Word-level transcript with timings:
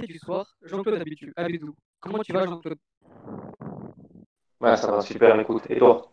du 0.00 0.18
soir, 0.18 0.56
Jean-Claude 0.62 1.02
Abidou. 1.36 1.74
Comment 2.00 2.22
tu 2.22 2.32
vas, 2.32 2.46
Jean-Claude 2.46 2.78
Ouais, 4.60 4.76
ça 4.76 4.90
va 4.90 5.00
super, 5.02 5.38
écoute. 5.38 5.64
Et 5.68 5.78
toi? 5.78 6.12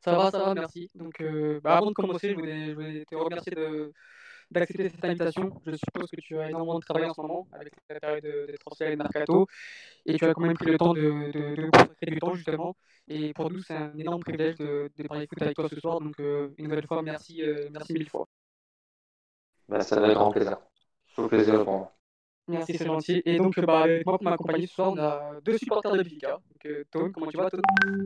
Ça 0.00 0.16
va, 0.16 0.30
ça 0.30 0.38
va, 0.38 0.54
merci. 0.54 0.90
Donc, 0.94 1.20
euh, 1.20 1.60
bah, 1.62 1.76
avant 1.76 1.86
de 1.88 1.92
commencer, 1.92 2.30
je 2.30 2.34
voulais, 2.34 2.70
je 2.70 2.74
voulais 2.74 3.04
te 3.04 3.14
remercier 3.14 3.52
de, 3.52 3.92
d'accepter 4.50 4.88
cette 4.88 5.04
invitation. 5.04 5.52
Je 5.64 5.76
suppose 5.76 6.10
que 6.10 6.20
tu 6.20 6.36
as 6.38 6.48
énormément 6.48 6.78
de 6.80 6.84
travail 6.84 7.04
en 7.08 7.14
ce 7.14 7.20
moment 7.20 7.46
avec 7.52 7.72
la 7.88 8.00
période 8.00 8.24
de, 8.24 8.50
de 8.50 8.56
transfert 8.56 8.88
et 8.88 8.92
de 8.92 8.96
mercato. 8.96 9.46
Et 10.04 10.16
tu 10.16 10.24
as 10.24 10.34
quand 10.34 10.40
même 10.42 10.54
pris 10.54 10.66
le 10.66 10.78
temps 10.78 10.94
de, 10.94 11.00
de, 11.00 11.54
de 11.54 11.70
consacrer 11.70 12.06
du 12.06 12.18
temps, 12.18 12.34
justement. 12.34 12.74
Et 13.06 13.32
pour 13.34 13.50
nous, 13.50 13.62
c'est 13.62 13.74
un 13.76 13.96
énorme 13.96 14.20
privilège 14.20 14.56
de, 14.56 14.90
de 14.96 15.06
parler 15.06 15.26
foot 15.28 15.42
avec 15.42 15.54
toi 15.54 15.68
ce 15.68 15.78
soir. 15.78 16.00
Donc, 16.00 16.18
euh, 16.18 16.50
une 16.58 16.68
nouvelle 16.68 16.86
fois, 16.86 17.02
merci, 17.02 17.42
euh, 17.42 17.68
merci 17.70 17.92
mille 17.92 18.08
fois. 18.10 18.26
Ben, 19.68 19.80
ça 19.80 20.00
va 20.00 20.08
être 20.08 20.14
grand 20.14 20.30
plaisir. 20.32 20.58
Tout 21.14 21.28
plaisir 21.28 21.64
pour 21.64 21.72
moi. 21.72 21.92
Merci, 22.52 22.76
c'est 22.76 22.86
gentil. 22.86 23.22
Et 23.24 23.38
donc, 23.38 23.58
bah, 23.60 23.80
avec 23.80 24.04
moi, 24.04 24.18
pour 24.18 24.24
m'accompagner 24.24 24.66
ce 24.66 24.74
soir, 24.74 24.92
on 24.92 24.98
a 24.98 25.40
deux 25.44 25.56
supporters 25.56 25.92
de 25.92 25.98
Benfica. 25.98 26.32
Donc, 26.32 26.66
euh, 26.66 26.84
Tom, 26.90 27.12
comment 27.12 27.26
tu 27.26 27.36
vas, 27.36 27.48
Tom 27.48 27.60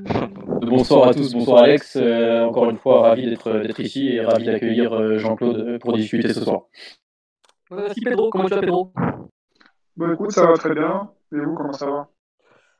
Bonsoir 0.62 1.08
à 1.08 1.14
tous, 1.14 1.33
bonsoir 1.33 1.64
Alex. 1.64 1.97
Euh, 1.97 2.44
encore 2.44 2.70
une 2.70 2.78
fois, 2.78 3.03
ravi 3.03 3.27
d'être 3.27 3.80
ici 3.80 4.08
et 4.08 4.20
ravi 4.20 4.44
d'accueillir 4.44 4.92
euh, 4.92 5.19
Jean-Claude 5.19 5.78
pour 5.80 5.94
discuter 5.94 6.33
ce 6.33 6.44
soir. 6.44 6.62
Merci 7.70 8.00
Pedro, 8.00 8.30
comment 8.30 8.44
tu 8.44 8.55
vas, 8.55 8.61
Pedro? 8.61 8.92
Bon, 9.97 10.12
écoute, 10.12 10.30
ça 10.30 10.47
va 10.47 10.55
très 10.55 10.75
bien. 10.75 11.10
Et 11.33 11.41
vous, 11.41 11.55
comment 11.55 11.72
ça 11.72 11.91
va? 11.91 12.08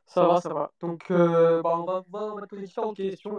Ça 0.07 0.25
va, 0.25 0.41
ça 0.41 0.55
va. 0.55 0.71
Donc, 0.81 1.07
bah, 1.11 1.63
on, 1.65 1.85
va, 1.85 2.05
on 2.13 2.37
va 2.37 2.47
poser 2.47 2.63
différentes 2.63 2.97
questions, 2.97 3.37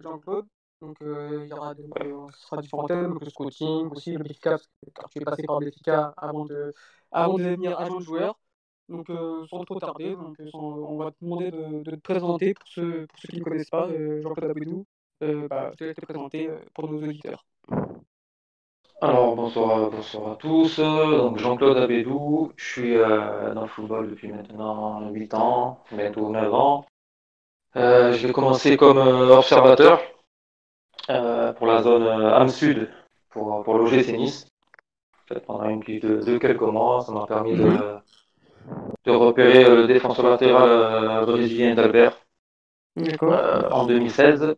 Jean-Claude. 0.00 0.44
Donc, 0.80 0.96
il 1.00 1.46
y 1.46 1.52
aura 1.52 1.74
donc, 1.74 1.92
ce 2.34 2.46
sera 2.46 2.62
différents 2.62 2.86
thèmes, 2.86 3.18
le 3.20 3.30
scouting, 3.30 3.90
aussi 3.90 4.12
le 4.12 4.24
Benfica, 4.24 4.56
car 4.94 5.08
tu 5.10 5.20
es 5.20 5.24
passé 5.24 5.42
par 5.42 5.60
Benfica 5.60 6.14
avant 6.16 6.46
de 6.46 6.72
avant 7.12 7.34
de 7.34 7.44
devenir 7.44 7.78
agent 7.78 7.98
de 7.98 8.04
joueur. 8.04 8.38
Donc, 8.90 9.08
euh, 9.08 9.46
sans 9.48 9.62
trop 9.64 9.78
tarder, 9.78 10.16
donc, 10.16 10.36
sans, 10.50 10.58
on 10.58 10.96
va 10.96 11.12
te 11.12 11.16
demander 11.22 11.52
de, 11.52 11.82
de, 11.84 11.90
te 11.92 12.00
présenter 12.00 12.54
pour 12.54 12.66
ceux, 12.66 13.06
pour 13.06 13.18
ceux 13.20 13.28
qui 13.28 13.38
ne 13.38 13.44
connaissent 13.44 13.70
pas, 13.70 13.86
euh, 13.86 14.20
Jean-Claude 14.20 14.50
Abedou. 14.50 14.84
Euh, 15.22 15.46
bah, 15.48 15.70
te, 15.78 15.92
te 15.92 16.00
présenter 16.00 16.50
pour 16.74 16.90
nos 16.90 16.98
auditeurs. 16.98 17.44
Alors, 19.00 19.36
bonsoir, 19.36 19.90
bonsoir 19.90 20.32
à 20.32 20.36
tous. 20.36 20.80
Donc, 20.80 21.38
Jean-Claude 21.38 21.76
Abedou, 21.76 22.52
je 22.56 22.64
suis 22.64 22.94
dans 22.94 23.62
le 23.62 23.68
football 23.68 24.10
depuis 24.10 24.28
maintenant 24.28 25.08
8 25.10 25.34
ans, 25.34 25.84
bientôt 25.92 26.28
9 26.28 26.52
ans. 26.52 26.84
J'ai 27.74 28.32
commencé 28.32 28.76
comme 28.76 28.98
observateur 28.98 30.00
pour 31.56 31.66
la 31.66 31.82
zone 31.82 32.06
Am 32.06 32.48
Sud, 32.48 32.88
pour, 33.30 33.62
pour 33.62 33.78
l'OGC 33.78 34.16
Nice 34.16 34.50
pendant 35.38 35.68
une 35.68 35.82
piste 35.82 36.04
de, 36.04 36.38
quelques 36.38 36.60
mois. 36.60 37.02
Ça 37.02 37.12
m'a 37.12 37.26
permis 37.26 37.56
de, 37.56 37.64
mhm. 37.64 38.00
de, 39.04 39.10
repérer 39.12 39.64
le 39.64 39.86
défenseur 39.86 40.28
latéral 40.28 40.68
euh, 40.68 41.26
brésilien 41.26 41.74
d'Albert 41.74 42.18
euh, 42.98 43.70
en 43.70 43.86
2016. 43.86 44.56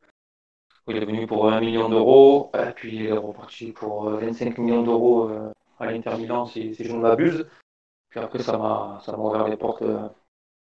Il 0.89 0.97
est 0.97 1.05
venu 1.05 1.27
pour 1.27 1.51
1 1.53 1.61
million 1.61 1.89
d'euros, 1.89 2.51
puis 2.75 2.97
il 2.97 3.07
est 3.07 3.13
reparti 3.13 3.73
pour 3.73 4.11
25 4.11 4.59
euh, 4.59 4.63
millions 4.63 4.83
d'euros 4.83 5.31
à 5.79 5.87
l'Inter 5.87 6.17
Milan, 6.17 6.47
si, 6.47 6.75
si, 6.75 6.85
je 6.85 6.93
ne 6.93 7.01
m'abuse. 7.01 7.47
Puis 8.09 8.19
après, 8.19 8.41
ça 8.41 8.59
m'a 8.59 9.01
ouvert 9.17 9.47
les 9.49 9.57
portes 9.57 9.83
euh, 9.83 10.09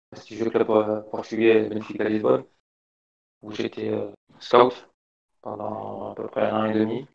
prestigieux 0.09 0.49
club 0.49 0.67
portugais 1.11 1.67
Benfica 1.69 2.05
Lisbonne, 2.05 2.45
où 3.41 3.51
j'étais 3.51 3.91
scout 4.39 4.87
pendant 5.45 6.11
à 6.11 6.15
peu 6.15 6.27
près 6.27 6.49
un 6.49 6.61
an 6.61 6.65
et 6.65 6.73
demi. 6.73 7.07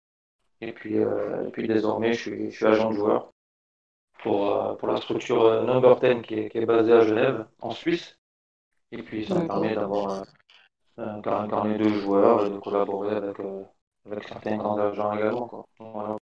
Et 0.61 0.73
puis, 0.73 0.99
euh, 0.99 1.49
et 1.49 1.51
puis 1.51 1.67
désormais, 1.67 2.13
je 2.13 2.21
suis, 2.21 2.51
je 2.51 2.57
suis, 2.57 2.67
agent 2.67 2.91
de 2.91 2.95
joueur 2.95 3.33
pour, 4.23 4.55
euh, 4.55 4.75
pour 4.75 4.89
la 4.89 4.99
structure 4.99 5.43
euh, 5.45 5.65
Number 5.65 5.99
10 5.99 6.23
qui 6.23 6.35
est, 6.35 6.49
qui 6.49 6.59
est, 6.59 6.67
basée 6.67 6.93
à 6.93 7.01
Genève, 7.01 7.47
en 7.61 7.73
Suisse. 7.73 8.17
Et 8.93 9.03
puis, 9.03 9.27
ça 9.27 9.35
me 9.35 9.49
permet 9.49 9.75
d'avoir 9.75 10.25
un, 10.97 11.21
carnet 11.23 11.79
de 11.79 11.89
joueurs 11.89 12.47
et 12.47 12.51
de 12.51 12.59
collaborer 12.59 13.17
avec, 13.17 13.37
avec 14.07 14.29
certains 14.29 14.57
grands 14.57 14.79
agents 14.79 15.13
également. 15.13 15.49
Quoi. 15.49 15.67
Voilà. 15.79 16.17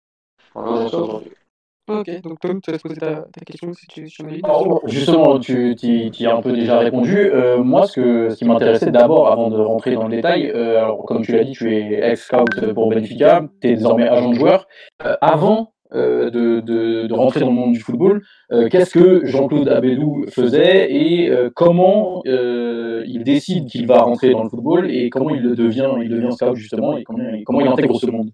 Ok, 1.87 2.21
donc 2.23 2.39
Tom, 2.39 2.61
tu 2.61 2.71
vas 2.71 2.77
te 2.77 2.81
poser 2.81 2.99
ta, 2.99 3.27
ta 3.31 3.45
question 3.45 3.71
si 3.73 3.85
tu, 3.85 4.09
si 4.09 4.15
tu 4.15 4.23
en 4.23 4.29
as 4.29 4.33
une. 4.33 4.89
Justement, 4.89 5.39
tu 5.39 5.75
y 5.75 6.25
as 6.25 6.35
un 6.35 6.41
peu 6.41 6.51
déjà 6.51 6.79
répondu. 6.79 7.15
Euh, 7.15 7.63
moi, 7.63 7.85
ce, 7.85 7.93
que, 7.93 8.29
ce 8.29 8.37
qui 8.37 8.45
m'intéressait 8.45 8.89
d'abord, 8.89 9.31
avant 9.31 9.51
de 9.51 9.57
rentrer 9.57 9.93
dans 9.93 10.07
le 10.07 10.15
détail, 10.15 10.49
euh, 10.49 10.79
alors 10.79 11.05
comme 11.05 11.21
tu 11.21 11.33
l'as 11.33 11.43
dit, 11.43 11.51
tu 11.51 11.71
es 11.75 11.99
ex-scout 12.01 12.73
pour 12.73 12.89
Benfica, 12.89 13.47
tu 13.61 13.67
es 13.67 13.75
désormais 13.75 14.07
agent 14.07 14.31
de 14.31 14.35
joueur. 14.35 14.67
Euh, 15.05 15.15
avant 15.21 15.73
de, 15.93 16.29
de, 16.59 17.05
de, 17.07 17.13
rentrer 17.13 17.39
dans 17.39 17.49
le 17.49 17.53
monde 17.53 17.73
du 17.73 17.79
football, 17.79 18.21
qu'est-ce 18.49 18.91
que 18.91 19.23
Jean-Claude 19.25 19.69
Abedou 19.69 20.25
faisait 20.29 20.91
et 20.91 21.31
comment 21.55 22.23
il 22.25 23.21
décide 23.23 23.67
qu'il 23.67 23.85
va 23.85 24.01
rentrer 24.01 24.31
dans 24.31 24.43
le 24.43 24.49
football 24.49 24.89
et 24.89 25.09
comment 25.11 25.29
il 25.29 25.43
devient, 25.55 25.91
il 26.01 26.09
devient 26.09 26.31
scout 26.31 26.55
justement 26.55 26.97
et 26.97 27.03
comment, 27.03 27.23
comment 27.45 27.61
il 27.61 27.67
intègre 27.67 27.97
ce 27.97 28.07
monde? 28.07 28.31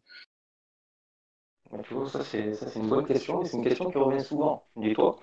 Tu 1.80 1.94
vois, 1.94 2.10
ça 2.10 2.24
c'est, 2.24 2.54
une 2.76 2.90
bonne 2.90 3.06
question 3.06 3.44
c'est 3.46 3.58
une 3.58 3.64
question 3.64 3.90
qui 3.90 3.98
revient 3.98 4.24
souvent, 4.24 4.66
dis-toi. 4.76 5.20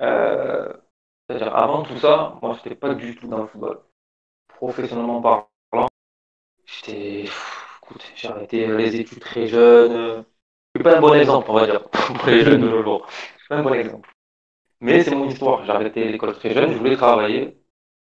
Euh, 0.00 0.72
c'est-à-dire, 1.26 1.54
avant 1.56 1.82
tout 1.82 1.96
ça, 1.98 2.38
moi 2.42 2.56
j'étais 2.62 2.76
pas 2.76 2.94
du 2.94 3.16
tout 3.16 3.26
dans 3.26 3.38
le 3.42 3.46
football. 3.46 3.80
Professionnellement 4.48 5.20
parlant, 5.20 5.88
j'étais. 6.64 7.24
Écoute, 7.82 8.04
j'ai 8.16 8.28
arrêté 8.28 8.66
les 8.66 8.96
études 8.96 9.20
très 9.20 9.46
jeune. 9.46 10.24
Je 10.74 10.80
suis 10.80 10.84
pas 10.84 10.96
un 10.96 11.00
bon 11.00 11.14
exemple, 11.14 11.50
on 11.50 11.54
va 11.54 11.66
dire, 11.66 11.88
pour 11.90 12.26
les 12.26 12.42
jeunes 12.42 12.60
de 12.62 12.68
nos 12.68 12.82
jours. 12.82 13.06
Je 13.08 13.40
suis 13.40 13.48
pas 13.48 13.56
un 13.56 13.62
bon 13.62 13.74
exemple. 13.74 14.10
Mais 14.80 15.02
c'est 15.02 15.14
mon 15.14 15.26
histoire. 15.26 15.64
J'ai 15.64 15.72
arrêté 15.72 16.04
l'école 16.10 16.34
très 16.34 16.50
jeune, 16.52 16.72
je 16.72 16.78
voulais 16.78 16.96
travailler. 16.96 17.58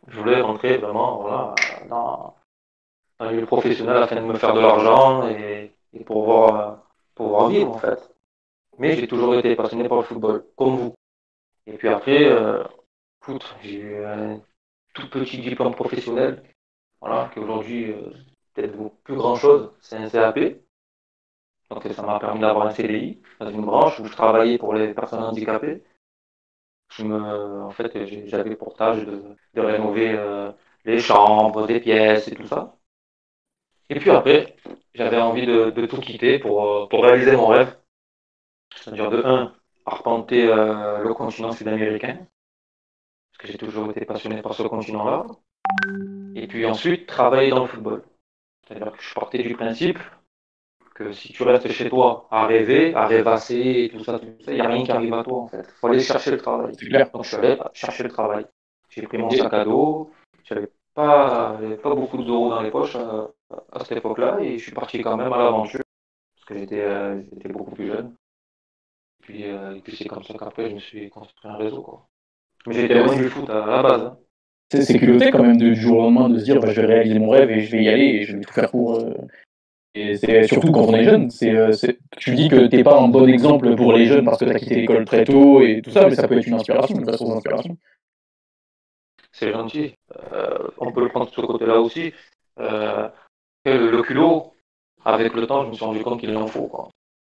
Je 0.06 0.18
voulais 0.18 0.40
rentrer 0.40 0.78
vraiment 0.78 1.20
voilà, 1.20 1.54
dans, 1.88 2.34
dans 3.18 3.30
le 3.30 3.46
professionnel 3.46 3.96
afin 3.96 4.16
de 4.16 4.20
me 4.22 4.34
faire 4.34 4.54
de 4.54 4.60
l'argent 4.60 5.28
et, 5.28 5.74
et 5.92 6.04
pour 6.04 6.24
voir 6.24 6.87
pouvoir 7.18 7.48
vivre 7.48 7.74
en 7.74 7.78
fait. 7.78 8.00
Mais 8.78 8.96
j'ai 8.96 9.08
toujours 9.08 9.34
été 9.34 9.54
passionné 9.56 9.88
par 9.88 9.98
le 9.98 10.04
football, 10.04 10.44
comme 10.56 10.76
vous. 10.76 10.94
Et 11.66 11.76
puis 11.76 11.88
après, 11.88 12.24
euh, 12.24 12.64
j'ai 13.62 13.74
eu 13.74 14.04
un 14.04 14.40
tout 14.94 15.10
petit 15.10 15.38
diplôme 15.38 15.74
professionnel, 15.74 16.42
voilà, 17.00 17.30
qui 17.32 17.40
aujourd'hui 17.40 17.92
euh, 17.92 18.10
peut-être 18.54 18.76
plus 19.04 19.16
grand 19.16 19.36
chose, 19.36 19.72
c'est 19.80 19.96
un 19.96 20.08
CAP. 20.08 20.38
Donc 21.70 21.82
ça 21.92 22.02
m'a 22.02 22.18
permis 22.18 22.40
d'avoir 22.40 22.66
un 22.68 22.70
CDI 22.70 23.20
dans 23.40 23.50
une 23.50 23.66
branche 23.66 24.00
où 24.00 24.06
je 24.06 24.12
travaillais 24.12 24.56
pour 24.58 24.72
les 24.74 24.94
personnes 24.94 25.22
handicapées. 25.22 25.82
Je 26.90 27.04
me, 27.04 27.62
en 27.64 27.70
fait, 27.70 27.92
j'avais 28.26 28.56
pour 28.56 28.74
tâche 28.74 29.04
de, 29.04 29.22
de 29.54 29.60
rénover 29.60 30.12
euh, 30.12 30.50
les 30.86 30.98
chambres, 30.98 31.66
des 31.66 31.80
pièces 31.80 32.28
et 32.28 32.34
tout 32.34 32.46
ça. 32.46 32.77
Et 33.90 33.98
puis 33.98 34.10
après, 34.10 34.56
j'avais 34.94 35.20
envie 35.20 35.46
de, 35.46 35.70
de, 35.70 35.86
tout 35.86 36.00
quitter 36.00 36.38
pour, 36.38 36.64
euh, 36.64 36.86
pour 36.88 37.04
réaliser 37.04 37.36
mon 37.36 37.46
rêve. 37.46 37.76
C'est-à-dire 38.74 39.10
de 39.10 39.22
1, 39.24 39.54
arpenter 39.86 40.46
euh, 40.46 41.02
le 41.02 41.14
continent 41.14 41.52
sud-américain, 41.52 42.18
parce 42.18 43.38
que 43.38 43.46
j'ai 43.48 43.58
toujours 43.58 43.90
été 43.90 44.04
passionné 44.04 44.42
par 44.42 44.54
ce 44.54 44.62
continent-là. 44.62 45.26
Et 46.34 46.46
puis 46.46 46.66
ensuite, 46.66 47.06
travailler 47.06 47.50
dans 47.50 47.62
le 47.62 47.68
football. 47.68 48.02
C'est-à-dire 48.66 48.92
que 48.92 49.02
je 49.02 49.14
partais 49.14 49.42
du 49.42 49.54
principe 49.54 49.98
que 50.94 51.12
si 51.12 51.32
tu 51.32 51.44
restes 51.44 51.68
chez 51.68 51.88
toi 51.88 52.26
à 52.30 52.46
rêver, 52.46 52.92
à 52.94 53.06
rêvasser 53.06 53.84
et 53.84 53.88
tout 53.88 54.02
ça, 54.02 54.20
il 54.48 54.54
n'y 54.54 54.60
a 54.60 54.66
rien 54.66 54.82
qui 54.82 54.90
arrive 54.90 55.14
à 55.14 55.22
toi 55.22 55.38
en 55.38 55.46
fait. 55.46 55.64
Il 55.66 55.78
faut 55.80 55.86
aller 55.86 56.00
chercher 56.00 56.32
le 56.32 56.38
travail. 56.38 56.72
Donc 57.12 57.24
je 57.24 57.28
suis 57.28 57.36
allé 57.36 57.56
chercher 57.72 58.02
le 58.02 58.08
travail. 58.08 58.46
J'ai 58.90 59.02
pris 59.02 59.18
mon 59.18 59.30
sac 59.30 59.52
à 59.52 59.64
dos, 59.64 60.10
j'avais 60.44 60.68
pas, 60.94 61.56
pas 61.82 61.94
beaucoup 61.94 62.22
d'euros 62.22 62.50
dans 62.50 62.62
les 62.62 62.70
poches. 62.70 62.96
Euh, 62.96 63.28
à 63.72 63.84
cette 63.84 63.98
époque-là 63.98 64.38
et 64.40 64.58
je 64.58 64.62
suis 64.62 64.72
parti 64.72 65.00
quand 65.00 65.16
même 65.16 65.32
à 65.32 65.38
l'aventure 65.38 65.80
parce 66.36 66.46
que 66.46 66.58
j'étais 66.58 66.82
euh, 66.82 67.20
beaucoup 67.50 67.74
plus 67.74 67.88
jeune. 67.88 68.14
Et 69.20 69.22
puis, 69.22 69.44
euh, 69.44 69.76
et 69.76 69.80
puis 69.80 69.96
c'est 69.96 70.08
comme 70.08 70.22
ça 70.22 70.34
qu'après 70.38 70.70
je 70.70 70.74
me 70.74 70.80
suis 70.80 71.08
construit 71.10 71.50
un 71.50 71.56
réseau. 71.56 71.82
Quoi. 71.82 72.06
Mais 72.66 72.74
j'étais 72.74 73.02
loin 73.02 73.16
du 73.16 73.28
foot 73.28 73.48
à, 73.50 73.66
la 73.66 73.82
base. 73.82 74.02
Hein. 74.02 74.18
C'est 74.70 74.98
culotté 74.98 75.30
quand 75.30 75.42
même 75.42 75.56
du 75.56 75.74
jour 75.74 75.98
au 75.98 76.02
lendemain 76.02 76.28
de 76.28 76.38
se 76.38 76.44
dire 76.44 76.60
bah, 76.60 76.70
je 76.70 76.80
vais 76.80 76.86
réaliser 76.86 77.18
mon 77.18 77.30
rêve 77.30 77.50
et 77.50 77.60
je 77.60 77.72
vais 77.72 77.84
y 77.84 77.88
aller 77.88 78.04
et 78.04 78.24
je 78.24 78.36
vais 78.36 78.42
tout 78.42 78.52
faire 78.52 78.70
pour. 78.70 78.96
Euh... 78.96 79.14
Et 79.94 80.16
c'est 80.16 80.46
surtout 80.46 80.70
quand 80.70 80.82
on 80.82 80.94
est 80.94 81.04
jeune. 81.04 81.30
C'est, 81.30 81.98
tu 82.18 82.34
dis 82.34 82.48
que 82.48 82.66
t'es 82.66 82.84
pas 82.84 83.00
un 83.00 83.08
bon 83.08 83.26
exemple 83.26 83.74
pour 83.74 83.94
les 83.94 84.04
jeunes 84.04 84.26
parce 84.26 84.38
que 84.38 84.44
tu 84.44 84.50
as 84.50 84.58
quitté 84.58 84.74
l'école 84.76 85.06
très 85.06 85.24
tôt 85.24 85.62
et 85.62 85.80
tout 85.82 85.90
ça, 85.90 86.06
mais 86.06 86.14
ça 86.14 86.28
peut 86.28 86.38
être 86.38 86.46
une 86.46 86.54
inspiration, 86.54 86.96
une 86.96 87.06
façon 87.06 87.28
d'inspiration. 87.28 87.76
C'est 89.32 89.50
gentil. 89.50 89.94
On 90.78 90.92
peut 90.92 91.02
le 91.02 91.08
prendre 91.08 91.30
de 91.30 91.34
ce 91.34 91.40
côté-là 91.40 91.80
aussi. 91.80 92.12
Le, 93.76 94.02
culot, 94.02 94.54
avec 95.04 95.34
le 95.34 95.46
temps, 95.46 95.64
je 95.64 95.68
me 95.68 95.74
suis 95.74 95.84
rendu 95.84 96.02
compte 96.02 96.20
qu'il 96.20 96.36
en 96.36 96.46
faut. 96.46 96.66
Quoi. 96.66 96.88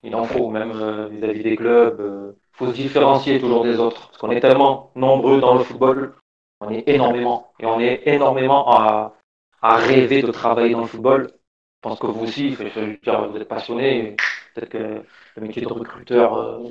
Il 0.03 0.15
en 0.15 0.25
faut, 0.25 0.49
même 0.49 0.71
euh, 0.71 1.07
vis-à-vis 1.07 1.43
des 1.43 1.55
clubs. 1.55 1.95
Il 1.99 2.05
euh, 2.05 2.31
faut 2.51 2.67
se 2.67 2.73
différencier 2.73 3.39
toujours 3.39 3.63
des 3.63 3.79
autres. 3.79 4.07
Parce 4.07 4.17
qu'on 4.17 4.31
est 4.31 4.39
tellement 4.39 4.91
nombreux 4.95 5.39
dans 5.39 5.55
le 5.55 5.63
football. 5.63 6.13
On 6.59 6.69
est 6.69 6.83
énormément. 6.87 7.51
Et 7.59 7.65
on 7.65 7.79
est 7.79 8.01
énormément 8.05 8.69
à, 8.71 9.13
à 9.61 9.77
rêver 9.77 10.21
de 10.21 10.31
travailler 10.31 10.73
dans 10.73 10.81
le 10.81 10.87
football. 10.87 11.31
Je 11.31 11.89
pense 11.89 11.99
que 11.99 12.07
vous 12.07 12.23
aussi, 12.23 12.53
je 12.53 12.63
veux 12.63 12.97
dire, 12.97 13.29
vous 13.29 13.37
êtes 13.37 13.47
passionné. 13.47 14.15
Peut-être 14.53 14.69
que 14.69 15.01
le 15.35 15.41
métier 15.41 15.61
de 15.61 15.67
recruteur, 15.67 16.37
euh, 16.37 16.69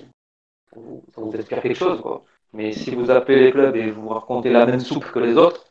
ça 0.75 1.21
vous 1.21 1.35
inspire 1.37 1.61
quelque 1.61 1.77
chose. 1.77 2.01
Quoi. 2.01 2.25
Mais 2.53 2.73
si 2.73 2.95
vous 2.95 3.11
appelez 3.11 3.41
les 3.45 3.51
clubs 3.51 3.75
et 3.77 3.91
vous 3.91 4.09
racontez 4.09 4.51
la 4.51 4.67
même 4.67 4.81
soupe 4.81 5.11
que 5.11 5.19
les 5.19 5.37
autres, 5.37 5.65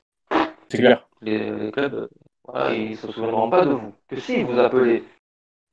C'est 0.69 0.79
clair. 0.79 1.07
les, 1.21 1.51
les 1.51 1.71
clubs, 1.71 2.09
voilà, 2.45 2.73
ils 2.73 2.91
ne 2.91 2.95
se 2.95 3.11
souviendront 3.11 3.49
pas 3.49 3.65
de 3.65 3.73
vous. 3.73 3.93
Que 4.07 4.19
si 4.19 4.43
vous 4.43 4.57
appelez, 4.59 5.03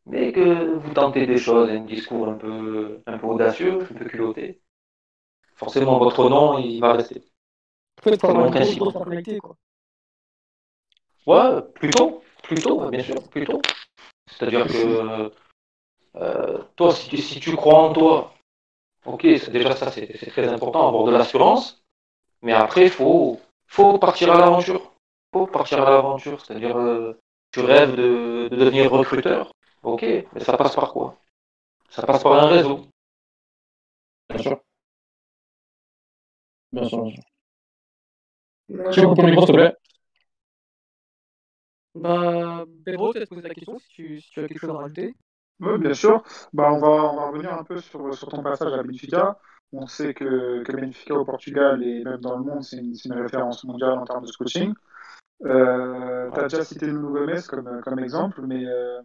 mais 0.06 0.32
que 0.32 0.75
vous 0.75 0.93
tentez 0.94 1.26
des 1.26 1.38
choses, 1.38 1.69
un 1.70 1.81
discours 1.81 2.29
un 2.29 2.35
peu, 2.35 3.00
un 3.06 3.19
peu 3.19 3.26
audacieux, 3.26 3.82
un 3.82 3.94
peu 3.94 4.05
culotté, 4.05 4.61
forcément 5.55 5.99
votre 5.99 6.29
nom, 6.29 6.59
il 6.59 6.81
va 6.81 6.94
rester. 6.94 7.23
C'est 8.03 8.25
avoir 8.25 8.47
une 8.47 9.38
quoi. 9.41 9.56
Ouais, 11.26 11.62
plutôt, 11.75 12.23
plutôt, 12.43 12.88
bien 12.88 13.03
sûr, 13.03 13.23
plutôt. 13.29 13.61
C'est-à-dire 14.31 14.67
que 14.67 15.31
euh, 16.17 16.59
toi, 16.76 16.94
si 16.94 17.11
tu, 17.11 17.19
si 17.19 17.41
tu 17.41 17.55
crois 17.55 17.82
en 17.82 17.93
toi, 17.93 18.32
ok, 19.05 19.23
déjà 19.50 19.76
ça, 19.76 19.91
c'est 19.91 20.17
c'est 20.17 20.31
très 20.31 20.49
important, 20.49 20.88
avoir 20.88 21.05
de 21.05 21.12
l'assurance, 21.12 21.85
mais 22.43 22.53
après, 22.53 22.85
il 22.85 22.91
faut, 22.91 23.41
faut 23.67 23.99
partir 23.99 24.32
à 24.32 24.38
l'aventure. 24.38 24.93
Faut 25.33 25.47
partir 25.47 25.83
à 25.87 25.91
l'aventure, 25.91 26.45
c'est-à-dire, 26.45 26.77
euh, 26.77 27.19
tu 27.53 27.61
rêves 27.61 27.95
de, 27.97 28.49
de 28.51 28.57
devenir 28.57 28.91
recruteur, 28.91 29.53
ok, 29.83 30.03
mais 30.03 30.41
ça 30.41 30.57
passe 30.57 30.75
par 30.75 30.93
quoi? 30.93 31.19
Ça 31.91 32.05
passe 32.07 32.23
par 32.25 32.35
un 32.35 32.49
réseau. 32.49 32.87
Bien 34.31 34.43
sûr. 34.43 34.61
Bien 36.73 36.85
sûr, 36.89 37.03
bien 37.05 37.11
sûr. 37.15 37.23
Ouais. 38.69 38.93
Tu 38.93 39.03
couper 39.03 39.23
le 39.23 39.29
micro, 39.29 39.47
s'il 39.47 39.55
te 39.55 39.61
plaît? 39.61 39.75
Bah, 41.95 42.65
Pedro, 42.85 43.13
tu 43.13 43.21
as 43.21 43.27
posé 43.27 43.43
la 43.43 43.55
question 43.55 43.79
si 43.79 43.89
tu, 43.89 44.21
si 44.21 44.31
tu 44.31 44.41
as 44.41 44.49
quelque 44.49 44.59
chose 44.61 44.71
à 44.71 44.75
rajouter. 44.75 45.15
Oui, 45.61 45.79
bien 45.79 45.95
sûr. 45.95 46.23
Bah, 46.53 46.73
on 46.73 46.79
va, 46.79 46.89
on 46.89 47.17
va 47.17 47.27
revenir 47.31 47.53
un 47.53 47.65
peu 47.65 47.81
sur, 47.81 48.15
sur 48.15 48.29
ton 48.29 48.43
passage 48.43 48.73
à 48.73 48.83
Benfica. 48.83 49.39
On 49.73 49.87
sait 49.87 50.15
que, 50.15 50.62
que 50.62 50.73
Benfica 50.73 51.15
au 51.15 51.25
Portugal 51.25 51.82
et 51.82 52.03
même 52.03 52.20
dans 52.20 52.38
le 52.38 52.44
monde, 52.44 52.62
c'est 52.62 52.79
une, 52.79 53.12
référence 53.12 53.65
mondiale 53.65 53.99
en 53.99 54.05
termes 54.05 54.25
de 54.25 54.32
coaching. 54.32 54.73
Euh, 55.44 56.31
tu 56.31 56.41
as 56.41 56.43
déjà 56.44 56.65
cité 56.65 56.87
Nuno 56.87 57.11
Gomes 57.11 57.82
comme, 57.85 57.99
exemple, 57.99 58.41
mais 58.43 58.65
euh, 58.65 59.03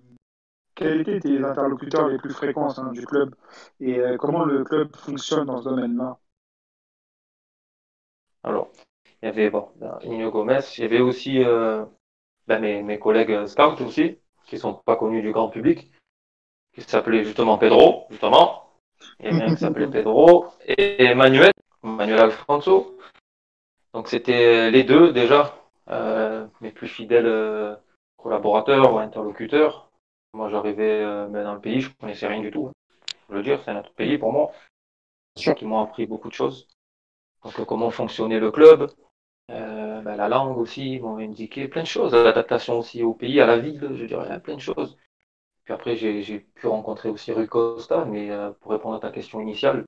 quels 0.74 1.02
étaient 1.02 1.20
tes 1.20 1.44
interlocuteurs 1.44 2.08
les 2.08 2.18
plus 2.18 2.34
fréquents 2.34 2.92
du 2.92 3.06
club 3.06 3.36
et 3.82 4.00
euh, 4.00 4.18
comment 4.18 4.46
le 4.46 4.64
club 4.64 4.96
fonctionne 4.96 5.46
dans 5.46 5.62
ce 5.62 5.70
domaine-là? 5.70 6.18
Alors, 8.44 8.72
il 9.22 9.26
y 9.26 9.30
avait 9.30 9.50
bon, 9.50 9.70
ben, 9.76 10.00
Nino 10.06 10.32
Gomez, 10.32 10.60
il 10.78 10.82
y 10.82 10.86
avait 10.86 11.02
aussi 11.02 11.44
ben, 11.44 12.60
mes, 12.60 12.82
mes 12.84 13.00
collègues 13.00 13.48
scouts 13.48 13.84
aussi, 13.84 14.18
qui 14.46 14.58
sont 14.58 14.74
pas 14.74 14.96
connus 14.96 15.22
du 15.22 15.32
grand 15.32 15.50
public, 15.50 15.92
qui 16.74 16.82
s'appelaient 16.82 17.26
justement 17.26 17.58
Pedro, 17.58 18.08
justement. 18.10 18.63
Il 19.20 19.36
y 19.36 19.46
qui 19.46 19.58
s'appelait 19.58 19.88
Pedro 19.88 20.48
et 20.66 21.04
Emmanuel, 21.04 21.52
Manuel 21.82 22.20
Alfonso. 22.20 22.98
Donc 23.94 24.08
c'était 24.08 24.72
les 24.72 24.84
deux 24.84 25.14
déjà, 25.14 25.56
euh, 25.90 26.48
mes 26.62 26.72
plus 26.72 26.88
fidèles 26.88 27.28
euh, 27.28 27.76
collaborateurs 28.18 28.94
ou 28.94 28.98
interlocuteurs. 28.98 29.92
Moi 30.34 30.50
j'arrivais 30.50 31.02
euh, 31.04 31.28
ben, 31.28 31.44
dans 31.44 31.54
le 31.54 31.62
pays, 31.62 31.82
je 31.82 31.92
connaissais 32.00 32.28
rien 32.28 32.42
du 32.42 32.52
tout. 32.52 32.72
Je 33.30 33.36
veux 33.36 33.44
dire, 33.44 33.62
c'est 33.64 33.72
un 33.72 33.80
autre 33.80 33.94
pays 33.94 34.18
pour 34.18 34.34
moi. 34.34 34.52
Sûr. 35.38 35.56
M'ont 35.64 35.82
appris 35.82 36.06
beaucoup 36.06 36.30
de 36.30 36.34
choses. 36.34 36.68
Donc 37.44 37.64
comment 37.66 37.92
fonctionnait 37.92 38.40
le 38.40 38.52
club, 38.52 38.90
ben, 39.50 40.16
la 40.16 40.28
langue 40.28 40.58
aussi, 40.58 40.94
ils 40.94 41.02
m'ont 41.02 41.18
indiqué 41.18 41.68
plein 41.68 41.84
de 41.84 41.88
choses, 41.88 42.14
l'adaptation 42.14 42.80
aussi 42.80 43.04
au 43.04 43.14
pays, 43.14 43.42
à 43.42 43.46
la 43.46 43.58
ville, 43.58 43.92
je 43.96 44.06
dirais, 44.06 44.40
plein 44.40 44.56
de 44.56 44.62
choses. 44.62 44.98
Puis 45.64 45.74
après, 45.74 45.96
j'ai 45.96 46.40
pu 46.40 46.68
rencontrer 46.68 47.10
aussi 47.10 47.32
Rui 47.32 47.48
Costa, 47.48 48.06
mais 48.06 48.32
euh, 48.32 48.52
pour 48.52 48.72
répondre 48.72 48.96
à 48.96 49.00
ta 49.00 49.12
question 49.12 49.40
initiale, 49.42 49.86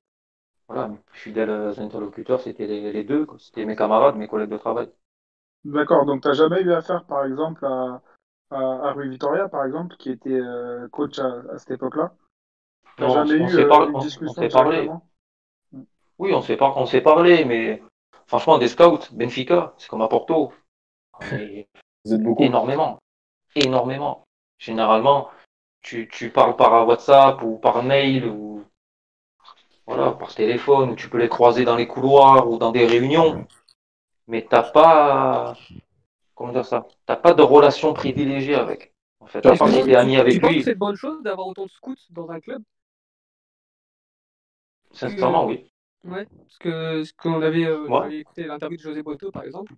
voilà, 0.68 0.88
mes 0.88 0.96
plus 0.98 1.18
fidèles 1.20 1.74
interlocuteurs, 1.78 2.40
c'était 2.40 2.66
les, 2.66 2.92
les 2.92 3.04
deux, 3.04 3.26
c'était 3.38 3.64
mes 3.64 3.76
camarades, 3.76 4.16
mes 4.16 4.28
collègues 4.28 4.50
de 4.50 4.58
travail. 4.58 4.90
D'accord, 5.64 6.06
donc 6.06 6.22
tu 6.22 6.28
n'as 6.28 6.34
jamais 6.34 6.62
eu 6.62 6.72
affaire, 6.72 7.04
par 7.04 7.24
exemple, 7.26 7.64
à, 7.66 8.00
à, 8.50 8.58
à 8.58 8.92
Rui 8.92 9.08
Vitoria, 9.08 9.48
par 9.48 9.64
exemple, 9.66 9.96
qui 9.96 10.10
était 10.10 10.30
euh, 10.30 10.88
coach 10.88 11.18
à, 11.18 11.26
à 11.52 11.58
cette 11.58 11.72
époque-là? 11.72 12.12
Jamais 12.98 13.34
on 13.34 13.48
eu 13.48 13.54
s'est 13.56 13.64
euh, 13.64 13.68
par- 13.68 13.88
une 13.88 13.94
on- 13.94 14.00
on 14.26 14.48
parlé. 14.48 14.90
Oui, 16.18 16.32
on 16.34 16.40
s'est 16.42 16.56
par- 16.56 16.76
on 16.78 16.86
s'est 16.86 17.00
parlé, 17.02 17.44
mais 17.44 17.82
franchement, 18.26 18.58
des 18.58 18.68
scouts, 18.68 19.00
Benfica, 19.12 19.74
c'est 19.78 19.88
comme 19.88 20.02
à 20.02 20.08
Porto. 20.08 20.52
Vous 22.04 22.14
êtes 22.14 22.22
beaucoup. 22.22 22.44
énormément, 22.44 22.98
énormément. 23.56 24.24
Généralement, 24.58 25.28
tu, 25.86 26.08
tu 26.08 26.30
parles 26.30 26.56
par 26.56 26.86
WhatsApp 26.86 27.40
ou 27.42 27.58
par 27.58 27.82
mail 27.84 28.26
ou 28.26 28.64
voilà, 29.86 30.10
par 30.10 30.34
téléphone, 30.34 30.90
ou 30.90 30.96
tu 30.96 31.08
peux 31.08 31.18
les 31.18 31.28
croiser 31.28 31.64
dans 31.64 31.76
les 31.76 31.86
couloirs 31.86 32.50
ou 32.50 32.58
dans 32.58 32.72
des 32.72 32.84
réunions, 32.84 33.46
mais 34.26 34.44
t'as 34.48 34.64
pas, 34.64 35.56
comment 36.34 36.52
dire 36.52 36.66
ça, 36.66 36.86
t'as 37.06 37.16
pas 37.16 37.34
de 37.34 37.42
relation 37.42 37.94
privilégiée 37.94 38.56
avec. 38.56 38.92
En 39.20 39.26
fait, 39.26 39.46
à 39.46 39.52
Tu 39.52 39.58
part 39.58 39.68
si 39.68 39.84
t'es 39.84 39.94
ami 39.94 40.16
avec 40.16 40.34
tu 40.34 40.40
penses 40.40 40.50
que 40.50 40.54
lui, 40.56 40.64
c'est 40.64 40.72
une 40.72 40.78
bonne 40.78 40.96
chose 40.96 41.22
d'avoir 41.22 41.46
autant 41.46 41.66
de 41.66 41.70
scouts 41.70 41.94
dans 42.10 42.30
un 42.30 42.40
club? 42.40 42.62
Sincèrement, 44.92 45.46
oui. 45.46 45.70
Ouais, 46.04 46.26
parce 46.26 46.58
que 46.58 47.04
ce 47.04 47.12
qu'on 47.14 47.42
avait, 47.42 47.64
euh, 47.64 47.88
Ouais. 47.88 48.02
j'avais 48.02 48.18
écouté 48.20 48.44
l'interview 48.44 48.76
de 48.76 48.82
José 48.82 49.02
Boto 49.02 49.30
par 49.30 49.44
exemple, 49.44 49.72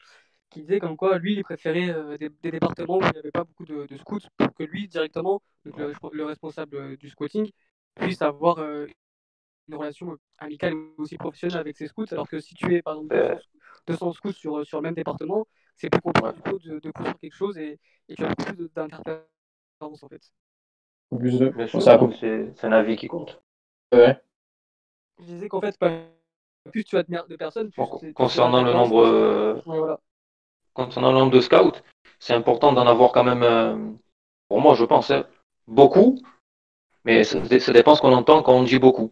qui 0.50 0.60
disait 0.62 0.80
comme 0.80 0.96
quoi 0.96 1.18
lui 1.18 1.34
il 1.34 1.42
préférait 1.44 1.90
euh, 1.90 2.16
des, 2.18 2.28
des 2.30 2.50
départements 2.50 2.98
où 2.98 3.02
il 3.02 3.10
n'y 3.12 3.18
avait 3.18 3.30
pas 3.30 3.44
beaucoup 3.44 3.64
de, 3.66 3.86
de 3.86 3.96
scouts 3.96 4.20
pour 4.36 4.54
que 4.54 4.62
lui 4.64 4.88
directement, 4.88 5.42
donc 5.64 5.76
le, 5.78 5.92
le 6.12 6.24
responsable 6.24 6.76
euh, 6.76 6.96
du 6.96 7.10
scouting, 7.10 7.50
puisse 7.96 8.22
avoir 8.22 8.58
euh, 8.58 8.86
une 9.68 9.74
relation 9.76 10.16
amicale 10.38 10.74
mais 10.74 10.94
aussi 10.98 11.16
professionnelle 11.18 11.58
avec 11.58 11.76
ses 11.76 11.88
scouts, 11.88 12.06
alors 12.12 12.28
que 12.28 12.40
si 12.40 12.54
tu 12.54 12.74
es 12.74 12.82
par 12.82 12.94
exemple 12.94 13.14
Euh. 13.16 13.34
200, 13.34 13.42
200 13.86 14.12
scouts 14.12 14.32
sur, 14.32 14.66
sur 14.66 14.78
le 14.78 14.82
même 14.82 14.94
département, 14.94 15.46
c'est 15.76 15.90
plus 15.90 16.00
compliqué 16.00 16.32
du 16.32 16.42
coup 16.42 16.58
de, 16.58 16.78
de 16.80 16.90
construire 16.90 17.18
quelque 17.20 17.34
chose 17.36 17.58
et, 17.58 17.78
et 18.08 18.14
tu 18.14 18.24
as 18.24 18.34
plus 18.34 18.68
d'interférences 18.74 20.02
en 20.02 20.08
fait. 20.08 20.32
C'est 22.50 22.64
un 22.64 22.72
avis 22.72 22.96
qui 22.96 23.08
compte. 23.08 23.42
Ouais. 23.92 24.20
Je 25.18 25.24
disais 25.24 25.48
qu'en 25.48 25.60
fait, 25.60 25.76
plus 26.72 26.84
tu 26.84 26.96
as 26.96 27.02
de, 27.02 27.36
personnes, 27.36 27.70
plus 27.70 28.12
concernant 28.14 28.62
le 28.62 28.72
nombre, 28.72 29.06
euh, 29.06 29.54
Ouais, 29.66 29.78
voilà. 29.78 30.00
Concernant 30.84 31.12
le 31.12 31.18
nombre 31.18 31.32
de 31.32 31.40
scouts, 31.40 31.78
c'est 32.18 32.34
important 32.34 32.72
d'en 32.72 32.86
avoir 32.86 33.12
quand 33.12 33.24
même, 33.24 33.42
euh, 33.42 33.76
pour 34.48 34.60
moi, 34.60 34.74
je 34.74 34.84
pense, 34.84 35.10
hein, 35.10 35.24
beaucoup, 35.66 36.18
mais 37.04 37.24
ça, 37.24 37.38
ça 37.58 37.72
dépend 37.72 37.94
ce 37.94 38.00
qu'on 38.00 38.12
entend 38.12 38.42
quand 38.42 38.54
on 38.54 38.62
dit 38.62 38.78
beaucoup. 38.78 39.10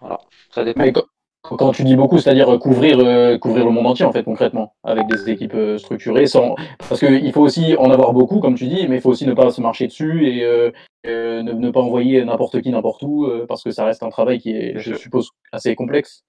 Voilà, 0.00 0.20
ça 0.50 0.64
dépend. 0.64 0.82
Mais 0.82 0.92
quand, 0.92 1.04
quand 1.42 1.72
tu 1.72 1.84
dis 1.84 1.96
beaucoup, 1.96 2.18
c'est-à-dire 2.18 2.48
euh, 2.48 2.58
couvrir, 2.58 2.98
euh, 3.00 3.38
couvrir 3.38 3.64
le 3.64 3.70
monde 3.70 3.86
entier, 3.86 4.04
en 4.04 4.12
fait, 4.12 4.24
concrètement, 4.24 4.74
avec 4.84 5.06
des 5.06 5.30
équipes 5.30 5.54
euh, 5.54 5.78
structurées, 5.78 6.26
sans... 6.26 6.54
parce 6.88 7.00
qu'il 7.00 7.32
faut 7.32 7.42
aussi 7.42 7.76
en 7.76 7.90
avoir 7.90 8.12
beaucoup, 8.12 8.40
comme 8.40 8.54
tu 8.54 8.66
dis, 8.68 8.86
mais 8.88 8.96
il 8.96 9.00
faut 9.00 9.10
aussi 9.10 9.26
ne 9.26 9.34
pas 9.34 9.50
se 9.50 9.60
marcher 9.60 9.86
dessus 9.88 10.28
et 10.28 10.44
euh, 10.44 10.70
ne, 11.04 11.52
ne 11.52 11.70
pas 11.70 11.80
envoyer 11.80 12.24
n'importe 12.24 12.60
qui 12.62 12.70
n'importe 12.70 13.02
où, 13.02 13.28
parce 13.48 13.64
que 13.64 13.72
ça 13.72 13.84
reste 13.84 14.02
un 14.04 14.10
travail 14.10 14.38
qui 14.38 14.50
est, 14.50 14.78
je 14.78 14.94
suppose, 14.94 15.30
assez 15.50 15.74
complexe. 15.74 16.22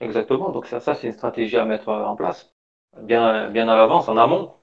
Exactement, 0.00 0.50
donc 0.50 0.66
ça, 0.66 0.80
ça 0.80 0.94
c'est 0.94 1.06
une 1.06 1.12
stratégie 1.12 1.56
à 1.56 1.64
mettre 1.64 1.88
en 1.88 2.16
place, 2.16 2.52
bien, 3.02 3.50
bien 3.50 3.68
à 3.68 3.76
l'avance, 3.76 4.08
en 4.08 4.16
amont, 4.16 4.54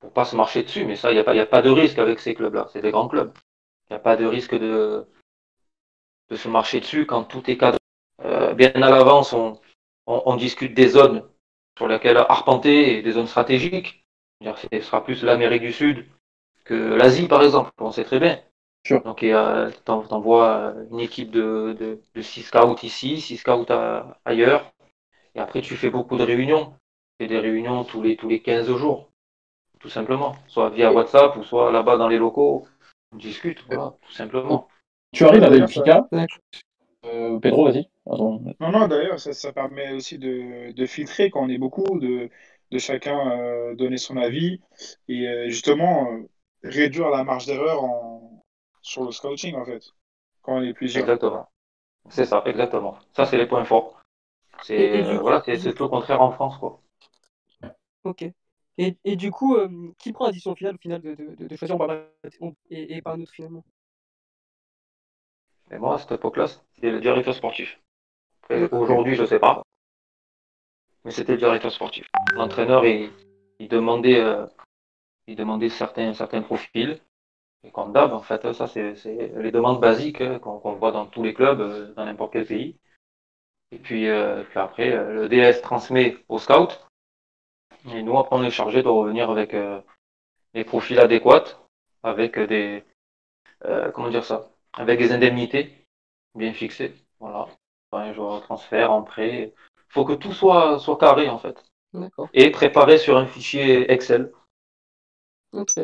pour 0.00 0.12
pas 0.12 0.24
se 0.26 0.36
marcher 0.36 0.62
dessus, 0.64 0.84
mais 0.86 0.96
ça, 0.96 1.10
il 1.12 1.14
n'y 1.14 1.20
a, 1.20 1.24
pas- 1.24 1.34
y 1.36 1.40
a 1.40 1.46
pas 1.46 1.62
de 1.62 1.70
risque 1.70 1.98
avec 1.98 2.20
ces 2.20 2.34
clubs-là, 2.34 2.68
c'est 2.72 2.82
des 2.82 2.92
grands 2.92 3.08
clubs. 3.08 3.32
Il 3.90 3.94
n'y 3.94 3.96
a 3.98 4.00
pas 4.00 4.16
de 4.16 4.26
risque 4.26 4.56
de, 4.56 5.06
de 6.30 6.36
se 6.36 6.48
marcher 6.48 6.80
dessus 6.80 7.06
quand 7.06 7.24
tout 7.24 7.48
est 7.50 7.56
cadré. 7.56 7.78
Euh, 8.24 8.54
bien 8.54 8.72
à 8.74 8.90
l'avance, 8.90 9.32
on, 9.32 9.60
on, 10.06 10.22
on 10.26 10.36
discute 10.36 10.74
des 10.74 10.88
zones 10.88 11.22
sur 11.76 11.88
lesquelles 11.88 12.16
arpenter 12.16 12.98
et 12.98 13.02
des 13.02 13.12
zones 13.12 13.26
stratégiques. 13.26 14.04
Ce 14.42 14.80
sera 14.80 15.04
plus 15.04 15.22
l'Amérique 15.22 15.62
du 15.62 15.72
Sud 15.72 16.06
que 16.64 16.74
l'Asie, 16.74 17.28
par 17.28 17.42
exemple, 17.42 17.72
on 17.78 17.90
sait 17.92 18.04
très 18.04 18.20
bien. 18.20 18.40
Sure. 18.86 19.02
Donc, 19.02 19.24
t'en- 19.84 20.02
t'envoies 20.02 20.74
une 20.90 21.00
équipe 21.00 21.30
de, 21.30 21.76
de, 21.78 22.00
de 22.14 22.22
6 22.22 22.42
scouts 22.42 22.76
ici, 22.82 23.20
6 23.20 23.38
scouts 23.38 23.66
à- 23.70 24.18
ailleurs. 24.24 24.72
Et 25.34 25.40
après, 25.40 25.62
tu 25.62 25.76
fais 25.76 25.90
beaucoup 25.90 26.16
de 26.16 26.24
réunions. 26.24 26.74
Tu 27.18 27.24
fais 27.24 27.28
des 27.28 27.38
réunions 27.38 27.84
tous 27.84 28.02
les, 28.02 28.16
tous 28.16 28.28
les 28.28 28.42
15 28.42 28.74
jours, 28.76 29.10
tout 29.78 29.88
simplement. 29.88 30.34
Soit 30.48 30.70
via 30.70 30.92
WhatsApp 30.92 31.36
ou 31.36 31.44
soit 31.44 31.70
là-bas 31.70 31.96
dans 31.96 32.08
les 32.08 32.18
locaux. 32.18 32.66
On 33.12 33.16
discute, 33.16 33.64
voilà, 33.66 33.94
tout 34.02 34.12
simplement. 34.12 34.66
Tu 35.12 35.24
arrives 35.24 35.44
à 35.44 35.50
Benfica, 35.50 36.08
euh, 37.04 37.38
Pedro, 37.38 37.66
vas-y. 37.66 37.88
Attends. 38.10 38.40
Non, 38.58 38.72
non, 38.72 38.88
d'ailleurs, 38.88 39.20
ça, 39.20 39.32
ça 39.32 39.52
permet 39.52 39.92
aussi 39.92 40.18
de, 40.18 40.72
de 40.72 40.86
filtrer 40.86 41.30
quand 41.30 41.44
on 41.44 41.48
est 41.48 41.58
beaucoup, 41.58 42.00
de, 42.00 42.30
de 42.72 42.78
chacun 42.78 43.30
euh, 43.30 43.74
donner 43.76 43.98
son 43.98 44.16
avis 44.16 44.60
et 45.08 45.28
euh, 45.28 45.48
justement 45.48 46.10
euh, 46.10 46.28
réduire 46.64 47.10
la 47.10 47.22
marge 47.22 47.46
d'erreur 47.46 47.84
en... 47.84 48.42
sur 48.82 49.04
le 49.04 49.12
scouting, 49.12 49.54
en 49.54 49.64
fait, 49.64 49.84
quand 50.42 50.56
on 50.56 50.62
est 50.62 50.74
plusieurs. 50.74 51.04
Exactement. 51.04 51.46
C'est 52.08 52.24
ça, 52.24 52.42
exactement. 52.46 52.98
Ça, 53.12 53.24
c'est 53.24 53.38
les 53.38 53.46
points 53.46 53.64
forts. 53.64 54.00
C'est 54.62 55.02
euh, 55.04 55.18
voilà, 55.18 55.42
c'est 55.44 55.56
c'est 55.56 55.74
tout 55.74 55.84
le 55.84 55.88
contraire 55.88 56.20
en 56.20 56.30
France, 56.30 56.58
quoi. 56.58 56.80
Ok. 58.04 58.24
Et, 58.76 58.96
et 59.04 59.16
du 59.16 59.30
coup, 59.30 59.56
euh, 59.56 59.92
qui 59.98 60.12
prend 60.12 60.26
la 60.26 60.32
décision 60.32 60.54
finale 60.54 60.74
au 60.74 60.78
final 60.78 61.00
de, 61.00 61.14
de, 61.14 61.46
de- 61.46 61.56
choisir 61.56 61.78
et, 62.70 62.96
et 62.96 63.02
pas 63.02 63.14
un 63.14 63.20
autre 63.20 63.32
finalement? 63.32 63.64
Et 65.70 65.78
moi, 65.78 65.94
à 65.94 65.98
cette 65.98 66.12
époque-là, 66.12 66.46
c'était 66.48 66.90
le 66.90 67.00
directeur 67.00 67.34
sportif. 67.34 67.78
Aujourd'hui, 68.72 69.14
je 69.14 69.24
sais 69.24 69.38
pas. 69.38 69.62
Mais 71.04 71.10
c'était 71.10 71.32
le 71.32 71.38
directeur 71.38 71.72
sportif. 71.72 72.06
L'entraîneur, 72.34 72.84
il, 72.84 73.10
il 73.58 73.68
demandait, 73.68 74.20
euh, 74.20 74.46
il 75.26 75.36
demandait 75.36 75.68
certains, 75.68 76.12
certains 76.14 76.42
profils. 76.42 77.00
Et 77.62 77.70
comme 77.70 77.92
d'hab, 77.92 78.12
en 78.12 78.20
fait, 78.20 78.52
ça, 78.52 78.66
c'est 78.66 78.94
les 79.36 79.50
demandes 79.50 79.80
basiques 79.80 80.20
hein, 80.20 80.38
qu'on 80.38 80.74
voit 80.74 80.92
dans 80.92 81.06
tous 81.06 81.22
les 81.22 81.32
clubs, 81.32 81.60
euh, 81.60 81.94
dans 81.94 82.04
n'importe 82.04 82.32
quel 82.34 82.46
pays. 82.46 82.76
Et 83.72 83.78
puis, 83.78 84.08
euh, 84.08 84.42
puis 84.44 84.58
après, 84.58 84.90
le 84.90 85.28
DS 85.28 85.62
transmet 85.62 86.16
au 86.28 86.38
scout. 86.38 86.86
Et 87.92 88.02
nous, 88.02 88.18
après, 88.18 88.36
on 88.36 88.42
est 88.44 88.50
chargé 88.50 88.82
de 88.82 88.88
revenir 88.88 89.30
avec 89.30 89.54
les 90.54 90.64
profils 90.64 90.98
adéquats, 90.98 91.44
avec 92.02 92.38
des, 92.38 92.84
comment 93.92 94.10
dire 94.10 94.24
ça, 94.24 94.48
avec 94.72 94.98
des 94.98 95.12
indemnités 95.12 95.86
bien 96.34 96.52
fixées. 96.52 96.94
Voilà. 97.20 97.48
Un 97.92 98.12
joueur 98.12 98.42
transfert, 98.42 98.90
en 98.90 99.02
prêt. 99.02 99.52
Il 99.76 99.92
faut 99.92 100.04
que 100.04 100.14
tout 100.14 100.32
soit, 100.32 100.78
soit 100.80 100.98
carré, 100.98 101.28
en 101.28 101.38
fait. 101.38 101.62
Et 102.32 102.50
préparé 102.50 102.98
sur 102.98 103.16
un 103.16 103.26
fichier 103.26 103.90
Excel. 103.92 104.32
Ok. 105.52 105.74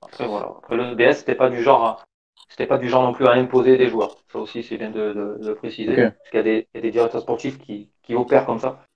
Après, 0.00 0.26
voilà. 0.26 0.46
Après, 0.58 0.76
le 0.76 0.94
DS, 0.94 1.18
c'était 1.18 1.34
pas 1.34 1.50
du 1.50 1.62
genre 1.62 1.84
à, 1.84 2.04
c'était 2.48 2.66
pas 2.66 2.78
du 2.78 2.88
genre 2.88 3.02
non 3.02 3.12
plus 3.12 3.26
à 3.26 3.32
imposer 3.32 3.76
des 3.76 3.88
joueurs. 3.88 4.16
Ça 4.32 4.38
aussi, 4.38 4.62
c'est 4.62 4.78
bien 4.78 4.90
de, 4.90 5.38
de, 5.40 5.52
préciser. 5.54 5.94
Parce 5.94 6.30
qu'il 6.30 6.38
y, 6.38 6.40
a 6.40 6.42
des, 6.42 6.68
y 6.74 6.78
a 6.78 6.80
des 6.80 6.90
directeurs 6.90 7.22
sportifs 7.22 7.58
qui, 7.58 7.90
qui 8.02 8.14
opèrent 8.14 8.46
comme 8.46 8.58
ça. 8.58 8.86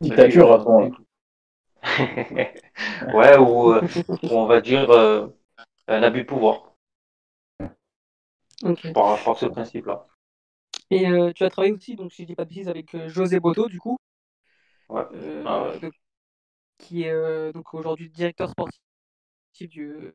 Dictature, 0.00 0.52
à 0.52 0.58
ouais, 3.14 3.38
ou, 3.38 3.72
euh, 3.72 3.80
on 4.30 4.46
va 4.46 4.60
dire 4.60 4.90
euh, 4.90 5.28
un 5.88 6.02
abus 6.02 6.22
de 6.22 6.26
pouvoir. 6.26 6.74
Okay. 8.62 8.92
Par, 8.92 9.22
par 9.24 9.38
ce 9.38 9.46
principe-là. 9.46 10.06
Et 10.90 11.06
euh, 11.08 11.32
tu 11.32 11.44
as 11.44 11.50
travaillé 11.50 11.72
aussi, 11.72 11.96
donc 11.96 12.12
si 12.12 12.22
je 12.22 12.26
dis 12.26 12.34
pas 12.34 12.44
de 12.44 12.50
bêtises, 12.50 12.68
avec 12.68 12.94
euh, 12.94 13.08
José 13.08 13.40
Boto, 13.40 13.68
du 13.68 13.78
coup. 13.78 13.96
Ouais. 14.88 15.04
Euh, 15.14 15.44
Ah 15.46 15.62
ouais. 15.62 15.80
donc, 15.80 15.92
qui 16.78 17.02
est 17.02 17.12
euh, 17.12 17.52
donc 17.52 17.72
aujourd'hui 17.74 18.10
directeur 18.10 18.50
sportif 18.50 18.80
du, 19.60 20.12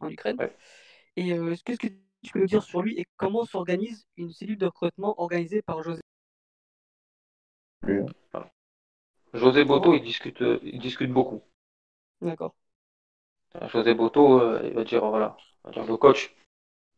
en 0.00 0.08
Ukraine. 0.08 0.36
Ouais. 0.38 0.52
Et 1.16 1.32
euh, 1.32 1.54
qu'est-ce 1.64 1.78
que 1.78 1.88
tu 2.22 2.32
peux 2.32 2.40
nous 2.40 2.46
dire 2.46 2.62
sur 2.62 2.82
lui 2.82 2.98
et 2.98 3.06
comment 3.16 3.44
s'organise 3.44 4.06
une 4.16 4.30
cellule 4.30 4.58
de 4.58 4.66
recrutement 4.66 5.20
organisée 5.20 5.62
par 5.62 5.82
José? 5.82 6.02
José 9.36 9.64
Boto, 9.64 9.94
il 9.94 10.02
discute, 10.02 10.42
euh, 10.42 10.58
il 10.62 10.78
discute 10.78 11.12
beaucoup. 11.12 11.42
D'accord. 12.20 12.54
José 13.68 13.94
Boto, 13.94 14.40
euh, 14.40 14.60
il 14.64 14.74
va 14.74 14.84
dire, 14.84 15.04
voilà, 15.04 15.36
il 15.38 15.66
va 15.66 15.70
dire 15.72 15.86
le 15.86 15.96
coach, 15.96 16.34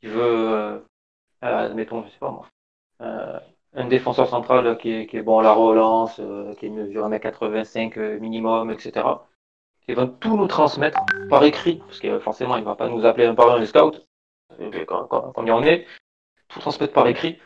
il 0.02 0.10
veut, 0.10 0.22
euh, 0.22 0.78
euh, 1.44 1.66
admettons, 1.66 2.04
je 2.04 2.10
sais 2.10 2.18
pas 2.18 2.30
moi, 2.30 2.46
euh, 3.02 3.38
un 3.74 3.86
défenseur 3.86 4.28
central 4.28 4.78
qui 4.78 4.90
est, 4.90 5.06
qui 5.06 5.16
est 5.16 5.22
bon 5.22 5.38
à 5.38 5.42
la 5.42 5.52
relance, 5.52 6.18
euh, 6.20 6.54
qui 6.54 6.68
mesure 6.70 7.08
1m85 7.08 7.98
euh, 7.98 8.18
minimum, 8.18 8.70
etc. 8.70 9.06
Il 9.86 9.94
va 9.94 10.06
tout 10.06 10.36
nous 10.36 10.48
transmettre 10.48 11.00
par 11.30 11.44
écrit, 11.44 11.76
parce 11.76 12.00
que 12.00 12.18
forcément, 12.18 12.56
il 12.56 12.64
va 12.64 12.74
pas 12.74 12.88
nous 12.88 13.06
appeler 13.06 13.26
un 13.26 13.34
par 13.34 13.50
un 13.50 13.58
les 13.58 13.66
scouts, 13.66 13.92
euh, 14.60 14.84
quand, 14.86 15.06
quand, 15.06 15.32
quand 15.32 15.48
on 15.48 15.62
est, 15.62 15.86
tout 16.48 16.60
transmettre 16.60 16.92
par 16.92 17.06
écrit. 17.06 17.38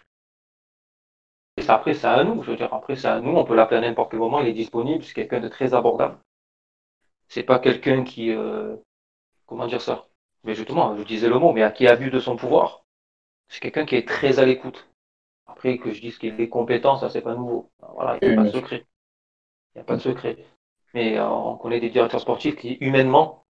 Après, 1.68 1.94
c'est 1.94 2.06
à 2.06 2.22
nous, 2.24 2.42
je 2.42 2.50
veux 2.50 2.56
dire, 2.56 2.72
après, 2.72 2.96
c'est 2.96 3.08
à 3.08 3.20
nous, 3.20 3.36
on 3.36 3.44
peut 3.44 3.54
l'appeler 3.54 3.78
à 3.78 3.80
n'importe 3.80 4.10
quel 4.10 4.20
moment, 4.20 4.40
il 4.40 4.48
est 4.48 4.52
disponible, 4.52 5.04
c'est 5.04 5.14
quelqu'un 5.14 5.40
de 5.40 5.48
très 5.48 5.74
abordable. 5.74 6.18
C'est 7.28 7.42
pas 7.42 7.58
quelqu'un 7.58 8.04
qui, 8.04 8.30
euh, 8.30 8.76
comment 9.46 9.66
dire 9.66 9.80
ça? 9.80 10.06
Mais 10.44 10.54
justement, 10.54 10.96
je 10.96 11.02
disais 11.02 11.28
le 11.28 11.38
mot, 11.38 11.52
mais 11.52 11.62
à 11.62 11.70
qui 11.70 11.86
abuse 11.86 12.12
de 12.12 12.20
son 12.20 12.36
pouvoir. 12.36 12.84
C'est 13.48 13.60
quelqu'un 13.60 13.86
qui 13.86 13.96
est 13.96 14.08
très 14.08 14.38
à 14.38 14.44
l'écoute. 14.44 14.88
Après, 15.46 15.78
que 15.78 15.92
je 15.92 16.00
dise 16.00 16.18
qu'il 16.18 16.40
est 16.40 16.48
compétent, 16.48 16.96
ça, 16.96 17.10
c'est 17.10 17.20
pas 17.20 17.34
nouveau. 17.34 17.70
Voilà, 17.94 18.18
il 18.20 18.28
n'y 18.28 18.34
a 18.34 18.36
pas 18.36 18.44
de 18.44 18.52
secret. 18.52 18.86
Il 19.74 19.78
n'y 19.78 19.80
a 19.82 19.84
pas 19.84 19.96
de 19.96 20.00
secret. 20.00 20.44
Mais 20.94 21.18
euh, 21.18 21.28
on 21.28 21.56
connaît 21.56 21.80
des 21.80 21.90
directeurs 21.90 22.20
sportifs 22.20 22.56
qui, 22.56 22.74
humainement, 22.74 23.46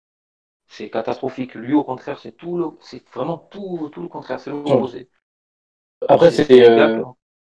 c'est 0.68 0.90
catastrophique. 0.90 1.54
Lui, 1.54 1.74
au 1.74 1.84
contraire, 1.84 2.18
c'est 2.18 2.32
tout 2.32 2.56
le, 2.56 2.66
c'est 2.80 3.06
vraiment 3.10 3.38
tout, 3.38 3.90
tout 3.92 4.02
le 4.02 4.08
contraire. 4.08 4.40
C'est 4.40 4.50
l'opposé. 4.50 5.08
Après, 6.08 6.30
c'est. 6.30 6.68
Euh... 6.68 7.02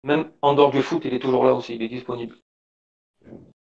Même 0.03 0.25
en 0.41 0.53
dehors 0.53 0.71
du 0.71 0.81
foot, 0.81 1.03
il 1.05 1.13
est 1.13 1.19
toujours 1.19 1.43
là 1.43 1.53
aussi, 1.53 1.75
il 1.75 1.81
est 1.81 1.89
disponible. 1.89 2.35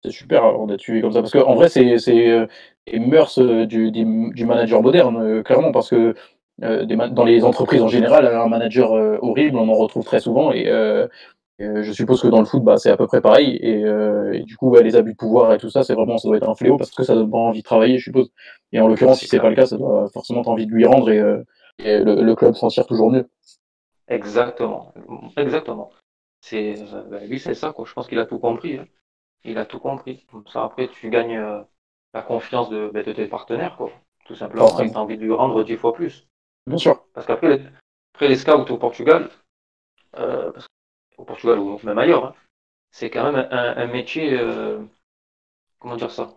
C'est 0.04 0.12
super 0.12 0.44
on 0.60 0.68
a 0.70 0.78
tué 0.78 1.02
comme 1.02 1.14
ça. 1.14 1.22
Parce 1.22 1.32
qu'en 1.32 1.56
vrai, 1.56 1.70
c'est 1.70 2.30
euh, 2.30 2.46
les 2.88 3.00
mœurs 3.00 3.40
euh, 3.40 3.66
du, 3.66 3.92
du, 3.92 4.46
manager 4.46 4.82
moderne, 4.82 5.18
euh, 5.18 5.44
clairement, 5.44 5.72
parce 5.72 5.90
que 5.90 6.14
euh, 6.62 6.86
des, 6.86 6.96
dans 6.96 7.24
les 7.24 7.44
entreprises 7.44 7.82
en 7.82 7.88
général, 7.88 8.28
un 8.28 8.48
manager 8.48 8.94
euh, 8.94 9.18
horrible, 9.22 9.58
on 9.58 9.70
en 9.70 9.74
retrouve 9.74 10.06
très 10.06 10.20
souvent. 10.20 10.52
Et 10.52 10.68
euh, 10.68 11.08
je 11.60 11.92
suppose 11.94 12.22
que 12.22 12.28
dans 12.28 12.40
le 12.40 12.46
foot, 12.46 12.64
bah, 12.64 12.78
c'est 12.78 12.90
à 12.90 12.98
peu 12.98 13.08
près 13.08 13.22
pareil. 13.22 13.56
Et, 13.62 13.82
et 14.34 14.44
du 14.44 14.58
coup, 14.58 14.76
les 14.76 14.96
abus 14.96 15.14
de 15.14 15.18
pouvoir 15.18 15.54
et 15.54 15.58
tout 15.58 15.70
ça, 15.70 15.84
c'est 15.84 15.94
vraiment, 15.94 16.18
ça 16.18 16.28
doit 16.28 16.38
être 16.38 16.50
un 16.50 16.56
fléau 16.56 16.78
parce 16.78 16.92
que 16.92 17.04
ça 17.04 17.16
donne 17.16 17.30
pas 17.30 17.38
envie 17.38 17.60
de 17.60 17.66
travailler, 17.66 17.98
je 17.98 18.04
suppose. 18.04 18.32
Et 18.74 18.82
en 18.82 18.88
l'occurrence, 18.88 19.20
si 19.20 19.28
c'est 19.28 19.40
pas 19.40 19.50
le 19.50 19.56
cas, 19.56 19.66
ça 19.66 19.78
doit 19.78 20.10
forcément 20.14 20.42
envie 20.42 20.66
de 20.66 20.72
lui 20.72 20.86
rendre 20.86 21.10
et, 21.10 21.24
et 21.80 22.00
le, 22.00 22.22
le, 22.22 22.36
club 22.36 22.56
s'en 22.56 22.68
tire 22.68 22.86
toujours 22.86 23.12
mieux. 23.12 23.30
Exactement, 24.10 24.94
exactement. 25.38 25.90
C'est, 26.44 26.76
bah, 27.10 27.24
lui, 27.26 27.40
c'est 27.40 27.54
ça, 27.54 27.72
quoi. 27.72 27.86
Je 27.86 27.94
pense 27.94 28.06
qu'il 28.06 28.20
a 28.20 28.26
tout 28.26 28.38
compris. 28.38 28.78
Hein. 28.78 28.86
Il 29.46 29.58
a 29.58 29.66
tout 29.66 29.80
compris. 29.80 30.26
Comme 30.30 30.46
ça, 30.48 30.66
après, 30.66 30.90
tu 30.90 31.10
gagnes 31.10 31.38
euh, 31.38 31.62
la 32.14 32.22
confiance 32.22 32.70
de, 32.70 32.92
bah, 32.94 33.02
de 33.02 33.14
tes 33.14 33.28
partenaires, 33.28 33.78
quoi. 33.78 33.92
Tout 34.26 34.36
simplement, 34.36 34.68
tu 34.76 34.84
as 34.84 35.00
envie 35.00 35.18
de 35.18 35.24
lui 35.24 35.32
rendre 35.32 35.64
dix 35.64 35.78
fois 35.78 35.94
plus. 35.94 36.28
Bien 36.68 36.78
sûr. 36.78 37.02
Parce 37.14 37.26
qu'après, 37.26 37.48
les, 37.58 37.66
après 38.14 38.28
les 38.28 38.36
scouts 38.36 38.70
au 38.70 38.78
Portugal, 38.78 39.30
euh, 40.18 40.52
au 41.18 41.24
Portugal 41.24 41.60
ou 41.60 41.80
même 41.84 41.98
ailleurs, 41.98 42.26
hein, 42.26 42.36
c'est 42.92 43.10
quand 43.10 43.32
même 43.32 43.48
un, 43.50 43.78
un 43.78 43.88
métier, 43.88 44.38
euh, 44.38 44.84
comment 45.80 45.96
dire 45.96 46.12
ça, 46.12 46.34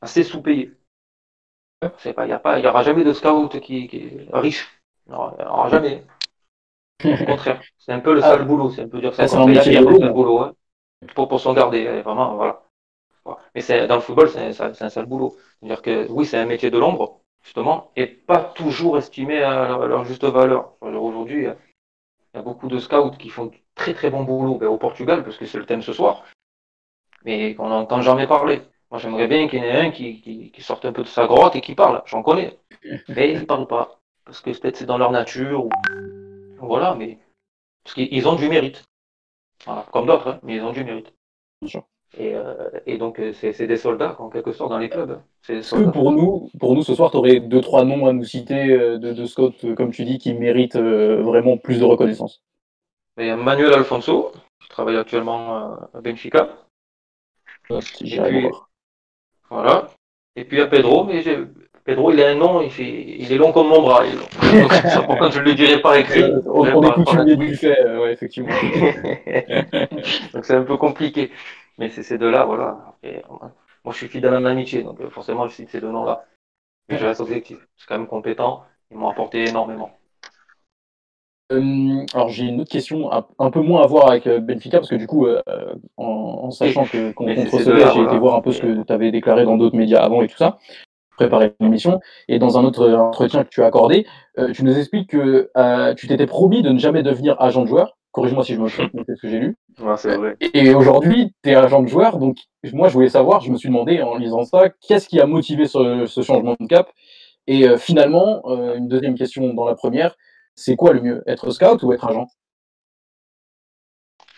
assez 0.00 0.22
sous-payé. 0.22 0.72
C'est 1.98 2.12
pas, 2.12 2.26
il 2.26 2.30
y 2.30 2.32
a 2.32 2.38
pas, 2.38 2.60
il 2.60 2.64
y 2.64 2.68
aura 2.68 2.84
jamais 2.84 3.02
de 3.02 3.12
scout 3.12 3.60
qui, 3.60 3.88
qui 3.88 3.96
est 3.96 4.28
riche. 4.32 4.80
Il 5.06 5.10
n'y 5.10 5.16
aura, 5.16 5.34
aura, 5.50 5.68
jamais. 5.70 6.04
Au 7.04 7.24
contraire, 7.24 7.60
c'est 7.78 7.92
un 7.92 8.00
peu 8.00 8.14
le 8.14 8.20
sale 8.20 8.44
boulot, 8.44 8.70
c'est 8.70 8.82
un 8.82 8.88
peu 8.88 9.00
dire 9.00 9.14
ça. 9.14 9.26
C'est 9.26 9.36
un 9.36 9.46
métier 9.46 9.78
de 9.78 9.98
sale 9.98 10.12
boulot, 10.12 10.40
hein, 10.40 10.52
pour, 11.14 11.28
pour 11.28 11.40
s'en 11.40 11.54
garder, 11.54 12.02
vraiment, 12.02 12.36
voilà. 12.36 12.62
Mais 13.54 13.60
c'est, 13.60 13.86
dans 13.86 13.96
le 13.96 14.00
football, 14.00 14.28
c'est, 14.28 14.52
c'est 14.52 14.82
un 14.82 14.88
sale 14.88 15.06
boulot. 15.06 15.36
C'est-à-dire 15.60 15.82
que 15.82 16.06
oui, 16.10 16.26
c'est 16.26 16.38
un 16.38 16.46
métier 16.46 16.70
de 16.70 16.78
l'ombre, 16.78 17.20
justement, 17.42 17.90
et 17.96 18.06
pas 18.06 18.38
toujours 18.38 18.98
estimé 18.98 19.42
à 19.42 19.68
leur, 19.68 19.86
leur 19.86 20.04
juste 20.04 20.24
valeur. 20.24 20.74
Aujourd'hui, 20.80 21.44
il 21.44 22.36
y 22.36 22.38
a 22.38 22.42
beaucoup 22.42 22.68
de 22.68 22.78
scouts 22.78 23.12
qui 23.12 23.28
font 23.28 23.46
du 23.46 23.62
très 23.74 23.94
très 23.94 24.10
bon 24.10 24.24
boulot 24.24 24.56
ben, 24.56 24.68
au 24.68 24.78
Portugal, 24.78 25.24
parce 25.24 25.36
que 25.36 25.46
c'est 25.46 25.58
le 25.58 25.66
thème 25.66 25.82
ce 25.82 25.92
soir, 25.92 26.24
mais 27.24 27.54
qu'on 27.54 27.68
n'entend 27.68 28.00
jamais 28.00 28.26
parler. 28.26 28.62
Moi, 28.90 29.00
j'aimerais 29.00 29.26
bien 29.26 29.48
qu'il 29.48 29.58
y 29.58 29.62
en 29.62 29.64
ait 29.64 29.86
un 29.86 29.90
qui, 29.90 30.20
qui, 30.20 30.52
qui, 30.52 30.62
sorte 30.62 30.84
un 30.84 30.92
peu 30.92 31.02
de 31.02 31.08
sa 31.08 31.26
grotte 31.26 31.56
et 31.56 31.60
qui 31.60 31.74
parle. 31.74 32.02
J'en 32.06 32.22
connais. 32.22 32.58
Mais 33.08 33.32
ils 33.32 33.40
ne 33.40 33.44
parlent 33.44 33.66
pas. 33.66 34.00
Parce 34.24 34.40
que 34.40 34.50
peut-être 34.50 34.76
c'est 34.76 34.86
dans 34.86 34.98
leur 34.98 35.10
nature. 35.10 35.64
Ou... 35.64 35.70
Voilà, 36.66 36.94
mais. 36.94 37.18
Parce 37.82 37.94
qu'ils 37.94 38.28
ont 38.28 38.36
du 38.36 38.48
mérite. 38.48 38.84
Voilà, 39.66 39.86
comme 39.92 40.06
d'autres, 40.06 40.28
hein, 40.28 40.40
mais 40.42 40.56
ils 40.56 40.62
ont 40.62 40.72
du 40.72 40.84
mérite. 40.84 41.12
Et, 42.16 42.34
euh, 42.34 42.70
et, 42.86 42.96
donc, 42.98 43.20
c'est 43.32 43.66
des 43.66 43.76
soldats, 43.76 44.16
en 44.20 44.28
quelque 44.28 44.52
sorte, 44.52 44.70
dans 44.70 44.78
les 44.78 44.88
clubs. 44.88 45.20
Est-ce 45.48 45.74
que 45.74 45.90
pour 45.90 46.12
nous, 46.12 46.50
pour 46.58 46.74
nous, 46.74 46.82
ce 46.82 46.94
soir, 46.94 47.10
tu 47.10 47.16
aurais 47.16 47.40
deux, 47.40 47.60
trois 47.60 47.84
noms 47.84 48.06
à 48.06 48.12
nous 48.12 48.24
citer 48.24 48.68
de, 48.68 49.12
de 49.12 49.26
scouts, 49.26 49.74
comme 49.76 49.90
tu 49.90 50.04
dis, 50.04 50.18
qui 50.18 50.32
méritent 50.34 50.76
vraiment 50.76 51.56
plus 51.56 51.80
de 51.80 51.84
reconnaissance 51.84 52.42
Il 53.18 53.26
y 53.26 53.30
a 53.30 53.36
Manuel 53.36 53.72
Alfonso, 53.72 54.32
qui 54.60 54.68
travaille 54.68 54.96
actuellement 54.96 55.56
à 55.92 56.00
Benfica. 56.00 56.48
Et 57.70 57.78
puis, 57.78 58.50
voilà. 59.50 59.88
Et 60.36 60.44
puis 60.44 60.56
il 60.56 60.60
y 60.60 60.62
a 60.62 60.66
Pedro, 60.66 61.04
mais 61.04 61.22
Pedro, 61.84 62.10
il 62.12 62.22
a 62.22 62.30
un 62.30 62.34
nom, 62.34 62.62
il, 62.62 62.70
fait... 62.70 63.16
il 63.18 63.30
est 63.30 63.36
long 63.36 63.52
comme 63.52 63.68
mon 63.68 63.82
bras. 63.82 64.04
Donc, 64.06 64.26
pourquoi 65.06 65.30
je 65.30 65.40
ne 65.40 65.44
le 65.44 65.54
dirai 65.54 65.82
pas 65.82 65.98
écrit. 65.98 66.24
on 66.46 66.62
on 66.62 66.82
est 66.82 66.92
coutumier 66.94 67.36
du 67.36 67.54
fait, 67.56 67.98
ouais, 67.98 68.12
effectivement. 68.12 68.48
donc 70.32 70.44
c'est 70.46 70.54
un 70.54 70.62
peu 70.62 70.78
compliqué. 70.78 71.30
Mais 71.76 71.90
c'est 71.90 72.02
ces 72.02 72.16
deux-là, 72.16 72.46
voilà. 72.46 72.96
Et, 73.02 73.20
moi, 73.28 73.92
je 73.92 73.98
suis 73.98 74.08
fidèle 74.08 74.32
à 74.32 74.40
mon 74.40 74.46
amitié, 74.46 74.82
donc 74.82 75.06
forcément, 75.10 75.46
je 75.46 75.54
cite 75.54 75.68
ces 75.68 75.80
deux 75.80 75.90
noms-là. 75.90 76.24
Mais 76.88 76.96
je 76.96 77.04
reste 77.04 77.20
objectif. 77.20 77.58
C'est 77.76 77.86
quand 77.86 77.98
même 77.98 78.06
compétent. 78.06 78.64
Ils 78.90 78.96
m'ont 78.96 79.10
apporté 79.10 79.44
énormément. 79.44 79.90
Euh, 81.52 82.06
alors 82.14 82.30
j'ai 82.30 82.44
une 82.44 82.62
autre 82.62 82.70
question, 82.70 83.12
un, 83.12 83.26
un, 83.38 83.50
peu 83.50 83.60
moins 83.60 83.82
à 83.82 83.86
voir 83.86 84.10
avec 84.10 84.26
Benfica, 84.26 84.78
parce 84.78 84.88
que 84.88 84.94
du 84.94 85.06
coup, 85.06 85.26
euh, 85.26 85.42
en, 85.98 86.40
en, 86.44 86.50
sachant 86.50 86.86
que 86.86 87.12
qu'on 87.12 87.26
te 87.26 87.40
recevait, 87.40 87.80
j'ai 87.80 87.84
voilà. 87.84 88.08
été 88.08 88.18
voir 88.18 88.36
un 88.36 88.40
peu 88.40 88.52
ce 88.52 88.62
que 88.62 88.82
tu 88.82 88.92
avais 88.92 89.10
déclaré 89.10 89.44
dans 89.44 89.58
d'autres 89.58 89.76
médias 89.76 90.02
avant 90.02 90.22
et 90.22 90.28
tout 90.28 90.38
ça, 90.38 90.58
préparer 91.16 91.54
l'émission, 91.60 92.00
et 92.28 92.38
dans 92.38 92.58
un 92.58 92.64
autre 92.64 92.90
entretien 92.90 93.44
que 93.44 93.48
tu 93.48 93.62
as 93.62 93.66
accordé, 93.66 94.06
euh, 94.38 94.52
tu 94.52 94.64
nous 94.64 94.76
expliques 94.76 95.10
que 95.10 95.50
tu 95.94 96.08
t'étais 96.08 96.26
promis 96.26 96.62
de 96.62 96.70
ne 96.70 96.78
jamais 96.78 97.02
devenir 97.02 97.40
agent 97.40 97.62
de 97.62 97.68
joueur, 97.68 97.96
corrige-moi 98.12 98.44
si 98.44 98.54
je 98.54 98.60
me 98.60 98.68
trompe, 98.68 98.90
c'est 99.06 99.16
ce 99.16 99.22
que 99.22 99.28
j'ai 99.28 99.38
lu. 99.38 99.56
Ouais, 99.80 99.96
c'est 99.96 100.16
vrai. 100.16 100.36
Et, 100.40 100.74
aujourd'hui, 100.74 101.32
tu 101.42 101.50
es 101.50 101.54
agent 101.54 101.82
de 101.82 101.88
joueur, 101.88 102.18
donc 102.18 102.36
moi 102.72 102.88
je 102.88 102.94
voulais 102.94 103.08
savoir, 103.08 103.40
je 103.40 103.50
me 103.50 103.56
suis 103.56 103.68
demandé 103.68 104.02
en 104.02 104.16
lisant 104.16 104.44
ça, 104.44 104.68
qu'est-ce 104.86 105.08
qui 105.08 105.20
a 105.20 105.26
motivé 105.26 105.66
ce, 105.66 106.06
ce 106.06 106.22
changement 106.22 106.56
de 106.58 106.66
cap? 106.66 106.90
Et 107.46 107.76
finalement, 107.76 108.42
une 108.74 108.88
deuxième 108.88 109.16
question 109.16 109.52
dans 109.52 109.66
la 109.66 109.74
première, 109.74 110.16
c'est 110.54 110.76
quoi 110.76 110.92
le 110.92 111.00
mieux 111.00 111.22
Être 111.26 111.50
scout 111.50 111.82
ou 111.82 111.92
être 111.92 112.06
agent? 112.06 112.26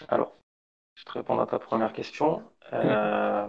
Alors, 0.09 0.33
je 0.95 1.03
vais 1.03 1.13
te 1.13 1.19
répondre 1.19 1.43
à 1.43 1.47
ta 1.47 1.59
première 1.59 1.93
question. 1.93 2.43
Euh, 2.73 2.83
euh, 2.85 3.47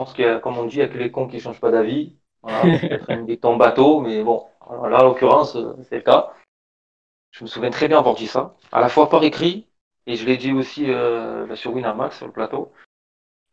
pense 0.00 0.14
qu'il 0.14 0.24
y 0.24 0.28
a, 0.28 0.40
comme 0.40 0.56
on 0.56 0.64
dit, 0.64 0.76
il 0.76 0.78
n'y 0.78 0.84
a 0.84 0.88
que 0.88 0.96
les 0.96 1.10
cons 1.10 1.28
qui 1.28 1.36
ne 1.36 1.42
changent 1.42 1.60
pas 1.60 1.70
d'avis. 1.70 2.16
Voilà, 2.42 2.62
peut-être 2.78 3.56
bateau, 3.58 4.00
mais 4.00 4.24
bon, 4.24 4.46
là, 4.70 5.02
en 5.02 5.04
l'occurrence, 5.04 5.58
c'est 5.82 5.96
le 5.96 6.02
cas. 6.02 6.32
Je 7.32 7.44
me 7.44 7.48
souviens 7.48 7.68
très 7.68 7.86
bien 7.86 7.98
avoir 7.98 8.14
dit 8.14 8.26
ça, 8.26 8.56
à 8.72 8.80
la 8.80 8.88
fois 8.88 9.10
par 9.10 9.22
écrit, 9.24 9.66
et 10.06 10.16
je 10.16 10.24
l'ai 10.24 10.38
dit 10.38 10.52
aussi 10.52 10.90
euh, 10.90 11.54
sur 11.54 11.74
Winamax, 11.74 12.16
sur 12.16 12.26
le 12.26 12.32
plateau. 12.32 12.72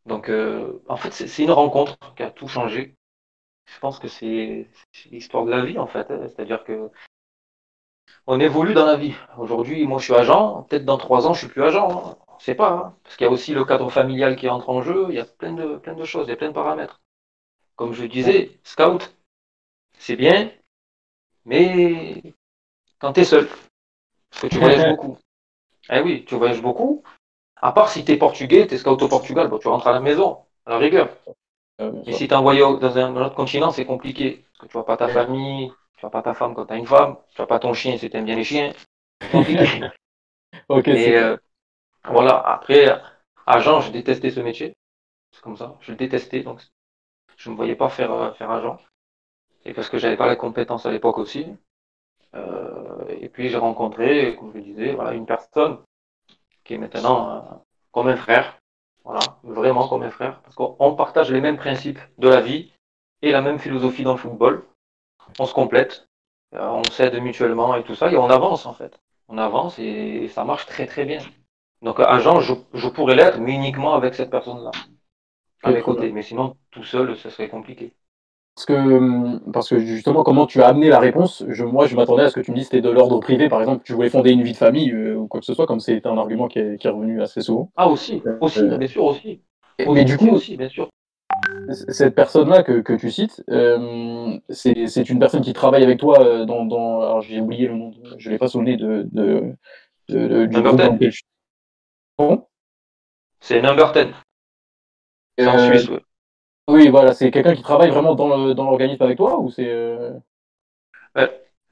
Donc, 0.05 0.29
euh, 0.29 0.81
en 0.87 0.95
fait, 0.95 1.11
c'est 1.11 1.43
une 1.43 1.51
rencontre 1.51 1.97
qui 2.15 2.23
a 2.23 2.31
tout 2.31 2.47
changé. 2.47 2.95
Je 3.65 3.79
pense 3.81 3.99
que 3.99 4.07
c'est 4.07 4.69
l'histoire 5.11 5.43
de 5.43 5.51
la 5.51 5.65
vie, 5.65 5.77
en 5.77 5.87
fait. 5.87 6.07
C'est-à-dire 6.07 6.63
que 6.63 6.89
on 8.25 8.39
évolue 8.39 8.73
dans 8.73 8.85
la 8.85 8.95
vie. 8.95 9.15
Aujourd'hui, 9.37 9.85
moi, 9.85 9.99
je 9.99 10.05
suis 10.05 10.13
agent. 10.13 10.63
Peut-être 10.63 10.85
dans 10.85 10.97
trois 10.97 11.27
ans, 11.27 11.33
je 11.33 11.39
suis 11.39 11.49
plus 11.49 11.63
agent. 11.63 11.89
Hein. 11.91 12.17
On 12.37 12.39
ne 12.39 12.43
sait 12.43 12.55
pas. 12.55 12.71
Hein. 12.71 12.95
Parce 13.03 13.17
qu'il 13.17 13.25
y 13.25 13.27
a 13.27 13.31
aussi 13.31 13.55
le 13.55 13.65
cadre 13.65 13.89
familial 13.89 14.35
qui 14.35 14.47
entre 14.47 14.69
en 14.69 14.83
jeu. 14.83 15.07
Il 15.09 15.15
y 15.15 15.19
a 15.19 15.25
plein 15.25 15.53
de, 15.53 15.77
plein 15.77 15.95
de 15.95 16.05
choses, 16.05 16.27
il 16.27 16.29
y 16.29 16.33
a 16.33 16.37
plein 16.37 16.49
de 16.49 16.53
paramètres. 16.53 17.01
Comme 17.75 17.93
je 17.93 18.05
disais, 18.05 18.51
scout, 18.63 19.11
c'est 19.97 20.15
bien, 20.15 20.51
mais 21.45 22.21
quand 22.99 23.13
tu 23.13 23.21
es 23.21 23.23
seul, 23.23 23.47
parce 24.29 24.43
que 24.43 24.47
tu 24.47 24.59
voyages 24.59 24.87
beaucoup. 24.95 25.17
Eh 25.89 25.99
oui, 26.01 26.25
tu 26.25 26.35
voyages 26.35 26.61
beaucoup. 26.61 27.03
À 27.55 27.71
part 27.71 27.89
si 27.89 28.05
tu 28.05 28.11
es 28.11 28.17
portugais, 28.17 28.67
tu 28.67 28.75
es 28.75 28.77
scout 28.77 29.01
au 29.01 29.07
Portugal, 29.07 29.47
bon, 29.47 29.57
tu 29.57 29.67
rentres 29.67 29.87
à 29.87 29.91
la 29.91 29.99
maison, 29.99 30.39
à 30.67 30.71
la 30.71 30.77
rigueur. 30.77 31.09
Et 32.05 32.13
si 32.13 32.27
tu 32.27 32.33
es 32.33 32.37
envoyé 32.37 32.61
dans 32.61 32.97
un 32.97 33.15
autre 33.15 33.35
continent, 33.35 33.71
c'est 33.71 33.85
compliqué. 33.85 34.45
Parce 34.51 34.59
que 34.59 34.65
tu 34.67 34.73
vois 34.73 34.85
pas 34.85 34.97
ta 34.97 35.07
famille, 35.07 35.71
tu 35.97 36.01
vois 36.01 36.11
pas 36.11 36.21
ta 36.21 36.35
femme 36.35 36.53
quand 36.53 36.67
tu 36.67 36.73
as 36.73 36.77
une 36.77 36.85
femme, 36.85 37.17
tu 37.29 37.37
vois 37.37 37.47
pas 37.47 37.59
ton 37.59 37.73
chien 37.73 37.97
si 37.97 38.09
tu 38.09 38.17
aimes 38.17 38.25
bien 38.25 38.35
les 38.35 38.43
chiens. 38.43 38.73
C'est 39.21 39.31
compliqué. 39.31 39.81
ok. 40.69 40.87
Euh, 40.87 41.37
voilà, 42.05 42.37
après, 42.37 43.01
agent, 43.45 43.81
je 43.81 43.91
détestais 43.91 44.31
ce 44.31 44.39
métier. 44.39 44.75
C'est 45.31 45.41
comme 45.41 45.57
ça. 45.57 45.75
Je 45.81 45.91
le 45.91 45.97
détestais, 45.97 46.41
donc 46.41 46.61
je 47.37 47.49
ne 47.49 47.53
me 47.53 47.57
voyais 47.57 47.75
pas 47.75 47.89
faire, 47.89 48.11
euh, 48.11 48.31
faire 48.33 48.51
agent. 48.51 48.79
Et 49.65 49.73
parce 49.73 49.89
que 49.89 49.97
j'avais 49.97 50.17
pas 50.17 50.27
la 50.27 50.35
compétence 50.35 50.85
à 50.85 50.91
l'époque 50.91 51.17
aussi. 51.17 51.47
Euh, 52.35 53.05
et 53.09 53.29
puis 53.29 53.49
j'ai 53.49 53.57
rencontré, 53.57 54.35
comme 54.35 54.51
je 54.53 54.59
disais, 54.59 54.93
voilà, 54.93 55.13
une 55.13 55.25
personne 55.25 55.79
qui 56.63 56.73
est 56.73 56.77
maintenant 56.77 57.29
euh, 57.31 57.41
comme 57.91 58.07
un 58.07 58.15
frère. 58.15 58.59
Voilà, 59.03 59.19
vraiment 59.43 59.87
comme 59.87 60.03
un 60.03 60.09
frère. 60.09 60.41
Parce 60.41 60.55
qu'on 60.55 60.95
partage 60.95 61.31
les 61.31 61.39
mêmes 61.39 61.57
principes 61.57 61.99
de 62.17 62.27
la 62.27 62.41
vie 62.41 62.73
et 63.21 63.31
la 63.31 63.41
même 63.41 63.59
philosophie 63.59 64.03
dans 64.03 64.13
le 64.13 64.17
football. 64.17 64.65
On 65.39 65.45
se 65.45 65.53
complète, 65.53 66.07
on 66.51 66.83
s'aide 66.83 67.15
mutuellement 67.21 67.75
et 67.75 67.83
tout 67.83 67.95
ça, 67.95 68.11
et 68.11 68.17
on 68.17 68.29
avance 68.29 68.65
en 68.65 68.73
fait. 68.73 68.99
On 69.27 69.37
avance 69.37 69.77
et 69.79 70.27
ça 70.29 70.43
marche 70.43 70.65
très 70.65 70.87
très 70.87 71.05
bien. 71.05 71.19
Donc 71.81 71.99
agent, 71.99 72.39
je, 72.41 72.53
je 72.73 72.87
pourrais 72.87 73.15
l'être, 73.15 73.39
mais 73.39 73.53
uniquement 73.53 73.93
avec 73.93 74.15
cette 74.15 74.29
personne-là. 74.29 74.71
À 75.63 75.71
mes 75.71 75.81
côtés. 75.81 76.11
Mais 76.11 76.21
sinon, 76.21 76.55
tout 76.71 76.83
seul, 76.83 77.15
ce 77.15 77.29
serait 77.29 77.49
compliqué. 77.49 77.93
Parce 78.57 78.65
que, 78.65 79.51
parce 79.51 79.69
que 79.69 79.77
justement, 79.77 80.23
comment 80.23 80.47
tu 80.47 80.63
as 80.63 80.67
amené 80.67 80.89
la 80.89 80.99
réponse 80.99 81.43
je, 81.47 81.63
Moi, 81.63 81.85
je 81.85 81.95
m'attendais 81.95 82.23
à 82.23 82.29
ce 82.29 82.33
que 82.33 82.39
tu 82.39 82.49
me 82.49 82.55
dises 82.55 82.65
c'était 82.65 82.81
de 82.81 82.89
l'ordre 82.89 83.19
privé, 83.19 83.49
par 83.49 83.59
exemple, 83.59 83.83
tu 83.85 83.93
voulais 83.93 84.09
fonder 84.09 84.31
une 84.31 84.41
vie 84.41 84.53
de 84.53 84.57
famille 84.57 84.91
euh, 84.91 85.15
ou 85.15 85.27
quoi 85.27 85.39
que 85.39 85.45
ce 85.45 85.53
soit, 85.53 85.67
comme 85.67 85.79
c'est 85.79 86.03
un 86.07 86.17
argument 86.17 86.47
qui 86.47 86.57
est, 86.57 86.77
qui 86.77 86.87
est, 86.87 86.89
revenu 86.89 87.21
assez 87.21 87.41
souvent. 87.41 87.69
Ah, 87.75 87.87
aussi, 87.87 88.23
euh, 88.25 88.35
aussi, 88.41 88.61
euh, 88.61 88.77
bien 88.77 88.87
sûr, 88.87 89.03
aussi. 89.03 89.41
mais 89.77 90.05
du 90.05 90.17
coup, 90.17 90.29
aussi, 90.29 90.57
bien 90.57 90.69
sûr. 90.69 90.89
Cette 91.69 92.15
personne-là 92.15 92.63
que, 92.63 92.81
que, 92.81 92.93
tu 92.93 93.11
cites, 93.11 93.43
euh, 93.51 94.39
c'est 94.49 95.07
une 95.07 95.19
personne 95.19 95.41
qui 95.41 95.53
travaille 95.53 95.83
avec 95.83 95.99
toi 95.99 96.45
dans. 96.45 96.65
dans 96.65 97.01
alors, 97.01 97.21
j'ai 97.21 97.39
oublié 97.39 97.67
le 97.67 97.75
nom, 97.75 97.91
je 98.17 98.27
ne 98.27 98.33
l'ai 98.33 98.39
pas 98.39 98.47
sonné 98.47 98.75
de, 98.75 99.07
de, 99.11 99.53
de, 100.09 100.47
du 100.47 101.11
10. 102.19 102.37
C'est 103.39 103.61
Number 103.61 103.91
10. 103.91 104.07
C'est 105.37 105.47
en 105.47 105.59
Suisse, 105.59 105.89
ouais. 105.89 106.01
Oui, 106.69 106.89
voilà, 106.89 107.13
c'est 107.13 107.31
quelqu'un 107.31 107.55
qui 107.55 107.61
travaille 107.61 107.89
vraiment 107.89 108.13
dans 108.13 108.27
l'organisme 108.27 109.03
avec 109.03 109.17
toi 109.17 109.39
ou 109.39 109.49
c'est. 109.49 109.69
Euh, 109.69 110.11
euh, 111.17 111.27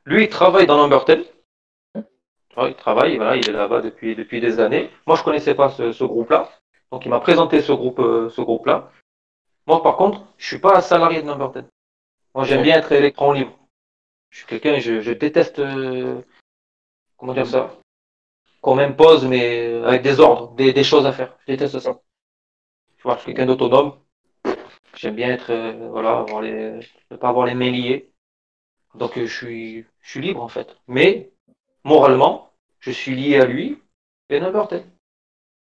lui, 0.05 0.23
il 0.23 0.29
travaille 0.29 0.67
dans 0.67 0.77
l'Umberton. 0.77 1.23
il 1.95 2.75
travaille, 2.75 3.17
voilà, 3.17 3.35
il 3.35 3.49
est 3.49 3.51
là-bas 3.51 3.81
depuis, 3.81 4.15
depuis 4.15 4.39
des 4.39 4.59
années. 4.59 4.89
Moi, 5.05 5.17
je 5.17 5.21
ne 5.21 5.25
connaissais 5.25 5.53
pas 5.53 5.69
ce, 5.69 6.03
groupe-là. 6.03 6.49
Donc, 6.91 7.05
il 7.05 7.09
m'a 7.09 7.19
présenté 7.19 7.61
ce 7.61 7.73
groupe, 7.73 7.99
euh, 7.99 8.29
ce 8.29 8.39
groupe-là. 8.39 8.89
Moi, 9.67 9.83
par 9.83 9.97
contre, 9.97 10.19
je 10.37 10.45
ne 10.45 10.47
suis 10.47 10.59
pas 10.59 10.79
salarié 10.81 11.21
de 11.21 11.27
Numberton. 11.27 11.67
Moi, 12.33 12.45
j'aime 12.45 12.61
bien 12.61 12.77
être 12.77 12.91
électron 12.93 13.33
libre. 13.33 13.57
Je 14.29 14.39
suis 14.39 14.47
quelqu'un, 14.47 14.79
je, 14.79 15.11
déteste, 15.11 15.61
comment 17.17 17.33
dire 17.33 17.47
ça, 17.47 17.77
qu'on 18.65 18.73
m'impose, 18.73 19.27
mais 19.27 19.79
avec 19.83 20.01
des 20.01 20.19
ordres, 20.19 20.55
des, 20.55 20.73
des, 20.73 20.83
choses 20.83 21.05
à 21.05 21.11
faire. 21.11 21.37
Je 21.41 21.53
déteste 21.53 21.77
ça. 21.77 22.01
Tu 22.97 23.03
vois, 23.03 23.15
je 23.17 23.21
suis 23.21 23.27
quelqu'un 23.27 23.45
d'autonome. 23.45 23.93
J'aime 24.95 25.13
bien 25.13 25.29
être, 25.29 25.51
euh, 25.51 25.87
voilà, 25.91 26.17
avoir 26.17 26.41
les, 26.41 26.79
ne 27.11 27.15
pas 27.15 27.29
avoir 27.29 27.45
les 27.45 27.53
mains 27.53 27.69
liées. 27.69 28.11
Donc 28.95 29.19
euh, 29.19 29.27
je 29.27 29.35
suis, 29.35 29.85
je 30.01 30.09
suis 30.09 30.19
libre 30.19 30.41
en 30.41 30.47
fait. 30.47 30.77
Mais 30.87 31.29
moralement, 31.83 32.53
je 32.79 32.89
suis 32.89 33.13
lié 33.13 33.39
à 33.39 33.45
lui 33.45 33.77
et 34.31 34.39
n'importe 34.39 34.73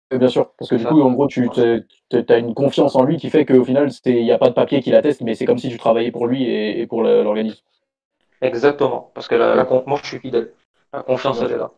Bien 0.09 0.27
sûr, 0.27 0.51
parce 0.57 0.71
que 0.71 0.75
du 0.75 0.85
coup, 0.85 1.01
en 1.01 1.11
gros, 1.11 1.27
tu 1.27 1.47
as 1.47 2.37
une 2.37 2.55
confiance 2.55 2.95
en 2.95 3.03
lui 3.03 3.17
qui 3.17 3.29
fait 3.29 3.45
qu'au 3.45 3.65
final, 3.65 3.91
il 4.05 4.23
n'y 4.23 4.31
a 4.31 4.39
pas 4.39 4.49
de 4.49 4.55
papier 4.55 4.81
qui 4.81 4.89
l'atteste, 4.89 5.21
mais 5.21 5.35
c'est 5.35 5.45
comme 5.45 5.59
si 5.59 5.69
tu 5.69 5.77
travaillais 5.77 6.11
pour 6.11 6.25
lui 6.25 6.49
et, 6.49 6.87
pour 6.87 7.03
l'organisme. 7.03 7.63
Exactement, 8.41 9.11
parce 9.13 9.27
que 9.27 9.35
la, 9.35 9.63
moi, 9.85 9.99
je 10.01 10.07
suis 10.07 10.19
fidèle. 10.19 10.53
La 10.93 11.03
confiance, 11.03 11.39
elle 11.41 11.51
est 11.51 11.57
là. 11.57 11.71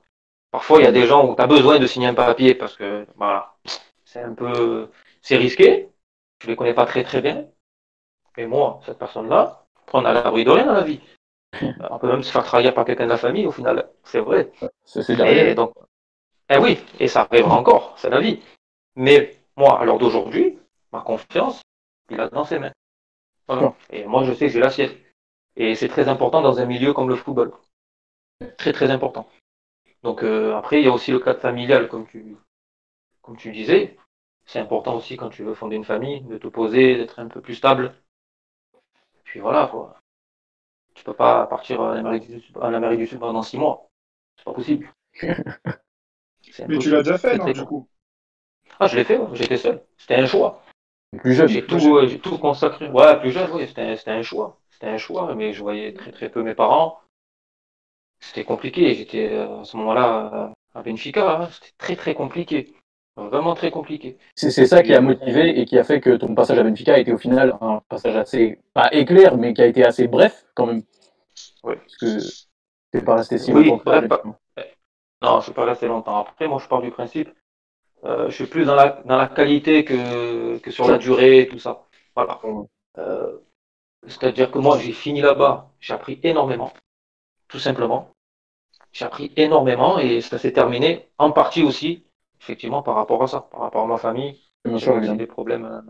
Parfois, 0.52 0.80
il 0.80 0.86
y 0.86 0.88
a 0.88 0.92
des 0.92 1.06
gens 1.06 1.30
où 1.30 1.36
tu 1.36 1.42
as 1.42 1.48
besoin 1.48 1.80
de 1.80 1.88
signer 1.88 2.08
un 2.08 2.14
papier 2.14 2.56
parce 2.56 2.76
que 2.76 3.06
voilà, 3.16 3.56
c'est 4.06 4.22
un 4.22 4.34
peu 4.34 4.90
c'est 5.22 5.38
risqué, 5.38 5.90
je 6.42 6.48
ne 6.48 6.52
les 6.52 6.56
connais 6.56 6.74
pas 6.74 6.86
très 6.86 7.04
très 7.04 7.22
bien. 7.22 7.48
Mais 8.38 8.46
moi, 8.46 8.80
cette 8.86 9.00
personne-là, 9.00 9.66
on 9.94 10.06
a 10.06 10.14
l'abri 10.14 10.46
de 10.46 10.52
rien 10.52 10.66
dans 10.66 10.74
la 10.74 10.84
vie. 10.84 11.02
On 11.90 11.98
peut 11.98 12.08
même 12.08 12.24
se 12.24 12.32
faire 12.32 12.44
travailler 12.44 12.72
par 12.72 12.86
quelqu'un 12.86 13.06
de 13.06 13.10
la 13.10 13.18
famille, 13.18 13.48
au 13.48 13.52
final. 13.52 13.90
C'est 14.04 14.20
vrai. 14.20 14.52
C'est 14.86 15.10
et 15.10 15.56
donc, 15.56 15.74
eh 16.50 16.58
oui, 16.58 16.78
et 17.00 17.08
ça 17.08 17.28
arrivera 17.30 17.58
encore, 17.58 17.94
c'est 17.98 18.10
la 18.10 18.20
vie. 18.20 18.42
Mais 18.96 19.38
moi, 19.56 19.80
à 19.82 19.86
l'heure 19.86 19.98
d'aujourd'hui, 19.98 20.58
ma 20.92 21.02
confiance, 21.02 21.62
il 22.10 22.20
a 22.20 22.30
dans 22.30 22.46
ses 22.46 22.60
mains. 22.60 22.74
Et 23.90 24.06
moi, 24.06 24.24
je 24.24 24.34
sais 24.34 24.48
que 24.48 24.54
j'ai 24.54 24.60
la 24.60 24.70
sienne. 24.70 24.92
Et 25.56 25.76
c'est 25.76 25.88
très 25.88 26.08
important 26.08 26.42
dans 26.42 26.60
un 26.60 26.66
milieu 26.66 26.94
comme 26.94 27.10
le 27.10 27.16
football. 27.16 27.52
Très 28.58 28.72
très 28.72 28.92
important. 28.92 29.28
Donc 30.08 30.24
euh, 30.24 30.56
après, 30.56 30.80
il 30.80 30.86
y 30.86 30.88
a 30.88 30.94
aussi 30.94 31.12
le 31.12 31.20
cadre 31.20 31.42
familial, 31.42 31.90
comme 31.90 32.08
tu, 32.08 32.38
comme 33.22 33.36
tu 33.36 33.52
disais 33.52 33.98
c'est 34.46 34.60
important 34.60 34.96
aussi 34.96 35.18
quand 35.18 35.28
tu 35.28 35.44
veux 35.44 35.54
fonder 35.54 35.76
une 35.76 35.84
famille, 35.84 36.22
de 36.22 36.38
te 36.38 36.48
poser, 36.48 36.96
d'être 36.96 37.20
un 37.20 37.28
peu 37.28 37.42
plus 37.42 37.56
stable. 37.56 37.94
Puis 39.26 39.42
voilà, 39.42 39.68
quoi. 39.68 40.00
Tu 40.96 41.04
peux 41.04 41.12
pas 41.14 41.46
partir 41.48 41.82
en 41.82 41.92
Amérique 41.92 42.30
du 42.30 42.40
Sud, 42.40 42.58
en 42.58 42.74
Amérique 42.74 43.00
du 43.00 43.08
Sud 43.08 43.20
pendant 43.20 43.42
six 43.42 43.58
mois. 43.58 43.90
C'est 44.38 44.46
pas 44.46 44.54
possible. 44.54 44.94
Mais 45.22 46.78
tu 46.78 46.90
l'as 46.90 47.04
déjà 47.04 47.18
fait, 47.18 47.38
non, 47.38 47.52
du 47.52 47.66
coup? 47.66 47.90
Ah, 48.80 48.88
je 48.88 48.96
l'ai 48.96 49.04
fait, 49.04 49.20
j'étais 49.34 49.58
seul. 49.58 49.84
C'était 49.98 50.16
un 50.16 50.26
choix. 50.26 50.64
Plus 51.18 51.34
jeune. 51.34 51.50
J'ai 51.50 51.66
tout, 51.66 51.80
j'ai 52.08 52.20
tout 52.20 52.38
consacré. 52.38 52.90
Ouais, 52.92 53.20
plus 53.20 53.32
jeune, 53.32 53.52
oui, 53.52 53.68
c'était 53.68 54.12
un, 54.12 54.22
choix. 54.22 54.58
C'était 54.70 54.88
un 54.88 54.98
choix, 54.98 55.36
mais 55.36 55.52
je 55.52 55.62
voyais 55.62 55.94
très 55.94 56.14
très 56.14 56.30
peu 56.30 56.44
mes 56.44 56.56
parents. 56.56 57.02
C'était 58.20 58.44
compliqué. 58.44 58.94
J'étais 58.96 59.30
euh, 59.32 59.62
à 59.62 59.64
ce 59.64 59.78
moment-là 59.78 60.54
à 60.74 60.82
Benfica. 60.82 61.42
Hein. 61.42 61.50
C'était 61.52 61.74
très 61.78 61.96
très 61.96 62.14
compliqué. 62.14 62.74
Vraiment 63.16 63.56
très 63.56 63.72
compliqué. 63.72 64.18
C'est 64.36 64.52
ça 64.68 64.84
qui 64.84 64.94
a 64.94 65.02
motivé 65.02 65.60
et 65.60 65.66
qui 65.66 65.80
a 65.80 65.84
fait 65.84 66.00
que 66.00 66.16
ton 66.18 66.36
passage 66.36 66.60
à 66.60 66.64
Benfica 66.64 66.94
a 66.94 67.00
été 67.00 67.12
au 67.12 67.18
final 67.18 67.58
un 67.62 67.82
passage 67.90 68.16
assez, 68.16 68.60
pas 68.74 68.90
éclair, 68.92 69.38
mais 69.38 69.56
qui 69.56 69.62
a 69.64 69.66
été 69.66 69.84
assez 69.84 70.08
bref 70.08 70.46
quand 70.54 70.68
même. 70.68 70.84
Oui. 71.64 71.76
Parce 71.76 71.98
que 71.98 72.48
t'es 72.92 73.02
pas 73.02 73.16
resté 73.16 73.40
si 73.40 73.52
longtemps. 73.52 74.02
Non, 75.24 75.40
je 75.40 75.46
suis 75.46 75.54
pas 75.54 75.66
resté 75.66 75.88
longtemps. 75.88 76.18
Après, 76.18 76.48
moi, 76.48 76.60
je 76.62 76.68
pars 76.68 76.82
du 76.82 76.92
principe, 76.92 77.30
euh, 78.06 78.30
je 78.30 78.36
suis 78.36 78.46
plus 78.46 78.66
dans 78.66 78.76
la, 78.76 79.02
dans 79.06 79.18
la 79.18 79.28
qualité 79.28 79.84
que, 79.84 80.60
que 80.60 80.70
sur 80.70 80.88
la 80.88 81.00
durée 81.00 81.40
et 81.40 81.48
tout 81.48 81.58
ça. 81.58 81.88
Voilà. 82.16 82.40
Euh, 83.00 83.38
C'est-à-dire 84.06 84.52
que 84.52 84.60
moi, 84.60 84.78
j'ai 84.78 84.92
fini 84.92 85.22
là-bas, 85.22 85.72
j'ai 85.80 85.96
appris 85.96 86.20
énormément, 86.22 86.72
tout 87.48 87.60
simplement. 87.60 88.12
J'ai 88.92 89.06
appris 89.06 89.32
énormément 89.36 90.00
et 90.00 90.22
ça 90.22 90.38
s'est 90.38 90.54
terminé 90.54 91.10
en 91.18 91.32
partie 91.32 91.64
aussi 91.64 92.08
effectivement, 92.42 92.84
par 92.84 92.96
rapport 92.96 93.24
à 93.24 93.28
ça, 93.28 93.42
par 93.52 93.62
rapport 93.62 93.84
à 93.84 93.88
ma 93.88 93.98
famille. 93.98 94.40
J'avais 94.66 95.16
des 95.16 95.28
problèmes 95.28 95.66
euh, 95.66 95.82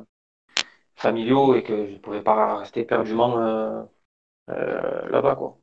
familiaux 0.95 1.55
et 1.55 1.63
que 1.63 1.87
je 1.87 1.93
ne 1.93 1.97
pouvais 1.97 2.21
pas 2.21 2.57
rester 2.57 2.83
perdument 2.83 3.39
euh, 3.39 3.83
euh, 4.49 5.09
là-bas. 5.09 5.35
Quoi, 5.35 5.57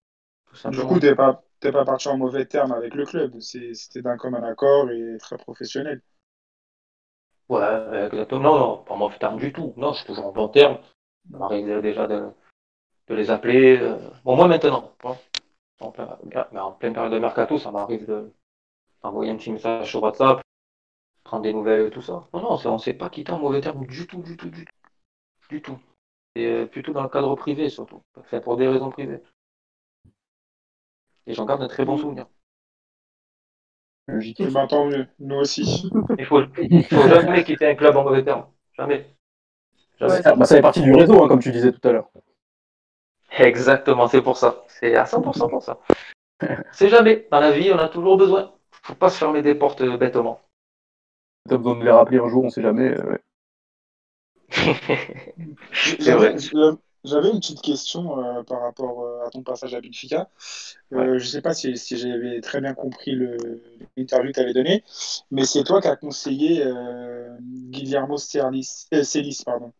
du 0.70 0.80
coup, 0.80 0.98
tu 0.98 1.06
n'es 1.06 1.14
pas, 1.14 1.42
pas 1.60 1.84
parti 1.84 2.08
en 2.08 2.16
mauvais 2.16 2.46
terme 2.46 2.72
avec 2.72 2.94
le 2.94 3.04
club. 3.04 3.38
C'était 3.40 4.02
d'un 4.02 4.16
commun 4.16 4.42
accord 4.42 4.90
et 4.90 5.16
très 5.18 5.36
professionnel. 5.36 6.02
Ouais, 7.48 8.06
exactement. 8.06 8.40
Non, 8.40 8.58
non, 8.58 8.76
pas 8.78 8.94
en 8.94 8.96
mauvais 8.96 9.18
terme 9.18 9.38
du 9.38 9.52
tout. 9.52 9.74
Non, 9.76 9.92
je 9.92 9.98
suis 9.98 10.06
toujours 10.06 10.26
en 10.26 10.32
bon 10.32 10.48
terme. 10.48 10.78
Ça 11.30 11.38
m'arrive 11.38 11.80
déjà 11.80 12.06
de, 12.06 12.28
de, 13.08 13.14
les 13.14 13.30
appeler. 13.30 13.78
Bon, 14.24 14.36
moi 14.36 14.48
maintenant. 14.48 14.92
En 15.84 15.90
plein, 15.90 16.18
mais 16.52 16.60
en 16.60 16.72
pleine 16.72 16.94
période 16.94 17.12
de 17.12 17.18
mercato, 17.18 17.58
ça 17.58 17.70
m'arrive 17.70 18.06
de, 18.06 18.32
envoyer 19.02 19.30
un 19.30 19.36
petit 19.36 19.52
message 19.52 19.90
sur 19.90 20.02
WhatsApp, 20.02 20.40
prendre 21.24 21.42
des 21.42 21.52
nouvelles 21.52 21.88
et 21.88 21.90
tout 21.90 22.00
ça. 22.00 22.26
Non, 22.32 22.40
non, 22.40 22.58
on 22.64 22.72
ne 22.72 22.78
s'est 22.78 22.94
pas 22.94 23.10
quitté 23.10 23.32
en 23.32 23.38
mauvais 23.38 23.60
termes 23.60 23.86
du 23.86 24.06
tout, 24.06 24.22
du 24.22 24.36
tout, 24.36 24.48
du 24.48 24.64
tout. 24.64 24.72
Du 25.50 25.60
tout. 25.60 25.78
Et 26.36 26.46
euh, 26.46 26.66
plutôt 26.66 26.92
dans 26.92 27.02
le 27.02 27.10
cadre 27.10 27.34
privé 27.36 27.68
surtout. 27.68 28.02
Fait 28.24 28.40
pour 28.40 28.56
des 28.56 28.66
raisons 28.66 28.90
privées. 28.90 29.20
Et 31.26 31.34
j'en 31.34 31.44
garde 31.44 31.62
un 31.62 31.68
très 31.68 31.84
bon 31.84 31.98
souvenir. 31.98 32.26
Eh 34.08 34.50
ben, 34.50 34.66
tant 34.66 34.86
mieux, 34.86 35.06
nous 35.18 35.36
aussi. 35.36 35.90
Il 36.18 36.24
faut, 36.26 36.42
il 36.58 36.84
faut 36.84 37.08
jamais 37.08 37.44
quitter 37.44 37.66
un 37.66 37.74
club 37.74 37.96
en 37.96 38.04
mauvais 38.04 38.24
termes. 38.24 38.46
Jamais. 38.74 39.06
Jamais. 39.98 40.22
ça 40.22 40.34
fait 40.46 40.62
partie 40.62 40.82
du 40.82 40.94
réseau, 40.94 41.22
hein, 41.22 41.28
comme 41.28 41.40
tu 41.40 41.52
disais 41.52 41.72
tout 41.72 41.88
à 41.88 41.92
l'heure. 41.92 42.10
Exactement, 43.38 44.08
c'est 44.08 44.22
pour 44.22 44.36
ça. 44.36 44.64
C'est 44.68 44.94
à 44.96 45.04
100% 45.06 45.48
pour 45.48 45.62
ça. 45.62 45.78
c'est 46.72 46.88
jamais. 46.88 47.26
Dans 47.30 47.40
la 47.40 47.52
vie, 47.52 47.72
on 47.72 47.78
a 47.78 47.88
toujours 47.88 48.16
besoin. 48.16 48.52
Faut 48.82 48.94
pas 48.94 49.10
se 49.10 49.18
fermer 49.18 49.42
des 49.42 49.54
portes 49.54 49.80
euh, 49.80 49.96
bêtement. 49.96 50.40
T'as 51.48 51.56
besoin 51.56 51.76
de 51.76 51.84
les 51.84 51.90
rappeler 51.90 52.18
un 52.18 52.28
jour, 52.28 52.44
on 52.44 52.50
sait 52.50 52.62
jamais. 52.62 52.90
Euh, 52.90 53.18
c'est 55.72 56.12
vrai. 56.12 56.36
J'avais 57.04 57.30
une 57.30 57.38
petite 57.38 57.60
question 57.60 58.18
euh, 58.18 58.42
par 58.44 58.62
rapport 58.62 59.04
euh, 59.04 59.26
à 59.26 59.30
ton 59.30 59.42
passage 59.42 59.74
à 59.74 59.80
Benfica. 59.82 60.30
Euh, 60.94 61.18
Je 61.18 61.24
ne 61.24 61.28
sais 61.28 61.42
pas 61.42 61.52
si, 61.52 61.76
si 61.76 61.98
j'avais 61.98 62.40
très 62.40 62.62
bien 62.62 62.72
compris 62.72 63.14
l'interview 63.96 64.28
que 64.28 64.34
tu 64.34 64.40
avais 64.40 64.54
donnée, 64.54 64.82
mais 65.30 65.44
c'est 65.44 65.64
toi 65.64 65.82
qui 65.82 65.88
as 65.88 65.96
conseillé 65.96 66.62
euh, 66.64 67.36
Guillermo 67.42 68.16
Celis, 68.16 69.42
pardon. 69.44 69.72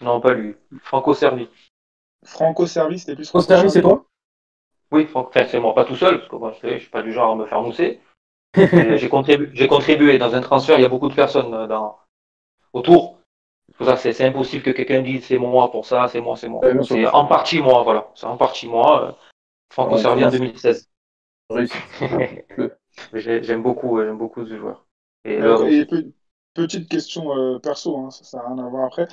Non, 0.00 0.20
pas 0.20 0.32
lui. 0.32 0.54
Franco 0.84 1.12
Servi. 1.12 1.48
Franco 2.24 2.66
Servi, 2.66 2.98
c'était 2.98 3.14
plus. 3.14 3.28
Franco 3.28 3.46
Servi, 3.46 3.70
c'est 3.70 3.82
toi 3.82 4.04
Oui, 4.92 5.08
enfin, 5.12 5.28
c'est 5.46 5.60
moi, 5.60 5.74
pas 5.74 5.84
tout 5.84 5.96
seul, 5.96 6.18
parce 6.18 6.30
que 6.30 6.36
moi, 6.36 6.54
je 6.62 6.66
ne 6.68 6.78
suis 6.78 6.90
pas 6.90 7.02
du 7.02 7.12
genre 7.12 7.32
à 7.32 7.36
me 7.36 7.46
faire 7.46 7.62
mousser. 7.62 8.00
J'ai 8.54 9.08
contribué, 9.08 9.68
contribué 9.68 10.18
dans 10.18 10.34
un 10.34 10.40
transfert, 10.40 10.78
il 10.78 10.82
y 10.82 10.86
a 10.86 10.88
beaucoup 10.88 11.08
de 11.08 11.14
personnes 11.14 11.68
dans, 11.68 11.98
autour 12.72 13.20
c'est 13.96 14.24
impossible 14.24 14.62
que 14.62 14.70
quelqu'un 14.70 15.02
dise 15.02 15.24
c'est 15.24 15.38
moi 15.38 15.70
pour 15.70 15.86
ça, 15.86 16.08
c'est 16.08 16.20
moi, 16.20 16.36
c'est 16.36 16.48
moi. 16.48 16.60
c'est 16.82 17.06
en 17.06 17.26
partie 17.26 17.60
moi, 17.60 17.82
voilà. 17.82 18.10
C'est 18.14 18.26
en 18.26 18.36
partie 18.36 18.68
moi. 18.68 19.08
Euh, 19.08 19.12
Franco 19.72 19.96
Servi 19.98 20.24
en 20.24 20.30
2016. 20.30 20.88
j'aime 23.14 23.62
beaucoup, 23.62 24.00
j'aime 24.02 24.18
beaucoup 24.18 24.44
ce 24.46 24.56
joueur. 24.56 24.86
Et, 25.24 25.38
petite 26.54 26.88
question 26.88 27.36
euh, 27.36 27.58
perso, 27.58 27.96
hein, 27.96 28.10
ça 28.10 28.38
n'a 28.38 28.48
rien 28.48 28.58
à 28.58 28.68
voir 28.68 28.86
après. 28.86 29.08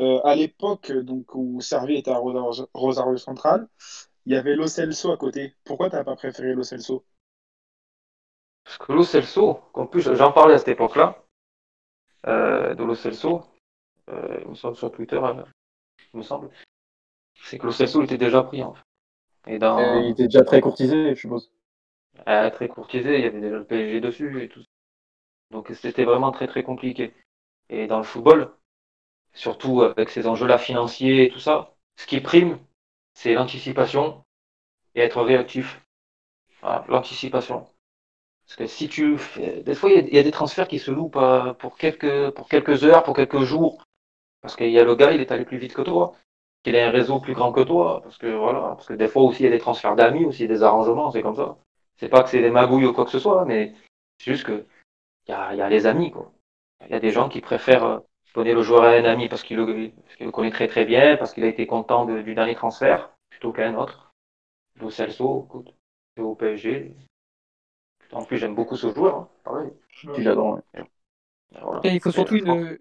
Euh, 0.00 0.20
à 0.24 0.34
l'époque 0.34 0.92
donc 0.92 1.34
où 1.34 1.60
Servi 1.60 1.96
était 1.96 2.10
à 2.10 2.18
Rosario 2.74 3.16
Central, 3.16 3.68
il 4.26 4.32
y 4.32 4.36
avait 4.36 4.54
Lo 4.54 4.66
Celso 4.66 5.12
à 5.12 5.16
côté. 5.16 5.54
Pourquoi 5.64 5.90
tu 5.90 5.96
n'as 5.96 6.04
pas 6.04 6.16
préféré 6.16 6.54
Lo 6.54 6.62
Celso? 6.62 7.04
Parce 8.64 8.78
que 8.78 8.92
Lo 8.92 9.02
Celso, 9.02 9.60
en 9.74 9.86
plus 9.86 10.02
j'en 10.14 10.32
parlais 10.32 10.54
à 10.54 10.58
cette 10.58 10.68
époque-là, 10.68 11.24
de 12.24 12.84
Lo 12.84 12.94
Celso, 12.94 13.44
euh, 14.10 14.38
il 14.42 14.48
me 14.50 14.54
semble 14.54 14.76
sur 14.76 14.90
Twitter, 14.90 15.16
euh, 15.16 15.42
il 16.14 16.18
me 16.18 16.22
semble, 16.22 16.48
c'est 17.42 17.58
que 17.58 17.66
le 17.66 17.72
Celso 17.72 18.02
était 18.02 18.18
déjà 18.18 18.42
pris. 18.42 18.62
En 18.62 18.74
fait. 18.74 18.82
Et 19.46 19.58
dans... 19.58 19.78
Euh, 19.78 20.00
il 20.00 20.10
était 20.10 20.24
déjà 20.24 20.44
très 20.44 20.60
courtisé, 20.60 21.14
je 21.14 21.20
suppose. 21.20 21.50
très 22.24 22.68
courtisé, 22.68 23.18
il 23.18 23.24
y 23.24 23.26
avait 23.26 23.40
déjà 23.40 23.56
le 23.56 23.64
PSG 23.64 24.00
dessus 24.00 24.42
et 24.42 24.48
tout. 24.48 24.62
Donc 25.50 25.70
c'était 25.74 26.04
vraiment 26.04 26.32
très 26.32 26.46
très 26.46 26.62
compliqué. 26.62 27.14
Et 27.70 27.86
dans 27.86 27.98
le 27.98 28.04
football, 28.04 28.52
surtout 29.34 29.82
avec 29.82 30.10
ces 30.10 30.26
enjeux-là 30.26 30.58
financiers 30.58 31.24
et 31.24 31.30
tout 31.30 31.38
ça, 31.38 31.74
ce 31.96 32.06
qui 32.06 32.20
prime, 32.20 32.58
c'est 33.14 33.34
l'anticipation 33.34 34.24
et 34.94 35.00
être 35.00 35.22
réactif. 35.22 35.82
l'anticipation. 36.88 37.66
Parce 38.46 38.56
que 38.56 38.66
si 38.66 38.88
tu 38.88 39.18
fais... 39.18 39.62
Des 39.62 39.74
fois, 39.74 39.90
il 39.90 40.14
y, 40.14 40.18
a 40.18 40.22
des 40.22 40.30
transferts 40.30 40.68
qui 40.68 40.78
se 40.78 40.90
loupent 40.90 41.18
pour 41.58 41.76
quelques, 41.76 42.30
pour 42.30 42.48
quelques 42.48 42.84
heures, 42.84 43.02
pour 43.02 43.14
quelques 43.14 43.42
jours. 43.42 43.84
Parce 44.40 44.56
qu'il 44.56 44.70
y 44.70 44.78
a 44.78 44.84
le 44.84 44.94
gars, 44.94 45.12
il 45.12 45.20
est 45.20 45.32
allé 45.32 45.44
plus 45.44 45.58
vite 45.58 45.74
que 45.74 45.82
toi. 45.82 46.14
Qu'il 46.64 46.76
a 46.76 46.86
un 46.88 46.90
réseau 46.90 47.20
plus 47.20 47.34
grand 47.34 47.52
que 47.52 47.60
toi. 47.60 48.00
Parce 48.02 48.18
que 48.18 48.26
voilà, 48.26 48.60
parce 48.60 48.86
que 48.86 48.94
des 48.94 49.08
fois 49.08 49.22
aussi, 49.22 49.42
il 49.42 49.46
y 49.46 49.48
a 49.48 49.52
des 49.52 49.58
transferts 49.58 49.96
d'amis, 49.96 50.24
aussi 50.24 50.48
des 50.48 50.62
arrangements, 50.62 51.10
c'est 51.10 51.22
comme 51.22 51.36
ça. 51.36 51.58
C'est 51.98 52.08
pas 52.08 52.22
que 52.22 52.30
c'est 52.30 52.40
des 52.40 52.50
magouilles 52.50 52.86
ou 52.86 52.92
quoi 52.92 53.04
que 53.04 53.10
ce 53.10 53.18
soit, 53.18 53.44
mais 53.44 53.74
c'est 54.18 54.32
juste 54.32 54.46
que 54.46 54.64
il 55.28 55.56
y 55.56 55.60
a, 55.60 55.68
les 55.68 55.86
amis, 55.86 56.10
quoi. 56.10 56.32
Il 56.86 56.90
y 56.90 56.94
a 56.94 57.00
des 57.00 57.10
gens 57.10 57.28
qui 57.28 57.40
préfèrent 57.40 57.84
euh, 57.84 57.98
donner 58.34 58.54
le 58.54 58.62
joueur 58.62 58.84
à 58.84 58.90
un 58.90 59.04
ami 59.04 59.28
parce 59.28 59.42
qu'il 59.42 59.56
le, 59.56 60.30
connaît 60.30 60.50
très 60.50 60.68
très 60.68 60.84
bien, 60.84 61.16
parce 61.16 61.34
qu'il 61.34 61.44
a 61.44 61.48
été 61.48 61.66
content 61.66 62.06
du 62.06 62.34
dernier 62.34 62.54
transfert, 62.54 63.10
plutôt 63.30 63.52
qu'à 63.52 63.68
un 63.68 63.74
autre. 63.74 64.12
Lo 64.80 64.90
Celso, 64.90 65.46
écoute, 65.46 65.74
c'est 66.16 66.22
au 66.22 66.34
PSG. 66.34 66.94
En 68.12 68.24
plus, 68.24 68.38
j'aime 68.38 68.54
beaucoup 68.54 68.76
ce 68.76 68.92
joueur, 68.94 69.28
hein. 69.46 69.70
J'adore. 70.18 70.60
il 71.84 72.00
faut 72.00 72.12
surtout 72.12 72.36
une, 72.36 72.78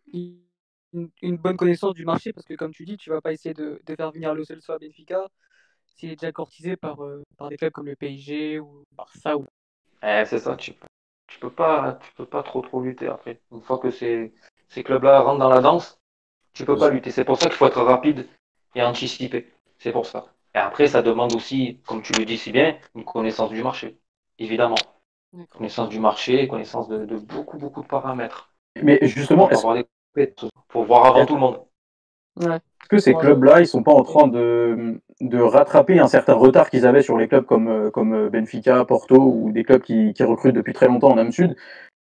une, 1.21 1.37
bonne 1.37 1.57
connaissance 1.57 1.95
du 1.95 2.05
marché 2.05 2.31
parce 2.31 2.45
que, 2.45 2.53
comme 2.53 2.71
tu 2.71 2.85
dis, 2.85 2.97
tu 2.97 3.09
vas 3.09 3.19
pas 3.19 3.33
essayer 3.33 3.53
de, 3.53 3.81
faire 3.95 4.11
venir 4.11 4.33
le 4.33 4.45
Celso 4.45 4.71
à 4.71 4.79
Benfica 4.79 5.27
s'il 5.87 6.11
est 6.11 6.15
déjà 6.15 6.31
courtisé 6.31 6.77
par, 6.77 7.03
euh, 7.03 7.23
par 7.37 7.49
des 7.49 7.57
clubs 7.57 7.71
comme 7.71 7.87
le 7.87 7.95
PSG 7.95 8.59
ou 8.59 8.83
Barça. 8.91 9.37
Ou... 9.37 9.45
Eh, 10.03 10.23
c'est 10.25 10.37
ça, 10.37 10.55
tu, 10.55 10.73
tu 11.27 11.39
peux 11.39 11.49
pas 11.49 11.99
tu 12.01 12.11
peux 12.15 12.25
pas 12.25 12.43
trop 12.43 12.61
trop 12.61 12.81
lutter 12.81 13.07
après. 13.07 13.39
Une 13.51 13.61
fois 13.61 13.77
que 13.77 13.91
ces, 13.91 14.33
ces 14.69 14.83
clubs-là 14.83 15.19
rentrent 15.21 15.39
dans 15.39 15.49
la 15.49 15.61
danse, 15.61 15.99
tu 16.53 16.65
peux 16.65 16.77
pas 16.77 16.89
lutter. 16.89 17.11
C'est 17.11 17.25
pour 17.25 17.37
ça 17.37 17.47
qu'il 17.47 17.57
faut 17.57 17.67
être 17.67 17.81
rapide 17.81 18.27
et 18.75 18.81
anticiper. 18.81 19.51
C'est 19.77 19.91
pour 19.91 20.05
ça. 20.05 20.27
Et 20.55 20.59
après, 20.59 20.87
ça 20.87 21.01
demande 21.01 21.35
aussi, 21.35 21.79
comme 21.85 22.01
tu 22.01 22.13
le 22.13 22.25
dis 22.25 22.37
si 22.37 22.51
bien, 22.51 22.77
une 22.95 23.05
connaissance 23.05 23.51
du 23.51 23.61
marché, 23.61 23.99
évidemment. 24.39 24.77
Connaissance 25.55 25.89
du 25.89 25.99
marché, 25.99 26.47
connaissance 26.47 26.87
de, 26.87 27.05
de, 27.05 27.17
beaucoup, 27.17 27.57
beaucoup 27.57 27.83
de 27.83 27.87
paramètres. 27.87 28.53
Mais 28.81 28.97
justement, 29.03 29.49
est-ce 29.49 30.47
pour 30.69 30.85
voir 30.85 31.05
avant 31.05 31.25
tout 31.25 31.35
le 31.35 31.39
monde. 31.39 31.61
Est-ce 32.41 32.87
que 32.89 32.97
ces 32.97 33.13
clubs-là, 33.13 33.59
ils 33.59 33.67
sont 33.67 33.83
pas 33.83 33.93
en 33.93 34.03
train 34.03 34.27
de, 34.27 34.99
de 35.21 35.39
rattraper 35.39 35.99
un 35.99 36.07
certain 36.07 36.33
retard 36.33 36.69
qu'ils 36.69 36.85
avaient 36.85 37.01
sur 37.01 37.17
les 37.17 37.27
clubs 37.27 37.45
comme, 37.45 37.67
euh, 37.67 37.89
comme 37.89 38.13
euh, 38.13 38.29
Benfica, 38.29 38.85
Porto 38.85 39.15
ou 39.17 39.51
des 39.51 39.63
clubs 39.63 39.81
qui, 39.81 40.13
recrutent 40.21 40.55
depuis 40.55 40.73
très 40.73 40.87
longtemps 40.87 41.11
en 41.11 41.17
Âme 41.17 41.31
Sud 41.31 41.55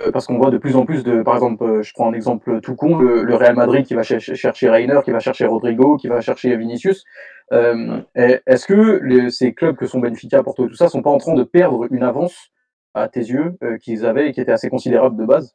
euh, 0.02 0.12
Parce 0.12 0.26
qu'on 0.26 0.38
voit 0.38 0.50
de 0.50 0.58
plus 0.58 0.76
en 0.76 0.86
plus 0.86 1.04
de, 1.04 1.22
par 1.22 1.36
exemple, 1.36 1.84
je 1.84 1.94
prends 1.94 2.10
un 2.10 2.14
exemple 2.14 2.60
tout 2.62 2.76
con, 2.76 2.98
le, 2.98 3.36
Real 3.36 3.56
Madrid 3.56 3.86
qui 3.86 3.94
va 3.94 4.02
chercher 4.02 4.70
Reiner, 4.70 5.00
qui 5.06 5.12
va 5.12 5.20
chercher 5.20 5.46
Rodrigo, 5.46 5.98
qui 5.98 6.08
va 6.08 6.22
chercher 6.22 6.56
Vinicius. 6.58 7.04
Est-ce 7.52 8.66
que 8.66 9.30
ces 9.30 9.54
clubs 9.54 9.76
que 9.76 9.86
sont 9.86 10.00
Benfica, 10.00 10.42
Porto, 10.42 10.68
tout 10.68 10.76
ça, 10.76 10.88
sont 10.88 11.04
pas 11.04 11.12
en 11.12 11.20
train 11.20 11.36
de 11.36 11.44
perdre 11.44 11.86
une 11.92 12.04
avance 12.04 12.50
à 12.96 13.08
tes 13.10 13.20
yeux 13.20 13.58
qu'ils 13.82 14.06
avaient 14.06 14.30
et 14.30 14.32
qui 14.32 14.42
était 14.42 14.52
assez 14.52 14.70
considérable 14.70 15.18
de 15.18 15.26
base? 15.26 15.54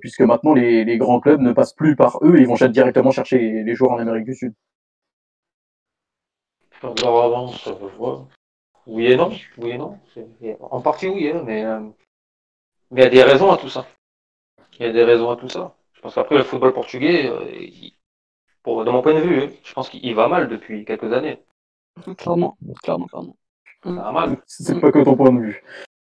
Puisque 0.00 0.22
maintenant 0.22 0.54
les, 0.54 0.84
les, 0.84 0.96
grands 0.96 1.20
clubs 1.20 1.40
ne 1.40 1.52
passent 1.52 1.74
plus 1.74 1.94
par 1.94 2.18
eux, 2.22 2.36
ils 2.38 2.46
vont 2.46 2.54
directement 2.54 3.10
chercher 3.10 3.38
les, 3.38 3.74
joueurs 3.74 3.92
en 3.92 3.98
Amérique 3.98 4.24
du 4.24 4.34
Sud. 4.34 4.54
Leur 6.82 7.22
avance, 7.22 7.68
oui 8.86 9.06
et 9.06 9.16
non, 9.16 9.30
oui 9.58 9.70
et 9.70 9.78
non. 9.78 9.98
En 10.60 10.80
partie 10.80 11.08
oui, 11.08 11.28
hein, 11.28 11.42
mais 11.44 11.64
euh, 11.64 11.80
mais 12.90 13.02
il 13.02 13.04
y 13.04 13.06
a 13.06 13.10
des 13.10 13.22
raisons 13.22 13.50
à 13.50 13.56
tout 13.56 13.68
ça. 13.68 13.86
Il 14.78 14.86
y 14.86 14.88
a 14.88 14.92
des 14.92 15.04
raisons 15.04 15.30
à 15.30 15.36
tout 15.36 15.48
ça. 15.48 15.76
Je 15.92 16.00
pense 16.00 16.14
qu'après 16.14 16.36
le 16.36 16.44
football 16.44 16.72
portugais, 16.72 17.28
euh, 17.28 17.90
pour, 18.62 18.84
de 18.84 18.90
mon 18.90 19.02
point 19.02 19.14
de 19.14 19.20
vue, 19.20 19.42
hein, 19.42 19.50
je 19.62 19.72
pense 19.74 19.90
qu'il 19.90 20.14
va 20.14 20.28
mal 20.28 20.48
depuis 20.48 20.84
quelques 20.84 21.12
années. 21.12 21.42
Clairement, 22.16 22.56
clairement, 22.82 23.06
clairement. 23.06 23.36
Ça 23.84 23.90
va 23.90 24.12
mal. 24.12 24.42
C'est 24.46 24.80
pas 24.80 24.90
que 24.90 25.04
ton 25.04 25.16
point 25.16 25.32
de 25.32 25.40
vue. 25.40 25.62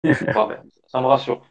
Ben, 0.04 0.64
ça 0.88 1.02
me 1.02 1.08
rassure. 1.08 1.42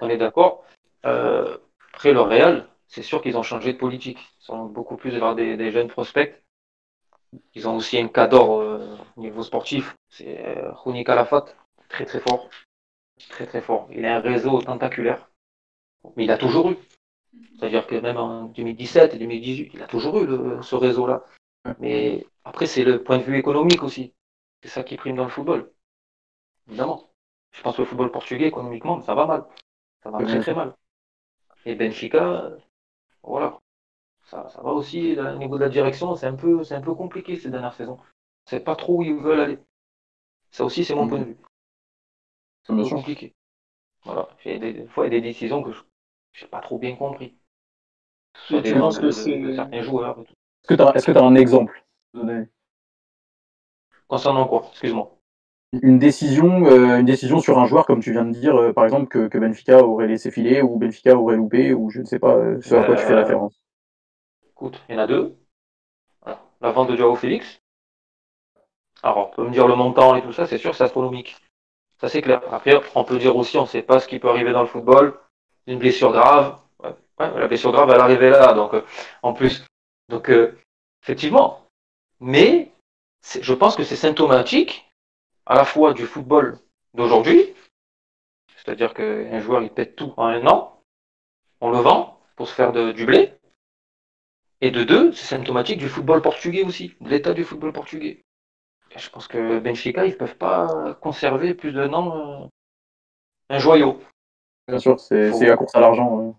On 0.00 0.08
est 0.08 0.16
d'accord. 0.16 0.64
Euh, 1.04 1.58
après 1.92 2.12
le 2.12 2.20
Real, 2.20 2.68
c'est 2.86 3.02
sûr 3.02 3.22
qu'ils 3.22 3.36
ont 3.36 3.42
changé 3.42 3.72
de 3.72 3.78
politique. 3.78 4.18
Ils 4.40 4.44
sont 4.44 4.66
beaucoup 4.66 4.96
plus 4.96 5.10
vers 5.10 5.34
des, 5.34 5.56
des 5.56 5.70
jeunes 5.70 5.88
prospects. 5.88 6.42
Ils 7.54 7.68
ont 7.68 7.76
aussi 7.76 7.98
un 7.98 8.08
cadre 8.08 8.60
euh, 8.60 8.96
au 9.16 9.20
niveau 9.20 9.42
sportif. 9.42 9.96
C'est 10.08 10.44
euh, 10.44 10.72
Rouni 10.72 11.04
Calafat, 11.04 11.46
très 11.88 12.04
très 12.04 12.20
fort. 12.20 12.48
Très 13.28 13.46
très 13.46 13.60
fort. 13.60 13.88
Il 13.92 14.04
a 14.06 14.16
un 14.16 14.20
réseau 14.20 14.60
tentaculaire. 14.62 15.30
Mais 16.16 16.24
il 16.24 16.30
a 16.30 16.38
toujours 16.38 16.70
eu. 16.70 16.76
C'est-à-dire 17.56 17.86
que 17.86 17.94
même 17.94 18.16
en 18.16 18.44
2017 18.44 19.14
et 19.14 19.18
2018, 19.18 19.70
il 19.74 19.82
a 19.82 19.86
toujours 19.86 20.18
eu 20.18 20.26
le, 20.26 20.62
ce 20.62 20.74
réseau-là. 20.74 21.24
Mais 21.78 22.26
après, 22.44 22.66
c'est 22.66 22.84
le 22.84 23.02
point 23.02 23.18
de 23.18 23.22
vue 23.22 23.38
économique 23.38 23.82
aussi. 23.82 24.14
C'est 24.62 24.68
ça 24.68 24.82
qui 24.82 24.96
prime 24.96 25.16
dans 25.16 25.24
le 25.24 25.30
football. 25.30 25.70
Évidemment. 26.68 27.10
Je 27.52 27.62
pense 27.62 27.76
que 27.76 27.82
le 27.82 27.86
football 27.86 28.10
portugais, 28.10 28.46
économiquement, 28.46 29.00
ça 29.00 29.14
va 29.14 29.26
mal. 29.26 29.44
Ça 30.02 30.10
va 30.10 30.24
très 30.24 30.40
très 30.40 30.54
mal. 30.54 30.74
Et 31.66 31.74
Benfica, 31.74 32.52
voilà. 33.22 33.58
Ça, 34.30 34.48
ça 34.48 34.62
va 34.62 34.70
aussi 34.70 35.18
au 35.18 35.38
niveau 35.38 35.58
de 35.58 35.64
la 35.64 35.68
direction, 35.68 36.14
c'est 36.14 36.28
un 36.28 36.36
peu, 36.36 36.62
c'est 36.62 36.76
un 36.76 36.80
peu 36.80 36.94
compliqué 36.94 37.34
ces 37.34 37.50
dernières 37.50 37.74
saisons. 37.74 37.98
C'est 38.44 38.60
pas 38.60 38.76
trop 38.76 38.98
où 38.98 39.02
ils 39.02 39.16
veulent 39.16 39.40
aller. 39.40 39.58
Ça 40.52 40.64
aussi, 40.64 40.84
c'est 40.84 40.94
mon 40.94 41.08
point 41.08 41.18
de 41.18 41.24
vue. 41.24 41.36
C'est 42.62 42.72
un 42.72 42.76
peu 42.76 42.88
compliqué. 42.88 43.34
Voilà. 44.04 44.28
Il 44.44 44.52
y 44.52 44.54
a 44.54 44.58
des, 44.58 44.86
fois, 44.86 45.08
il 45.08 45.12
y 45.12 45.16
a 45.16 45.20
des 45.20 45.26
décisions 45.26 45.64
que 45.64 45.72
je 45.72 46.44
n'ai 46.44 46.48
pas 46.48 46.60
trop 46.60 46.78
bien 46.78 46.94
compris. 46.94 47.34
Soit 48.46 48.60
des 48.60 48.72
de, 48.72 49.06
de, 49.06 49.52
certains 49.52 49.82
joueurs. 49.82 50.20
Est-ce 50.20 50.68
que 50.68 50.74
tu 50.74 50.82
as, 50.82 50.94
est 50.94 51.24
un 51.24 51.34
exemple 51.34 51.84
Concernant 54.06 54.46
quoi? 54.46 54.66
Excuse-moi. 54.70 55.10
une 55.72 55.98
décision, 55.98 56.66
euh, 56.66 57.00
une 57.00 57.06
décision 57.06 57.40
sur 57.40 57.58
un 57.58 57.66
joueur, 57.66 57.84
comme 57.84 58.00
tu 58.00 58.12
viens 58.12 58.24
de 58.24 58.30
dire, 58.32 58.54
euh, 58.54 58.72
par 58.72 58.84
exemple, 58.84 59.08
que, 59.08 59.26
que, 59.26 59.38
Benfica 59.38 59.82
aurait 59.82 60.06
laissé 60.06 60.30
filer 60.30 60.62
ou 60.62 60.78
Benfica 60.78 61.16
aurait 61.16 61.36
loupé, 61.36 61.74
ou 61.74 61.90
je 61.90 61.98
ne 61.98 62.04
sais 62.04 62.20
pas 62.20 62.36
euh, 62.36 62.60
ce 62.60 62.76
à 62.76 62.84
quoi 62.84 62.94
tu 62.94 63.02
fais 63.02 63.14
référence. 63.14 63.60
Il 64.60 64.72
y 64.90 64.94
en 64.94 64.98
a 64.98 65.06
deux. 65.06 65.36
La 66.60 66.72
vente 66.72 66.90
de 66.90 66.96
Joao 66.96 67.16
Félix. 67.16 67.60
Alors, 69.02 69.30
on 69.30 69.34
peut 69.34 69.44
me 69.44 69.50
dire 69.50 69.66
le 69.66 69.74
montant 69.74 70.14
et 70.14 70.22
tout 70.22 70.32
ça, 70.32 70.46
c'est 70.46 70.58
sûr, 70.58 70.74
c'est 70.74 70.84
astronomique. 70.84 71.36
Ça, 72.00 72.08
c'est 72.08 72.20
clair. 72.20 72.42
Après, 72.52 72.78
on 72.94 73.04
peut 73.04 73.18
dire 73.18 73.36
aussi, 73.36 73.56
on 73.56 73.62
ne 73.62 73.66
sait 73.66 73.82
pas 73.82 74.00
ce 74.00 74.06
qui 74.06 74.18
peut 74.18 74.28
arriver 74.28 74.52
dans 74.52 74.60
le 74.60 74.66
football. 74.66 75.18
Une 75.66 75.78
blessure 75.78 76.12
grave. 76.12 76.58
la 77.18 77.48
blessure 77.48 77.72
grave, 77.72 77.90
elle 77.90 78.00
arrivait 78.00 78.30
là. 78.30 78.52
Donc, 78.52 78.72
en 79.22 79.32
plus. 79.32 79.64
Donc, 80.08 80.30
effectivement. 81.02 81.66
Mais, 82.20 82.72
je 83.40 83.54
pense 83.54 83.76
que 83.76 83.84
c'est 83.84 83.96
symptomatique 83.96 84.90
à 85.46 85.54
la 85.54 85.64
fois 85.64 85.94
du 85.94 86.06
football 86.06 86.58
d'aujourd'hui, 86.94 87.54
c'est-à-dire 88.56 88.94
qu'un 88.94 89.40
joueur 89.40 89.62
il 89.62 89.70
pète 89.70 89.96
tout 89.96 90.12
en 90.16 90.26
un 90.26 90.46
an, 90.46 90.82
on 91.60 91.70
le 91.70 91.78
vend 91.78 92.20
pour 92.36 92.48
se 92.48 92.54
faire 92.54 92.72
du 92.72 93.06
blé, 93.06 93.32
et 94.60 94.70
de 94.70 94.84
deux, 94.84 95.12
c'est 95.12 95.36
symptomatique 95.36 95.78
du 95.78 95.88
football 95.88 96.20
portugais 96.22 96.62
aussi, 96.62 96.94
de 97.00 97.08
l'état 97.08 97.32
du 97.32 97.44
football 97.44 97.72
portugais. 97.72 98.24
je 98.94 99.08
pense 99.08 99.26
que 99.26 99.58
Benfica, 99.58 100.04
ils 100.04 100.12
ne 100.12 100.16
peuvent 100.16 100.36
pas 100.36 100.94
conserver 101.00 101.54
plus 101.54 101.72
d'un 101.72 101.92
an 101.92 102.42
euh, 102.42 102.46
un 103.48 103.58
joyau. 103.58 104.00
Bien 104.68 104.78
sûr, 104.78 105.00
c'est 105.00 105.30
la 105.30 105.56
course 105.56 105.74
à 105.74 105.80
l'argent. 105.80 106.36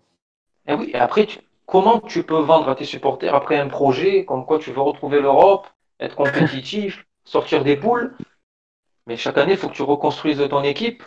Et 0.67 0.73
oui, 0.73 0.91
et 0.93 0.97
après, 0.97 1.27
comment 1.65 1.99
tu 1.99 2.23
peux 2.23 2.39
vendre 2.39 2.69
à 2.69 2.75
tes 2.75 2.85
supporters 2.85 3.33
après 3.33 3.57
un 3.57 3.67
projet 3.67 4.25
comme 4.25 4.45
quoi 4.45 4.59
tu 4.59 4.71
veux 4.71 4.81
retrouver 4.81 5.19
l'Europe, 5.19 5.67
être 5.99 6.15
compétitif, 6.15 7.05
sortir 7.23 7.63
des 7.63 7.75
poules? 7.75 8.15
Mais 9.07 9.17
chaque 9.17 9.37
année, 9.39 9.53
il 9.53 9.57
faut 9.57 9.67
que 9.67 9.73
tu 9.73 9.81
reconstruises 9.81 10.47
ton 10.49 10.63
équipe 10.63 11.03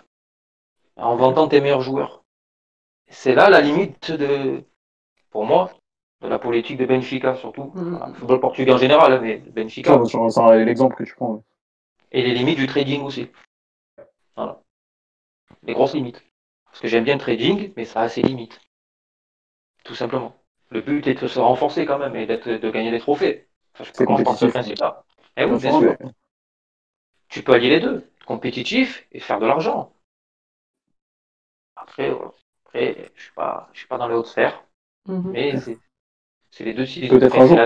en 0.96 1.16
vendant 1.16 1.46
tes 1.46 1.60
meilleurs 1.60 1.80
joueurs. 1.80 2.24
C'est 3.08 3.34
là 3.34 3.48
la 3.48 3.60
limite 3.60 4.10
de, 4.10 4.64
pour 5.30 5.46
moi, 5.46 5.70
de 6.24 6.28
la 6.28 6.38
politique 6.38 6.78
de 6.78 6.86
Benfica, 6.86 7.36
surtout. 7.36 7.72
Mm-hmm. 7.74 8.08
Le 8.08 8.14
football 8.14 8.40
portugais 8.40 8.72
en 8.72 8.78
général, 8.78 9.12
hein, 9.12 9.20
mais 9.22 9.36
Benfica. 9.36 10.00
C'est 10.04 10.64
l'exemple 10.64 10.96
que 10.96 11.04
tu 11.04 11.14
prends. 11.14 11.44
Et 12.12 12.22
les 12.22 12.34
limites 12.34 12.58
du 12.58 12.66
trading 12.66 13.02
aussi. 13.02 13.28
Voilà. 14.36 14.60
Les 15.62 15.74
grosses 15.74 15.94
limites. 15.94 16.22
Parce 16.66 16.80
que 16.80 16.88
j'aime 16.88 17.04
bien 17.04 17.14
le 17.14 17.20
trading, 17.20 17.72
mais 17.76 17.84
ça 17.84 18.00
a 18.00 18.08
ses 18.08 18.22
limites. 18.22 18.60
Tout 19.84 19.94
simplement. 19.94 20.34
Le 20.70 20.80
but 20.80 21.06
est 21.06 21.20
de 21.20 21.28
se 21.28 21.38
renforcer 21.38 21.86
quand 21.86 21.98
même 21.98 22.16
et 22.16 22.26
de 22.26 22.70
gagner 22.70 22.90
des 22.90 23.00
trophées. 23.00 23.46
Enfin, 23.74 23.84
je 23.84 24.04
pense 24.04 24.38
ce 24.38 24.46
principe-là. 24.46 25.04
Eh 25.36 25.44
oui, 25.44 25.58
bien 25.58 25.80
sûr 25.80 25.96
tu 27.34 27.42
peux 27.42 27.52
allier 27.52 27.70
les 27.70 27.80
deux, 27.80 28.08
compétitif 28.26 29.08
et 29.10 29.18
faire 29.18 29.40
de 29.40 29.46
l'argent. 29.46 29.92
Après, 31.74 32.16
après 32.64 33.10
je 33.16 33.22
suis 33.22 33.32
pas, 33.32 33.68
je 33.72 33.80
suis 33.80 33.88
pas 33.88 33.98
dans 33.98 34.06
les 34.06 34.14
hautes 34.14 34.28
sphères, 34.28 34.64
mhm. 35.06 35.32
mais 35.32 35.54
c'est 36.54 36.64
les 36.64 36.74
deux 36.74 36.86
sides. 36.86 37.10
Peut-être 37.10 37.36
un 37.36 37.46
jour. 37.46 37.58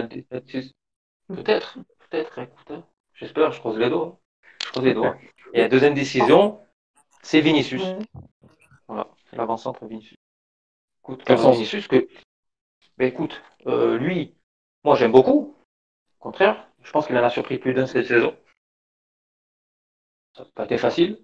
Peut-être, 1.29 1.79
peut-être. 2.09 2.39
Écoute, 2.39 2.71
hein. 2.71 2.85
j'espère, 3.13 3.53
je 3.53 3.59
croise 3.59 3.77
les 3.77 3.91
doigts. 3.91 4.19
Je 4.65 4.71
croise 4.71 4.85
les 4.87 4.95
doigts. 4.95 5.17
Et 5.53 5.61
la 5.61 5.69
deuxième 5.69 5.93
décision, 5.93 6.59
c'est 7.23 7.43
Vinicius. 7.43 7.83
Voilà, 8.87 9.11
l'avant-centre 9.33 9.85
Vinicius. 9.87 10.17
Écoute, 11.03 11.31
Vinicius 11.31 11.87
que, 11.87 12.09
ben, 12.97 13.09
écoute, 13.09 13.43
euh, 13.67 13.99
lui, 13.99 14.35
moi 14.85 14.95
j'aime 14.95 15.13
beaucoup. 15.13 15.55
Au 16.21 16.23
contraire, 16.23 16.67
je 16.83 16.91
pense 16.91 17.07
qu'il 17.07 17.17
en 17.19 17.23
a 17.23 17.31
surpris 17.31 17.59
plus 17.59 17.75
d'un 17.75 17.87
cette 17.87 18.07
saison. 18.07 18.35
Ça 20.35 20.45
n'a 20.45 20.51
pas 20.55 20.65
été 20.65 20.79
facile, 20.79 21.23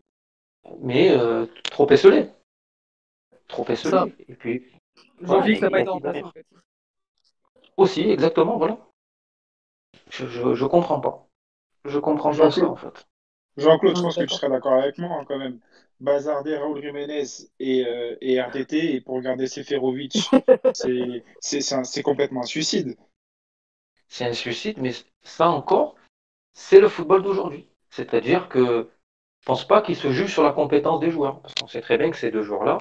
mais 0.80 1.10
euh, 1.10 1.46
trop 1.70 1.88
esselé. 1.90 2.28
Trop 3.48 3.66
esselé. 3.68 4.14
Et 4.28 4.34
puis. 4.34 4.70
J'ai 5.20 5.54
que 5.54 5.60
ça 5.60 5.66
n'a 5.66 5.70
pas 5.70 5.80
été 5.80 5.88
en 5.88 6.00
place, 6.00 6.22
en 6.22 6.30
fait. 6.30 6.46
Aussi, 7.76 8.02
exactement, 8.02 8.56
voilà. 8.56 8.78
Je, 10.10 10.26
je, 10.26 10.54
je 10.54 10.64
comprends 10.64 11.00
pas. 11.00 11.26
Je 11.84 11.98
comprends 11.98 12.30
pas 12.34 12.50
ça, 12.50 12.66
en 12.66 12.76
fait. 12.76 13.06
Jean-Claude, 13.56 13.96
je 13.96 14.02
pense 14.02 14.16
que 14.16 14.24
tu 14.24 14.34
serais 14.34 14.48
d'accord 14.48 14.74
avec 14.74 14.98
moi, 14.98 15.18
hein, 15.18 15.24
quand 15.26 15.38
même. 15.38 15.60
Bazarder 16.00 16.56
Raúl 16.56 16.82
Jiménez 16.82 17.24
et, 17.60 17.86
euh, 17.86 18.16
et 18.20 18.40
RTT, 18.40 18.94
et 18.94 19.00
pour 19.00 19.14
regarder 19.14 19.46
Seferovic, 19.46 20.28
c'est 21.40 22.02
complètement 22.02 22.40
un 22.40 22.46
suicide. 22.46 22.96
C'est 24.08 24.24
un 24.24 24.32
suicide, 24.32 24.78
mais 24.78 24.92
ça 25.22 25.48
encore, 25.48 25.94
c'est 26.52 26.80
le 26.80 26.88
football 26.88 27.22
d'aujourd'hui. 27.22 27.68
C'est-à-dire 27.90 28.48
que 28.48 28.90
je 29.40 29.46
pense 29.46 29.66
pas 29.66 29.82
qu'il 29.82 29.96
se 29.96 30.10
juge 30.10 30.32
sur 30.32 30.42
la 30.42 30.52
compétence 30.52 31.00
des 31.00 31.10
joueurs. 31.10 31.40
Parce 31.40 31.54
qu'on 31.54 31.68
sait 31.68 31.80
très 31.80 31.98
bien 31.98 32.10
que 32.10 32.16
ces 32.16 32.30
deux 32.30 32.42
joueurs-là, 32.42 32.78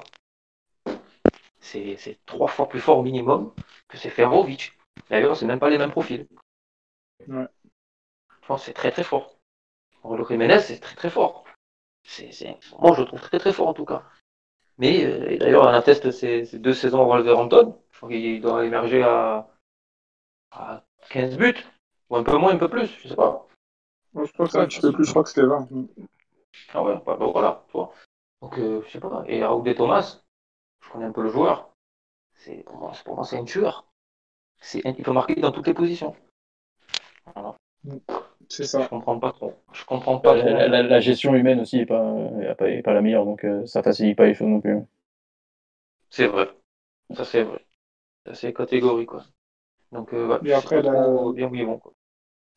c'est 1.60 2.18
trois 2.26 2.48
fois 2.48 2.68
plus 2.68 2.80
fort 2.80 2.98
au 2.98 3.02
minimum 3.02 3.52
que 3.88 3.96
c'est 3.96 4.10
Ferrovic. 4.10 4.72
D'ailleurs, 5.10 5.36
c'est 5.36 5.46
même 5.46 5.58
pas 5.58 5.70
les 5.70 5.78
mêmes 5.78 5.90
profils. 5.90 6.26
Ouais. 7.28 7.46
Je 8.42 8.46
pense 8.46 8.60
que 8.60 8.66
c'est 8.66 8.72
très 8.74 8.90
très 8.90 9.04
fort. 9.04 9.38
Le 10.04 10.24
Jiménez, 10.24 10.60
c'est 10.60 10.80
très 10.80 10.96
très 10.96 11.10
fort. 11.10 11.44
Moi, 12.78 12.94
je 12.94 13.00
le 13.00 13.06
trouve 13.06 13.20
très 13.20 13.38
très 13.38 13.52
fort 13.52 13.68
en 13.68 13.74
tout 13.74 13.84
cas. 13.86 14.02
Mais 14.78 15.04
euh, 15.04 15.38
d'ailleurs, 15.38 15.64
on 15.64 15.68
atteste 15.68 16.10
ces, 16.10 16.44
ces 16.44 16.58
deux 16.58 16.74
saisons 16.74 17.02
au 17.02 17.06
Wolverhampton. 17.06 17.78
Je 17.92 17.96
crois 17.98 18.08
qu'il 18.10 18.40
doit 18.40 18.64
émerger 18.66 19.02
à, 19.02 19.48
à 20.50 20.84
15 21.10 21.36
buts. 21.36 21.64
Ou 22.10 22.16
un 22.16 22.22
peu 22.22 22.36
moins, 22.36 22.52
un 22.52 22.58
peu 22.58 22.68
plus, 22.68 22.86
je 23.02 23.08
sais 23.08 23.16
pas. 23.16 23.46
Moi, 24.14 24.24
je 24.26 24.32
pense 24.32 24.52
que 24.52 24.58
un 24.58 24.92
plus, 24.92 25.04
je 25.04 25.10
crois 25.10 25.22
que 25.22 25.28
c'était 25.30 25.46
20. 25.46 25.68
Ah 26.74 26.82
ouais, 26.82 26.94
bah, 27.06 27.16
bah 27.18 27.26
voilà, 27.26 27.64
tu 27.68 27.72
vois. 27.72 27.92
Donc, 28.42 28.58
euh, 28.58 28.82
je 28.86 28.92
sais 28.92 29.00
pas. 29.00 29.24
Et 29.26 29.44
Raoul 29.44 29.64
de 29.64 29.72
Thomas, 29.72 30.20
je 30.82 30.90
connais 30.90 31.06
un 31.06 31.12
peu 31.12 31.22
le 31.22 31.30
joueur. 31.30 31.70
C'est 32.34 32.64
pour 32.64 32.76
moi, 32.76 32.92
pour 33.04 33.16
moi 33.16 33.24
c'est 33.24 33.38
un 33.38 33.44
tueur. 33.44 33.86
C'est 34.64 34.80
il 34.84 35.04
peut 35.04 35.12
marquer 35.12 35.34
dans 35.36 35.52
toutes 35.52 35.66
les 35.66 35.74
positions. 35.74 36.16
Voilà. 37.34 37.54
C'est 38.48 38.64
ça. 38.64 38.82
Je 38.82 38.88
comprends 38.88 39.18
pas 39.18 39.32
trop. 39.32 39.52
Je 39.72 39.84
comprends 39.84 40.18
pas. 40.18 40.34
La, 40.34 41.00
gestion 41.00 41.34
humaine 41.34 41.60
aussi 41.60 41.80
est 41.80 41.86
pas, 41.86 42.14
est 42.40 42.82
pas, 42.82 42.94
la 42.94 43.02
meilleure, 43.02 43.26
donc 43.26 43.44
euh, 43.44 43.66
ça 43.66 43.82
facilite 43.82 44.16
pas 44.16 44.24
les 44.24 44.34
choses 44.34 44.48
non 44.48 44.60
plus. 44.60 44.78
C'est 46.08 46.26
vrai. 46.26 46.48
Ça 47.14 47.24
c'est 47.24 47.42
vrai. 47.42 47.60
C'est 48.32 48.54
catégorie 48.54 49.04
quoi. 49.04 49.24
Donc 49.92 50.14
euh, 50.14 50.38
ouais, 50.38 50.52
après, 50.52 50.80
la... 50.80 51.08
bien 51.32 51.48
où 51.50 51.54
ils 51.54 51.66
vont 51.66 51.78
quoi. 51.78 51.92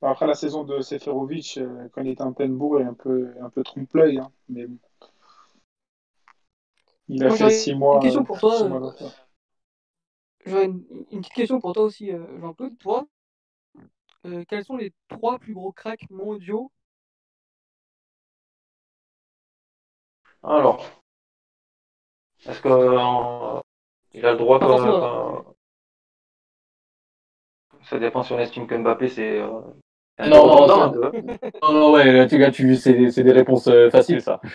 Après 0.02 0.28
la 0.28 0.36
saison 0.36 0.63
de 0.63 0.80
Seferovic, 0.80 1.58
euh, 1.58 1.89
quand 1.91 2.02
il 2.02 2.10
était 2.10 2.22
en 2.22 2.32
pleine 2.32 2.56
bourre, 2.56 2.80
il 2.80 2.88
un 2.88 2.93
peu, 2.93 3.34
un 3.41 3.50
peu 3.50 3.63
trompe-l'œil. 3.63 4.20
Hein, 4.20 4.32
mais 4.48 4.65
bon. 4.65 4.78
Il 7.10 7.26
a 7.26 7.32
fait 7.32 7.50
six 7.50 7.76
mois. 7.76 7.96
Une 7.96 8.02
question 8.02 8.24
pour 8.24 8.39
toi. 8.39 8.54
Euh, 10.48 10.50
j'aurais 10.50 10.66
une, 10.66 10.84
petite 11.22 11.34
question 11.34 11.60
pour 11.60 11.74
toi 11.74 11.84
aussi, 11.84 12.12
euh, 12.12 12.40
Jean-Claude. 12.40 12.78
Toi, 12.78 13.06
quels 14.50 14.66
sont 14.66 14.76
les 14.76 14.94
trois 15.08 15.40
plus 15.40 15.54
gros 15.54 15.72
cracks 15.72 16.10
mondiaux? 16.10 16.72
Alors, 20.44 20.86
est-ce 22.46 22.62
qu'il 22.62 22.72
a 24.26 24.32
le 24.32 24.38
droit 24.38 24.60
quand, 24.60 25.56
ça 27.84 28.00
dépend 28.00 28.24
si 28.24 28.34
on 28.34 28.40
estime 28.40 28.68
que 28.68 28.76
Mbappé 28.76 29.08
c'est 29.08 29.42
non, 30.20 30.48
non, 30.48 30.68
non, 30.68 31.72
non, 31.72 31.92
ouais, 31.92 32.26
tu, 32.28 32.52
tu, 32.52 32.76
c'est, 32.76 33.12
c'est 33.12 33.24
des 33.24 33.32
réponses 33.32 33.68
euh, 33.68 33.92
faciles, 33.92 34.22
ça. 34.22 34.42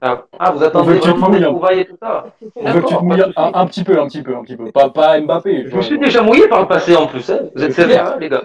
Ah, 0.00 0.24
ah, 0.38 0.50
vous 0.52 0.62
attendez 0.62 0.94
vraiment 0.94 1.28
des 1.28 1.42
trouvailles 1.42 1.80
et 1.80 1.84
tout 1.86 1.96
ça 2.00 2.26
On 2.54 2.70
veut 2.70 2.80
que 2.80 2.86
tu 2.86 2.94
te 2.94 3.02
mouilles 3.02 3.22
un, 3.36 3.50
un, 3.54 3.66
petit 3.66 3.84
peu, 3.84 3.98
un 3.98 4.06
petit 4.06 4.22
peu, 4.22 4.36
un 4.36 4.42
petit 4.42 4.56
peu. 4.56 4.70
Pas, 4.70 4.88
pas 4.90 5.20
Mbappé. 5.20 5.68
Je 5.68 5.76
me 5.76 5.82
suis 5.82 5.98
déjà 5.98 6.22
mouillé 6.22 6.48
par 6.48 6.60
le 6.60 6.68
passé 6.68 6.96
en 6.96 7.06
plus, 7.06 7.28
hein. 7.30 7.40
vous 7.54 7.64
êtes 7.64 7.72
sévères, 7.72 8.06
hein, 8.06 8.16
les 8.18 8.28
gars. 8.28 8.44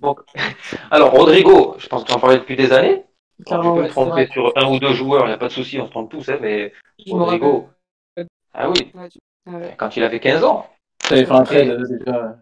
bon. 0.00 0.16
Alors, 0.90 1.12
Rodrigo, 1.12 1.74
je 1.78 1.88
pense 1.88 2.02
que 2.02 2.08
tu 2.08 2.14
en 2.14 2.20
parlais 2.20 2.38
depuis 2.38 2.56
des 2.56 2.72
années. 2.72 3.04
tu 3.46 3.54
peux 3.54 3.60
me 3.60 3.88
tromper 3.88 4.28
sur 4.32 4.52
un 4.56 4.66
ou 4.66 4.78
deux 4.78 4.92
joueurs, 4.92 5.24
il 5.24 5.28
n'y 5.28 5.34
a 5.34 5.38
pas 5.38 5.48
de 5.48 5.52
souci, 5.52 5.78
on 5.80 5.86
se 5.86 5.90
trompe 5.90 6.10
tous, 6.10 6.28
hein, 6.28 6.38
mais 6.40 6.72
Rodrigo. 7.08 7.68
Ah 8.54 8.68
oui, 8.68 8.92
quand 9.76 9.96
il 9.96 10.02
avait 10.02 10.20
15 10.20 10.44
ans. 10.44 10.66
Ça 11.02 11.14
avait 11.14 11.24
fait 11.24 11.32
un 11.32 11.42
trade 11.42 11.82
déjà. 11.82 12.36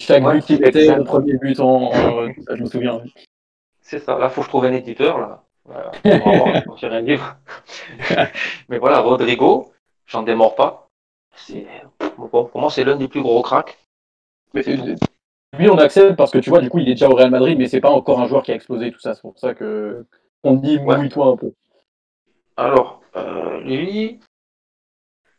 Chaque 0.00 0.22
but 0.22 0.44
qui 0.44 0.54
était 0.54 0.94
le 0.94 1.04
premier 1.04 1.36
but 1.36 1.60
en, 1.60 1.92
ça, 1.92 2.56
je 2.56 2.62
me 2.62 2.66
souviens. 2.66 3.02
C'est 3.80 3.98
ça, 3.98 4.18
là 4.18 4.28
faut 4.30 4.40
que 4.40 4.46
je 4.46 4.48
trouve 4.48 4.64
un 4.64 4.72
éditeur 4.72 5.18
là. 5.18 5.44
Voilà. 5.64 5.92
un 6.82 7.00
livre. 7.00 7.36
Mais 8.68 8.78
voilà, 8.78 9.00
Rodrigo, 9.00 9.72
j'en 10.06 10.22
démords 10.22 10.54
pas. 10.54 10.88
pour 12.16 12.50
moi 12.54 12.70
c'est 12.70 12.84
l'un 12.84 12.96
des 12.96 13.08
plus 13.08 13.22
gros 13.22 13.42
cracks. 13.42 13.78
Mais 14.54 14.62
lui 14.62 15.68
on 15.68 15.78
accepte 15.78 16.16
parce 16.16 16.30
que 16.30 16.38
tu 16.38 16.50
vois 16.50 16.60
du 16.60 16.70
coup 16.70 16.78
il 16.78 16.88
est 16.88 16.94
déjà 16.94 17.08
au 17.08 17.14
Real 17.14 17.30
Madrid 17.30 17.58
mais 17.58 17.68
c'est 17.68 17.80
pas 17.80 17.90
encore 17.90 18.20
un 18.20 18.26
joueur 18.26 18.42
qui 18.42 18.52
a 18.52 18.54
explosé 18.54 18.90
tout 18.90 19.00
ça. 19.00 19.14
C'est 19.14 19.22
pour 19.22 19.38
ça 19.38 19.54
que 19.54 20.06
on 20.42 20.54
dit 20.54 20.78
mouille-toi 20.78 21.26
un 21.26 21.36
peu. 21.36 21.52
Alors, 22.56 23.00
euh, 23.16 23.60
lui, 23.60 24.20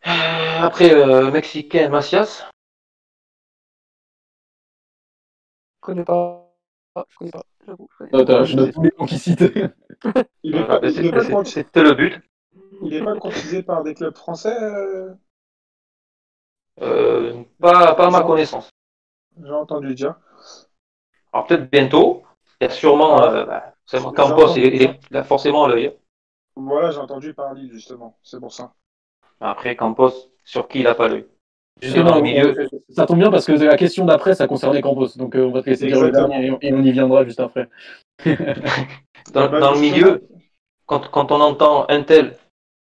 euh, 0.07 0.59
après 0.61 0.93
euh, 0.93 1.31
Mexicain 1.31 1.89
Macias, 1.89 2.49
connais 5.81 6.05
pas. 6.05 6.47
Ah, 6.95 7.05
je 7.09 7.17
connais 7.17 7.31
pas, 7.31 7.43
j'avoue. 7.65 7.89
hein, 8.13 8.43
je 8.45 8.55
note 8.55 8.73
tous 8.73 8.83
les 8.83 8.91
noms 8.99 9.05
qui 9.05 9.19
citent. 9.19 9.43
Il 10.43 10.55
est 10.57 10.59
Voilà, 10.59 10.67
pas, 10.67 10.79
mais 10.81 10.91
il 10.93 11.05
est 11.05 11.11
pas, 11.11 11.21
c'est- 11.21 11.31
con- 11.31 11.43
c'est- 11.45 11.63
C'était 11.65 11.83
le 11.83 11.93
but. 11.93 12.21
il 12.83 12.93
est 12.93 13.03
pas 13.03 13.15
courtisé 13.15 13.63
par 13.63 13.83
des 13.83 13.93
clubs 13.95 14.15
français, 14.15 14.55
euh, 14.61 15.13
Euh, 16.81 17.43
pas, 17.59 17.95
pas 17.95 18.07
à 18.07 18.11
ma 18.11 18.23
connaissance. 18.23 18.69
j'ai 19.43 19.51
entendu 19.51 19.93
dire. 19.93 20.15
Alors 21.33 21.45
peut-être 21.47 21.69
bientôt. 21.69 22.23
Il 22.59 22.65
y 22.65 22.67
a 22.67 22.69
sûrement, 22.69 23.23
euh, 23.23 23.45
bah, 23.45 23.73
Campos, 24.15 24.55
il, 24.55 24.63
il- 24.81 24.99
il 25.09 25.17
a 25.17 25.23
forcément 25.23 25.67
l'œil. 25.67 25.93
Voilà, 26.55 26.91
j'ai 26.91 26.99
entendu 26.99 27.33
parler 27.33 27.67
justement, 27.67 28.17
c'est 28.23 28.39
pour 28.39 28.53
ça. 28.53 28.73
Après, 29.41 29.75
Campos, 29.75 30.13
sur 30.45 30.69
qui 30.69 30.79
il 30.79 30.83
n'a 30.85 30.95
pas 30.95 31.09
l'œil? 31.09 31.27
Dans 31.81 32.15
le 32.15 32.21
milieu. 32.21 32.53
ça 32.89 33.05
tombe 33.05 33.17
bien 33.19 33.31
parce 33.31 33.45
que 33.45 33.53
la 33.53 33.77
question 33.77 34.05
d'après, 34.05 34.35
ça 34.35 34.47
concernait 34.47 34.81
Campos. 34.81 35.17
Donc 35.17 35.35
euh, 35.35 35.45
on 35.45 35.51
va 35.51 35.61
te 35.63 35.69
laisser 35.69 35.87
dire 35.87 36.01
le 36.01 36.11
dernier 36.11 36.57
et 36.61 36.73
on- 36.73 36.81
y 36.83 36.91
viendra 36.91 37.23
juste 37.25 37.39
après. 37.39 37.67
Dans, 39.33 39.47
dans 39.49 39.73
le 39.73 39.79
milieu, 39.79 40.27
quand, 40.85 41.09
quand 41.09 41.31
on 41.31 41.39
entend 41.41 41.85
un 41.89 42.03
tel 42.03 42.35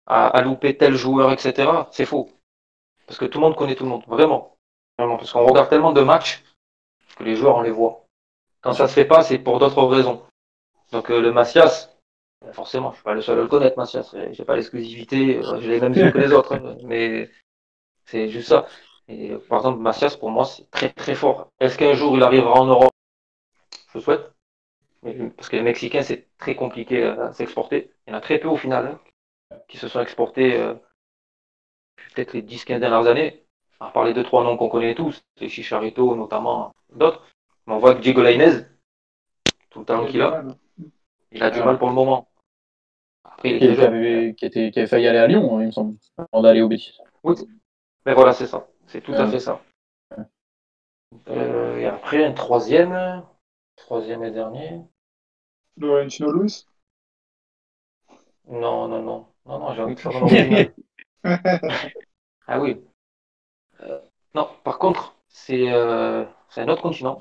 a, 0.06 0.28
a 0.28 0.42
loupé 0.42 0.76
tel 0.76 0.94
joueur, 0.94 1.30
etc., 1.32 1.70
c'est 1.90 2.06
faux. 2.06 2.30
Parce 3.06 3.18
que 3.18 3.24
tout 3.26 3.38
le 3.38 3.44
monde 3.44 3.56
connaît 3.56 3.74
tout 3.74 3.84
le 3.84 3.90
monde, 3.90 4.02
vraiment. 4.06 4.54
Vraiment, 4.98 5.16
parce 5.16 5.32
qu'on 5.32 5.44
regarde 5.44 5.68
tellement 5.68 5.92
de 5.92 6.00
matchs 6.00 6.42
que 7.16 7.24
les 7.24 7.36
joueurs, 7.36 7.56
on 7.56 7.62
les 7.62 7.70
voit. 7.70 8.04
Quand 8.62 8.72
ça 8.72 8.88
se 8.88 8.94
fait 8.94 9.04
pas, 9.04 9.22
c'est 9.22 9.38
pour 9.38 9.58
d'autres 9.58 9.82
raisons. 9.84 10.22
Donc 10.92 11.10
euh, 11.10 11.20
le 11.20 11.32
Macias, 11.32 11.90
euh, 12.46 12.52
forcément, 12.52 12.90
je 12.92 12.96
suis 12.96 13.04
pas 13.04 13.14
le 13.14 13.20
seul 13.20 13.38
à 13.38 13.42
le 13.42 13.48
connaître, 13.48 13.76
Macias. 13.76 14.14
J'ai 14.32 14.44
pas 14.44 14.56
l'exclusivité, 14.56 15.38
euh, 15.38 15.60
j'ai 15.60 15.68
les 15.68 15.80
mêmes 15.80 15.94
yeux 15.94 16.10
que 16.10 16.18
les 16.18 16.32
autres, 16.32 16.54
hein, 16.54 16.76
mais 16.84 17.28
c'est 18.06 18.28
juste 18.28 18.48
ça. 18.48 18.66
Et 19.08 19.30
euh, 19.32 19.38
par 19.38 19.58
exemple, 19.58 19.80
Macias, 19.80 20.16
pour 20.18 20.30
moi, 20.30 20.44
c'est 20.44 20.70
très 20.70 20.90
très 20.90 21.14
fort. 21.14 21.50
Est-ce 21.60 21.78
qu'un 21.78 21.94
jour 21.94 22.16
il 22.16 22.22
arrivera 22.22 22.60
en 22.60 22.66
Europe? 22.66 22.92
Je 23.92 23.98
le 23.98 24.00
souhaite. 24.02 24.32
Parce 25.36 25.48
que 25.48 25.56
les 25.56 25.62
Mexicains, 25.62 26.02
c'est 26.02 26.28
très 26.38 26.54
compliqué 26.54 27.04
à 27.04 27.32
s'exporter. 27.32 27.90
Il 28.06 28.10
y 28.10 28.14
en 28.14 28.18
a 28.18 28.20
très 28.20 28.38
peu 28.38 28.48
au 28.48 28.56
final 28.56 28.98
hein, 29.50 29.58
qui 29.68 29.78
se 29.78 29.88
sont 29.88 30.00
exportés 30.00 30.56
euh, 30.56 30.74
peut-être 32.14 32.32
les 32.34 32.42
10-15 32.42 32.80
dernières 32.80 33.06
années. 33.06 33.44
À 33.80 33.90
part 33.90 34.04
les 34.04 34.12
2-3 34.12 34.42
noms 34.42 34.56
qu'on 34.56 34.68
connaît 34.68 34.94
tous, 34.94 35.22
les 35.40 35.48
Chicharito 35.48 36.16
notamment, 36.16 36.74
d'autres. 36.92 37.24
Mais 37.66 37.74
on 37.74 37.78
voit 37.78 37.94
que 37.94 38.00
Diego 38.00 38.22
Lainez, 38.22 38.64
tout 39.70 39.80
le 39.80 39.84
talent 39.84 40.06
qu'il 40.06 40.20
a, 40.20 40.42
il 41.30 41.42
a 41.42 41.50
du 41.50 41.62
mal 41.62 41.78
pour 41.78 41.88
le 41.88 41.94
moment. 41.94 42.28
Après, 43.22 43.50
il 43.50 43.58
Qui, 43.60 43.80
avait, 43.80 44.34
qui, 44.36 44.46
était, 44.46 44.70
qui 44.72 44.78
avait 44.80 44.88
failli 44.88 45.06
aller 45.06 45.18
à 45.18 45.28
Lyon, 45.28 45.56
hein, 45.58 45.62
il 45.62 45.66
me 45.66 45.70
semble, 45.70 45.96
avant 46.32 46.42
d'aller 46.42 46.60
au 46.60 46.68
Betis. 46.68 46.98
Mais 48.04 48.14
voilà, 48.14 48.32
c'est 48.32 48.46
ça. 48.46 48.66
C'est 48.88 49.00
tout 49.02 49.12
à 49.12 49.24
Ouais. 49.24 49.30
fait 49.30 49.40
ça. 49.40 49.60
Euh, 51.28 51.78
et 51.78 51.86
après, 51.86 52.24
un 52.24 52.32
troisième. 52.32 53.22
Troisième 53.76 54.24
et 54.24 54.30
dernier. 54.30 54.82
Laurentino 55.76 56.32
Luis 56.32 56.66
Non, 58.48 58.88
non, 58.88 59.02
non. 59.02 59.26
Non, 59.46 59.58
non, 59.60 59.74
j'ai 59.74 59.82
envie 59.82 59.94
de 59.94 60.00
faire 60.00 60.16
un. 60.16 61.86
Ah 62.46 62.60
oui. 62.60 62.82
Euh, 63.80 64.00
non, 64.34 64.48
par 64.64 64.78
contre, 64.78 65.14
c'est 65.28 65.70
euh, 65.72 66.24
c'est 66.48 66.62
un 66.62 66.68
autre 66.68 66.82
continent. 66.82 67.18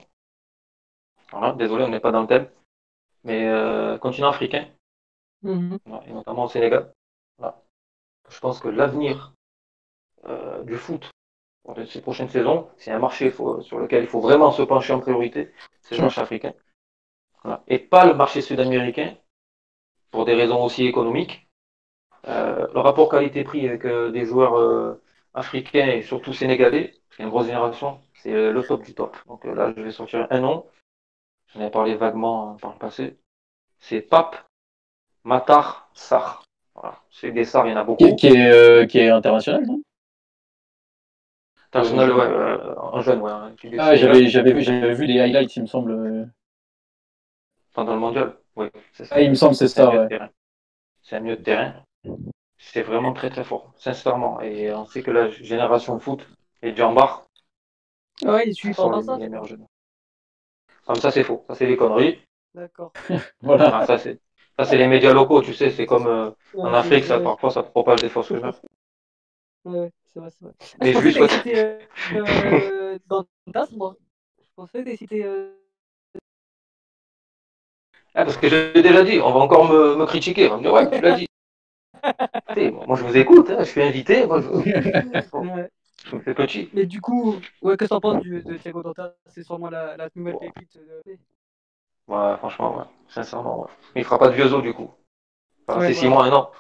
Voilà, 1.32 1.54
désolé, 1.54 1.84
on 1.84 1.90
n'est 1.90 2.00
pas 2.00 2.12
dans 2.12 2.22
le 2.22 2.28
thème. 2.28 2.50
Mais 3.24 3.48
euh, 3.48 3.98
continent 3.98 4.30
africain, 4.30 4.68
Mhm. 5.44 5.78
et 6.08 6.14
notamment 6.14 6.46
au 6.46 6.50
Sénégal. 6.50 6.94
Voilà. 7.38 7.62
Je 8.30 8.40
pense 8.40 8.60
que 8.60 8.70
l'avenir 8.70 9.34
euh, 10.26 10.64
du 10.64 10.76
foot 10.76 11.12
de 11.76 11.86
ces 11.86 12.02
prochaines 12.02 12.30
saisons, 12.30 12.68
c'est 12.78 12.92
un 12.92 13.00
marché 13.00 13.30
faut- 13.30 13.62
sur 13.62 13.80
lequel 13.80 14.04
il 14.04 14.10
faut 14.10 14.22
vraiment 14.22 14.52
se 14.52 14.62
pencher 14.62 14.94
en 14.94 15.00
priorité, 15.00 15.52
c'est 15.82 15.96
le 15.96 16.02
marché 16.04 16.22
africain. 16.22 16.54
Voilà. 17.44 17.64
Et 17.68 17.80
pas 17.80 18.06
le 18.06 18.14
marché 18.14 18.42
sud-américain, 18.42 19.16
pour 20.12 20.26
des 20.26 20.34
raisons 20.34 20.64
aussi 20.64 20.86
économiques. 20.86 21.48
Euh, 22.28 22.68
le 22.74 22.80
rapport 22.80 23.10
qualité-prix 23.10 23.68
avec 23.68 23.86
euh, 23.86 24.12
des 24.12 24.26
joueurs 24.26 24.58
euh, 24.58 25.02
africains 25.34 25.88
et 25.88 26.02
surtout 26.02 26.34
sénégalais, 26.34 26.94
c'est 27.12 27.24
une 27.24 27.30
grosse 27.30 27.46
génération, 27.46 28.02
c'est 28.16 28.32
le 28.32 28.64
top 28.64 28.84
du 28.84 28.94
top. 28.94 29.16
Donc 29.28 29.46
là, 29.46 29.74
je 29.76 29.82
vais 29.82 29.92
sortir 29.92 30.28
un 30.30 30.40
nom. 30.40 30.66
J'en 31.54 31.62
ai 31.62 31.70
parlé 31.70 31.96
vaguement 31.96 32.58
par 32.62 32.74
le 32.74 32.78
passé. 32.80 33.18
C'est 33.80 34.02
Pape 34.02 34.36
Matar 35.24 35.90
Sarr. 35.94 36.44
Voilà. 36.76 37.00
C'est 37.12 37.32
des 37.32 37.46
Sarr, 37.46 37.68
il 37.68 37.72
y 37.72 37.74
en 37.74 37.78
a 37.78 37.84
beaucoup. 37.84 38.04
Qui, 38.06 38.16
qui 38.16 38.28
est, 38.28 38.90
qui 38.90 39.00
est 39.00 39.10
international, 39.10 39.66
non? 39.66 39.82
Ouais, 41.84 42.26
euh, 42.26 42.76
en 42.80 43.02
jeune, 43.02 43.22
ouais. 43.22 43.56
qui 43.58 43.68
est 43.68 43.70
du 43.70 43.80
Ah, 43.80 43.90
Sénégal. 43.90 44.18
j'avais, 44.18 44.28
j'avais, 44.28 44.54
vu- 44.54 44.62
j'avais 44.62 44.94
vu 44.94 45.08
des 45.08 45.20
highlights, 45.20 45.56
il 45.56 45.62
me 45.64 45.68
semble. 45.68 45.92
euh. 45.92 46.26
Pendant 47.74 47.94
le 47.94 48.00
mondial, 48.02 48.38
oui, 48.58 48.68
c'est 48.92 49.06
ça. 49.06 49.16
Ah, 49.16 49.22
il 49.22 49.30
me 49.30 49.36
semble, 49.36 49.56
c'est 49.56 49.68
C'est 49.74 49.82
un 49.82 49.84
ça, 49.84 49.86
milieu 49.86 50.00
de 50.00 50.04
ouais. 50.04 50.10
terrain. 50.10 50.30
C'est 51.04 51.18
un 51.18 51.22
milieu 51.22 51.38
de 51.38 51.44
terrain. 51.44 51.76
C'est 52.60 52.84
vraiment 52.84 53.14
très 53.14 53.30
très 53.32 53.44
fort, 53.46 53.74
sincèrement. 53.78 54.42
Et 54.42 54.74
on 54.74 54.86
sait 54.86 55.04
que 55.04 55.12
la 55.12 55.30
génération 55.32 56.00
foot 56.00 56.28
Ouais, 58.24 58.44
il 58.46 58.52
est 58.52 58.54
sont 58.54 58.90
le 58.90 58.90
les, 58.90 58.90
Barça. 58.92 59.18
les 59.18 59.30
meilleurs 59.30 59.46
jeunes. 59.46 59.66
Comme 60.88 60.96
ça, 60.96 61.12
c'est 61.12 61.24
faux. 61.24 61.46
Ça, 61.48 61.54
c'est 61.54 61.68
des 61.68 61.78
conneries. 61.78 62.20
D'accord. 62.54 62.94
Voilà. 63.42 63.78
Ah, 63.80 63.86
ça, 63.86 63.98
c'est 63.98 64.20
ça, 64.60 64.66
c'est 64.66 64.78
les 64.78 64.88
médias 64.88 65.14
locaux, 65.14 65.42
tu 65.42 65.54
sais. 65.54 65.70
C'est 65.72 65.86
comme 65.86 66.08
euh, 66.08 66.32
en 66.62 66.74
Ouais, 66.74 66.74
Afrique, 66.74 67.06
ça, 67.06 67.20
ouais, 67.20 67.20
parfois, 67.20 67.52
ça 67.52 67.64
propage 67.64 68.02
des 68.02 68.10
fausses 68.10 68.30
rumeurs. 68.32 68.60
Ouais, 69.66 69.80
ouais, 69.80 69.92
c'est 70.18 70.20
vrai, 70.20 70.30
c'est 70.32 70.46
vrai. 70.46 70.54
Mais 70.82 70.94
je 70.94 71.00
pensais 71.00 71.12
juste, 71.12 71.20
que 71.20 71.24
ouais. 71.24 71.28
cité 71.28 71.60
euh, 71.60 71.80
euh, 72.14 73.00
Dantas, 73.08 73.70
moi. 73.76 73.96
Je 74.40 74.50
pensais 74.56 74.80
que 74.80 74.84
t'avais 74.86 74.98
cité. 74.98 75.24
Euh... 75.26 75.54
Ah, 78.16 78.26
parce 78.26 78.36
que 78.38 78.50
j'ai 78.50 78.74
déjà 78.74 79.04
dit, 79.04 79.20
on 79.22 79.32
va 79.32 79.40
encore 79.40 79.70
me, 79.70 79.96
me 79.96 80.06
critiquer. 80.06 80.48
On 80.48 80.52
va 80.52 80.58
me 80.58 80.62
dire, 80.64 80.74
ouais, 80.74 80.90
tu 80.92 81.02
l'as 81.02 81.16
dit. 81.16 81.28
Moi, 82.88 82.96
je 82.98 83.04
vous 83.04 83.18
écoute, 83.18 83.50
hein, 83.50 83.58
je 83.60 83.66
suis 83.70 83.82
invité. 83.82 84.26
Moi, 84.26 84.42
je, 84.42 84.48
Bon. 85.32 85.46
Ouais. 85.56 85.70
je 86.06 86.16
me 86.16 86.22
fais 86.22 86.34
petit. 86.34 86.70
Mais 86.74 86.86
du 86.86 87.02
coup, 87.02 87.36
ouais, 87.62 87.78
qu'est-ce 87.78 87.90
que 87.90 87.96
t'en 87.96 88.02
penses 88.02 88.22
du, 88.22 88.42
de 88.44 88.58
Thiago 88.58 88.84
Dantas 88.84 89.14
C'est 89.28 89.44
sûrement 89.44 89.70
la, 89.70 89.98
la 89.98 90.10
nouvelle 90.16 90.34
Bon. 90.34 90.40
pépite. 90.40 90.78
De... 90.78 91.18
Ouais, 92.08 92.38
franchement, 92.38 92.78
ouais. 92.78 92.84
Sincèrement, 93.10 93.62
ouais. 93.62 93.68
Mais 93.96 94.02
il 94.02 94.04
fera 94.04 94.20
pas 94.20 94.30
de 94.30 94.34
vieux 94.34 94.54
os, 94.54 94.64
du 94.64 94.74
coup. 94.74 94.92
Enfin, 95.68 95.82
Ouais, 95.82 95.88
c'est 95.88 95.94
six 95.94 96.08
voilà. 96.08 96.10
mois, 96.10 96.26
un 96.26 96.34
an. 96.34 96.52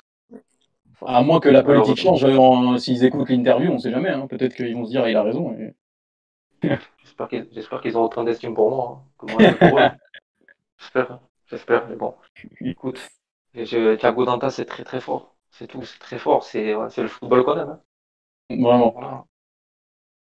À 1.05 1.21
moins 1.23 1.39
que 1.39 1.49
la 1.49 1.63
politique 1.63 1.97
change, 1.97 2.25
euh, 2.25 2.37
en- 2.37 2.77
s'ils 2.77 3.03
écoutent 3.03 3.29
l'interview, 3.29 3.71
on 3.71 3.77
sait 3.79 3.91
jamais. 3.91 4.09
Hein. 4.09 4.27
Peut-être 4.27 4.55
qu'ils 4.55 4.75
vont 4.75 4.85
se 4.85 4.89
dire, 4.91 5.07
il 5.07 5.15
a 5.15 5.23
raison. 5.23 5.53
et- 5.53 5.73
J'espère 7.03 7.27
qu'ils 7.29 7.49
qu'ils 7.81 7.97
ont 7.97 8.03
autant 8.03 8.23
d'estime 8.23 8.53
pour 8.55 8.69
moi 8.69 9.01
hein, 9.01 9.09
que 9.17 9.25
moi 9.27 9.41
j'ai 9.43 9.55
pour 9.55 9.79
eux. 9.79 9.81
J'espère, 10.79 11.11
hein. 11.11 11.21
j'espère, 11.47 11.87
mais 11.87 11.95
bon. 11.95 12.15
Écoute, 12.61 12.99
je- 13.55 13.95
Thiago 13.95 14.25
Dantas, 14.25 14.51
c'est 14.51 14.65
très 14.65 14.83
très 14.83 15.01
fort. 15.01 15.35
C'est 15.51 15.67
tout, 15.67 15.83
c'est 15.83 15.99
très 15.99 16.19
fort. 16.19 16.43
C'est 16.43 16.75
ouais, 16.75 16.87
le 16.97 17.07
football 17.07 17.43
qu'on 17.43 17.57
aime. 17.59 17.69
hein. 17.69 17.81
Vraiment. 18.49 18.91
Voilà. 18.91 19.25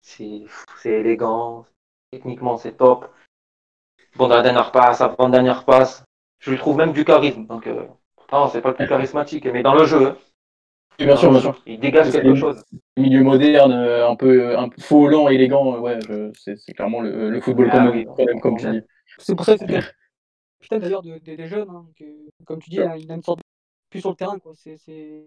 C'est 0.03 0.45
élégant, 0.85 1.65
techniquement 2.11 2.57
c'est 2.57 2.77
top. 2.77 3.11
Bon, 4.17 4.29
dans 4.29 4.37
la 4.37 4.43
dernière 4.43 4.73
passe, 4.73 5.01
avant 5.01 5.29
dernière 5.29 5.65
passe, 5.65 6.05
je 6.41 6.51
lui 6.51 6.59
trouve 6.59 6.77
même 6.77 6.93
du 6.93 7.05
charisme. 7.05 7.47
Donc, 7.47 7.67
euh, 7.67 7.87
pourtant, 8.17 8.49
c'est 8.49 8.61
pas 8.61 8.71
le 8.71 8.75
plus 8.77 8.89
charismatique, 8.89 9.47
mais 9.47 9.63
dans 9.63 9.75
le 9.75 9.85
jeu, 9.85 10.09
hein, 10.09 10.17
bien 10.99 11.17
sûr, 11.17 11.31
bien 11.31 11.41
sûr. 11.41 11.63
il 11.67 11.79
dégage 11.81 12.13
quelque 12.13 12.35
chose. 12.35 12.63
Milieu 12.97 13.23
moderne, 13.23 13.73
euh, 13.73 14.09
un 14.09 14.17
peu, 14.17 14.57
un 14.57 14.69
peu 14.69 14.81
faux, 14.81 15.09
lent, 15.09 15.29
élégant. 15.29 15.77
euh, 15.77 15.81
Ouais, 15.81 15.99
c'est 16.35 16.73
clairement 16.75 17.01
le, 17.01 17.31
le 17.31 17.41
football 17.41 17.69
Ah 17.73 17.87
qu'on 17.87 17.91
oui, 17.93 18.07
aime, 18.19 18.41
comme 18.41 18.57
tu 18.57 18.67
on 18.67 18.71
dis. 18.73 18.81
C'est 19.19 19.35
pour 19.35 19.45
ça 19.45 19.57
que 19.57 19.65
c'est 19.67 20.71
d'ailleurs 20.81 21.03
de- 21.03 21.19
des 21.19 21.37
des 21.37 21.49
jeunes. 21.49 21.69
Hein, 21.71 21.87
euh, 22.01 22.29
comme 22.45 22.61
tu 22.61 22.71
dis, 22.71 22.81
Ouais. 22.81 22.87
hein, 22.87 22.97
il 22.97 23.11
a 23.11 23.15
une 23.15 23.23
sorte 23.23 23.39
de. 23.39 23.43
Plus 23.91 24.01
sur 24.01 24.11
le 24.11 24.17
terrain, 24.17 24.39
quoi. 24.39 24.53
C'est 24.55 24.77
c'est- 24.79 25.27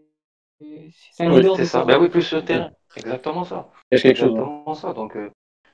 c'est- 0.60 0.90
c'est 1.12 1.24
un 1.26 1.30
Oui, 1.30 1.38
leader 1.38 1.56
C'est 1.56 1.62
de 1.64 1.68
ça. 1.68 1.84
Ben 1.84 2.00
oui, 2.00 2.10
plus 2.10 2.22
sur 2.24 2.38
le 2.38 2.46
terrain. 2.46 2.72
Exactement 2.96 3.44
ça. 3.44 3.70
Il 3.92 3.98
y 3.98 4.00
a 4.00 4.02
quelque 4.02 4.18
chose. 4.18 4.32
hein. 4.32 4.40
Exactement 4.40 4.74
ça. 4.74 4.94
Donc, 4.94 5.16
euh, 5.18 5.30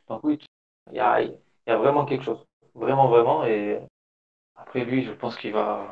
donc 0.10 0.24
oui, 0.24 0.40
il 0.92 0.98
y 0.98 1.00
a, 1.00 1.22
il 1.22 1.38
y 1.68 1.72
a 1.72 1.78
vraiment 1.78 2.06
quelque 2.06 2.24
chose. 2.24 2.46
Vraiment, 2.74 3.08
vraiment. 3.08 3.46
Et 3.46 3.80
après 4.56 4.86
lui, 4.86 5.04
je 5.06 5.12
pense 5.12 5.38
qu'il 5.38 5.54
va, 5.54 5.90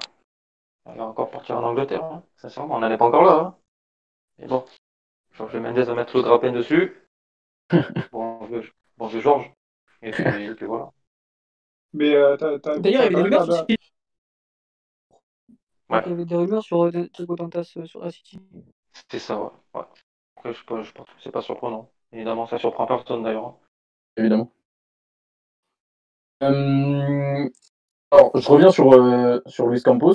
il 0.92 0.98
va 0.98 1.06
encore 1.06 1.30
partir 1.32 1.58
en 1.58 1.64
Angleterre. 1.64 2.04
hein. 2.04 2.24
Sincèrement, 2.38 2.78
on 2.78 2.80
n'en 2.80 2.92
est 2.92 2.98
pas 2.98 3.06
encore 3.06 3.24
là. 3.24 3.59
Mais 4.40 4.48
bon, 4.48 4.66
Georges 5.34 5.56
Mendes 5.58 5.78
va 5.80 5.94
mettre 5.96 6.16
le 6.18 6.24
grappin 6.24 6.52
dessus. 6.52 6.96
bon, 8.12 8.46
vieux, 8.46 8.64
bon 8.98 9.08
vieux 9.08 9.22
Georges. 9.22 9.52
Et 10.02 10.12
puis, 10.12 10.24
et 10.46 10.56
puis 10.56 10.66
voilà. 10.66 10.92
Mais 11.94 12.14
euh, 12.16 12.38
t'as, 12.38 12.60
t'as, 12.60 12.80
D'ailleurs, 12.80 13.04
il 13.06 13.12
y 13.14 13.16
avait 13.16 13.16
des 13.16 13.22
rumeurs 13.22 13.46
sur 13.46 13.54
un- 13.54 13.58
City. 13.68 13.76
Ouais. 15.90 16.02
Il 16.06 16.10
y 16.10 16.14
avait 16.14 16.26
des 16.26 16.36
rumeurs 16.36 16.64
sur 16.64 16.86
euh, 16.86 17.08
Thiago 17.14 17.36
Dantas 17.36 17.74
euh, 17.78 17.86
sur 17.86 18.04
la 18.04 18.12
City. 18.12 18.40
C'est 19.12 19.20
ça, 19.20 19.40
ouais. 19.42 19.50
ouais. 19.74 19.82
Après, 20.38 20.54
je 20.54 20.64
pense 20.66 20.92
que 20.92 21.02
c'est 21.22 21.32
pas 21.32 21.42
surprenant. 21.42 21.90
Évidemment, 22.12 22.46
ça 22.48 22.58
surprend 22.60 22.86
personne 22.86 23.24
d'ailleurs. 23.24 23.46
hein. 23.48 23.58
évidemment. 24.18 24.52
Euh, 26.44 27.50
alors, 28.12 28.32
je 28.36 28.48
reviens 28.50 28.72
sur, 28.72 28.94
euh, 28.94 29.42
sur 29.48 29.68
Luis 29.68 29.82
Campos. 29.82 30.14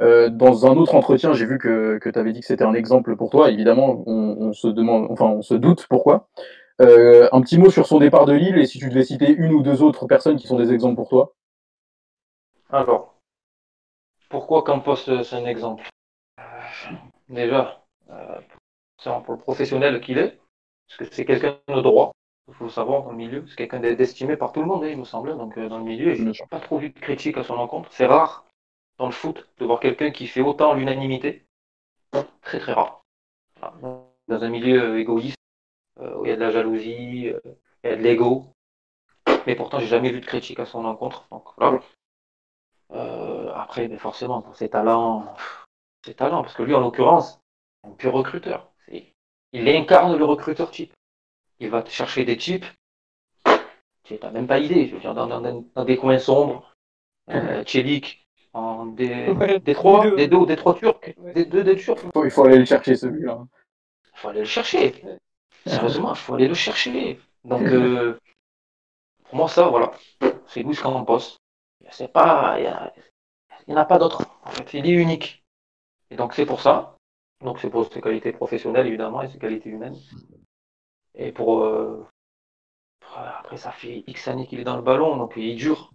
Euh, 0.00 0.30
dans 0.30 0.66
un 0.66 0.76
autre 0.76 0.94
entretien, 0.94 1.34
j'ai 1.34 1.44
vu 1.44 1.58
que, 1.58 1.98
que 1.98 2.08
tu 2.08 2.18
avais 2.18 2.32
dit 2.32 2.40
que 2.40 2.46
c'était 2.46 2.64
un 2.64 2.74
exemple 2.74 3.16
pour 3.16 3.30
toi. 3.30 3.50
Évidemment, 3.50 4.02
on, 4.06 4.36
on 4.40 4.52
se 4.52 4.68
demande, 4.68 5.08
enfin, 5.10 5.26
on 5.26 5.42
se 5.42 5.54
doute 5.54 5.86
pourquoi. 5.88 6.28
Euh, 6.80 7.28
un 7.32 7.42
petit 7.42 7.58
mot 7.58 7.68
sur 7.68 7.86
son 7.86 7.98
départ 7.98 8.24
de 8.24 8.32
Lille 8.32 8.56
et 8.56 8.66
si 8.66 8.78
tu 8.78 8.88
devais 8.88 9.04
citer 9.04 9.30
une 9.30 9.52
ou 9.52 9.62
deux 9.62 9.82
autres 9.82 10.06
personnes 10.06 10.36
qui 10.36 10.46
sont 10.46 10.56
des 10.56 10.72
exemples 10.72 10.96
pour 10.96 11.10
toi. 11.10 11.34
Alors, 12.70 13.14
pourquoi 14.30 14.62
Campos 14.62 14.96
c'est 14.96 15.34
un 15.34 15.44
exemple? 15.44 15.86
Déjà, 17.28 17.82
pour 19.04 19.34
le 19.34 19.38
professionnel 19.38 20.00
qu'il 20.00 20.18
est, 20.18 20.40
parce 20.88 20.98
que 20.98 21.14
c'est 21.14 21.26
quelqu'un 21.26 21.58
de 21.68 21.80
droit, 21.80 22.12
il 22.48 22.54
faut 22.54 22.68
savoir 22.68 23.02
dans 23.02 23.10
le 23.10 23.16
milieu, 23.16 23.44
c'est 23.46 23.56
quelqu'un 23.56 23.80
d'estimé 23.80 24.36
par 24.36 24.52
tout 24.52 24.60
le 24.60 24.66
monde, 24.66 24.82
hein, 24.84 24.88
il 24.88 24.98
me 24.98 25.04
semble, 25.04 25.36
donc 25.36 25.58
dans 25.58 25.78
le 25.78 25.84
milieu, 25.84 26.14
je 26.14 26.22
n'ai 26.22 26.32
pas 26.50 26.60
trop 26.60 26.78
vu 26.78 26.90
de 26.90 26.98
critiques 26.98 27.36
à 27.36 27.44
son 27.44 27.54
encontre. 27.54 27.92
C'est 27.92 28.06
rare 28.06 28.46
dans 29.00 29.06
le 29.06 29.12
foot 29.12 29.48
de 29.58 29.64
voir 29.64 29.80
quelqu'un 29.80 30.10
qui 30.10 30.26
fait 30.26 30.42
autant 30.42 30.74
l'unanimité. 30.74 31.46
Très 32.42 32.60
très 32.60 32.74
rare. 32.74 33.02
Dans 33.80 34.44
un 34.44 34.48
milieu 34.50 34.98
égoïste, 34.98 35.38
où 35.98 36.26
il 36.26 36.28
y 36.28 36.32
a 36.32 36.36
de 36.36 36.40
la 36.40 36.50
jalousie, 36.50 37.32
il 37.32 37.40
y 37.84 37.88
a 37.88 37.96
de 37.96 38.02
l'ego, 38.02 38.44
mais 39.46 39.56
pourtant 39.56 39.80
j'ai 39.80 39.86
jamais 39.86 40.10
vu 40.10 40.20
de 40.20 40.26
critique 40.26 40.60
à 40.60 40.66
son 40.66 40.84
encontre. 40.84 41.26
Donc, 41.30 41.48
euh, 42.92 43.52
après, 43.54 43.88
mais 43.88 43.96
forcément, 43.96 44.42
pour 44.42 44.54
ses 44.54 44.68
talents, 44.68 45.34
ses 46.04 46.14
talents, 46.14 46.42
parce 46.42 46.54
que 46.54 46.62
lui, 46.62 46.74
en 46.74 46.80
l'occurrence, 46.80 47.40
un 47.84 47.92
pur 47.92 48.12
recruteur. 48.12 48.70
Il 49.52 49.68
incarne 49.68 50.16
le 50.16 50.24
recruteur 50.24 50.70
type. 50.70 50.92
Il 51.58 51.70
va 51.70 51.84
chercher 51.86 52.24
des 52.26 52.36
types. 52.36 52.66
Tu 54.04 54.18
n'as 54.22 54.30
même 54.30 54.46
pas 54.46 54.58
idée. 54.58 54.88
Je 54.88 54.94
veux 54.94 55.00
dire, 55.00 55.14
dans, 55.14 55.84
des 55.84 55.96
coins 55.96 56.18
sombres, 56.18 56.70
euh, 57.30 57.64
en 58.52 58.86
des, 58.86 59.32
des 59.60 59.74
trois, 59.74 60.10
des 60.10 60.28
deux, 60.28 60.46
des 60.46 60.56
trois 60.56 60.74
Turcs, 60.74 61.14
des 61.34 61.44
deux 61.44 61.64
des 61.64 61.76
Turcs. 61.76 62.00
Il 62.24 62.30
faut 62.30 62.44
aller 62.44 62.58
le 62.58 62.64
chercher 62.64 62.96
celui-là. 62.96 63.46
Il 64.14 64.18
faut 64.18 64.28
aller 64.28 64.40
le 64.40 64.46
chercher. 64.46 65.04
Sérieusement, 65.66 66.12
il 66.12 66.18
faut 66.18 66.34
aller 66.34 66.48
le 66.48 66.54
chercher. 66.54 67.20
Donc, 67.44 67.62
euh, 67.62 68.18
pour 69.24 69.36
moi, 69.36 69.48
ça, 69.48 69.68
voilà, 69.68 69.92
c'est 70.46 70.62
Luis 70.62 70.76
Campos. 70.76 71.38
C'est 71.90 72.12
pas, 72.12 72.58
il 72.58 72.92
n'y 73.68 73.74
en 73.74 73.80
a 73.80 73.84
pas 73.84 73.98
d'autre. 73.98 74.22
En 74.44 74.50
fait, 74.50 74.74
il 74.74 74.86
est 74.86 74.92
unique. 74.92 75.44
Et 76.10 76.16
donc, 76.16 76.34
c'est 76.34 76.46
pour 76.46 76.60
ça. 76.60 76.96
Donc, 77.42 77.58
c'est 77.60 77.70
pour 77.70 77.90
ses 77.90 78.00
qualités 78.00 78.32
professionnelles, 78.32 78.86
évidemment, 78.86 79.22
et 79.22 79.28
ses 79.28 79.38
qualités 79.38 79.70
humaines. 79.70 79.96
Et 81.14 81.32
pour. 81.32 81.62
Euh, 81.64 82.06
après, 83.16 83.56
ça 83.56 83.72
fait 83.72 84.04
X 84.06 84.28
années 84.28 84.46
qu'il 84.46 84.60
est 84.60 84.64
dans 84.64 84.76
le 84.76 84.82
ballon, 84.82 85.16
donc 85.16 85.32
il 85.36 85.56
dure. 85.56 85.90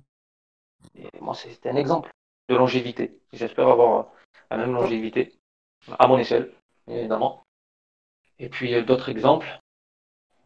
Et 0.95 1.09
moi, 1.21 1.33
c'est 1.33 1.65
un 1.67 1.75
exemple 1.75 2.11
de 2.49 2.55
longévité. 2.55 3.19
J'espère 3.33 3.67
avoir 3.67 4.11
la 4.49 4.57
même 4.57 4.73
longévité, 4.73 5.33
à 5.99 6.07
mon 6.07 6.17
échelle, 6.17 6.53
évidemment. 6.87 7.43
Et 8.39 8.49
puis, 8.49 8.83
d'autres 8.83 9.09
exemples. 9.09 9.59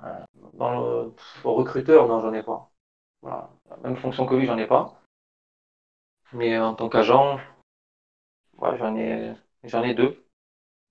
Euh, 0.04 0.24
dans 0.54 0.72
le, 0.72 1.14
recruteur, 1.44 2.08
non, 2.08 2.22
j'en 2.22 2.34
ai 2.34 2.44
pas. 2.44 2.72
Voilà. 3.22 3.50
La 3.70 3.78
même 3.78 3.98
fonction 3.98 4.26
que 4.26 4.36
lui, 4.36 4.46
j'en 4.46 4.58
ai 4.58 4.68
pas. 4.68 5.02
Mais 6.32 6.58
en 6.58 6.76
tant 6.76 6.90
qu'agent, 6.90 7.40
j'en 8.62 8.96
ai, 8.96 9.34
j'en 9.64 9.84
ai 9.84 9.94
deux. 9.94 10.24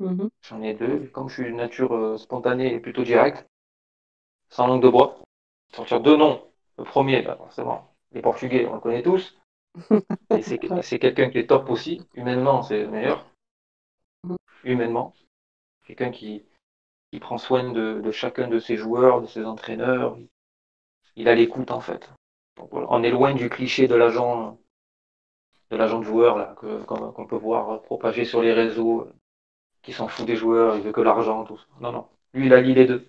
Mm-hmm. 0.00 0.28
J'en 0.42 0.62
ai 0.62 0.74
deux. 0.74 1.06
Comme 1.12 1.28
je 1.28 1.34
suis 1.34 1.48
une 1.48 1.56
nature 1.56 1.94
euh, 1.94 2.18
spontanée 2.18 2.74
et 2.74 2.80
plutôt 2.80 3.04
directe, 3.04 3.46
sans 4.50 4.66
langue 4.66 4.82
de 4.82 4.88
bois, 4.88 5.18
sortir 5.72 6.00
deux 6.00 6.16
noms. 6.16 6.44
Le 6.76 6.84
premier, 6.84 7.22
bah, 7.22 7.36
forcément, 7.36 7.94
les 8.12 8.22
Portugais, 8.22 8.66
on 8.66 8.74
le 8.74 8.80
connaît 8.80 9.02
tous. 9.02 9.38
Et 10.30 10.42
c'est 10.42 10.98
quelqu'un 10.98 11.30
qui 11.30 11.38
est 11.38 11.46
top 11.46 11.68
aussi. 11.70 12.02
Humainement, 12.14 12.62
c'est 12.62 12.82
le 12.82 12.90
meilleur. 12.90 13.26
Mm-hmm. 14.26 14.36
Humainement. 14.64 15.14
Quelqu'un 15.86 16.10
qui, 16.10 16.44
qui 17.12 17.20
prend 17.20 17.38
soin 17.38 17.72
de, 17.72 18.10
chacun 18.10 18.48
de 18.48 18.58
ses 18.58 18.76
joueurs, 18.76 19.20
de 19.22 19.26
ses 19.26 19.44
entraîneurs. 19.44 20.18
Il 21.16 21.28
a 21.28 21.34
l'écoute 21.34 21.70
en 21.70 21.80
fait. 21.80 22.12
on 22.72 23.02
est 23.02 23.10
loin 23.10 23.34
du 23.34 23.48
cliché 23.48 23.88
de 23.88 23.94
l'agent 23.94 24.58
de 25.70 25.76
l'agent 25.76 25.98
de 25.98 26.04
joueur 26.04 26.38
là, 26.38 26.54
qu'on 26.56 27.26
peut 27.26 27.36
voir 27.36 27.82
propager 27.82 28.24
sur 28.24 28.42
les 28.42 28.52
réseaux, 28.52 29.08
qui 29.82 29.92
s'en 29.92 30.08
fout 30.08 30.26
des 30.26 30.36
joueurs, 30.36 30.76
il 30.76 30.82
veut 30.82 30.92
que 30.92 31.00
l'argent, 31.00 31.44
tout 31.44 31.58
ça. 31.58 31.66
Non, 31.80 31.92
non. 31.92 32.08
Lui, 32.34 32.46
il 32.46 32.54
a 32.54 32.60
lié 32.60 32.74
les 32.74 32.86
deux. 32.86 33.06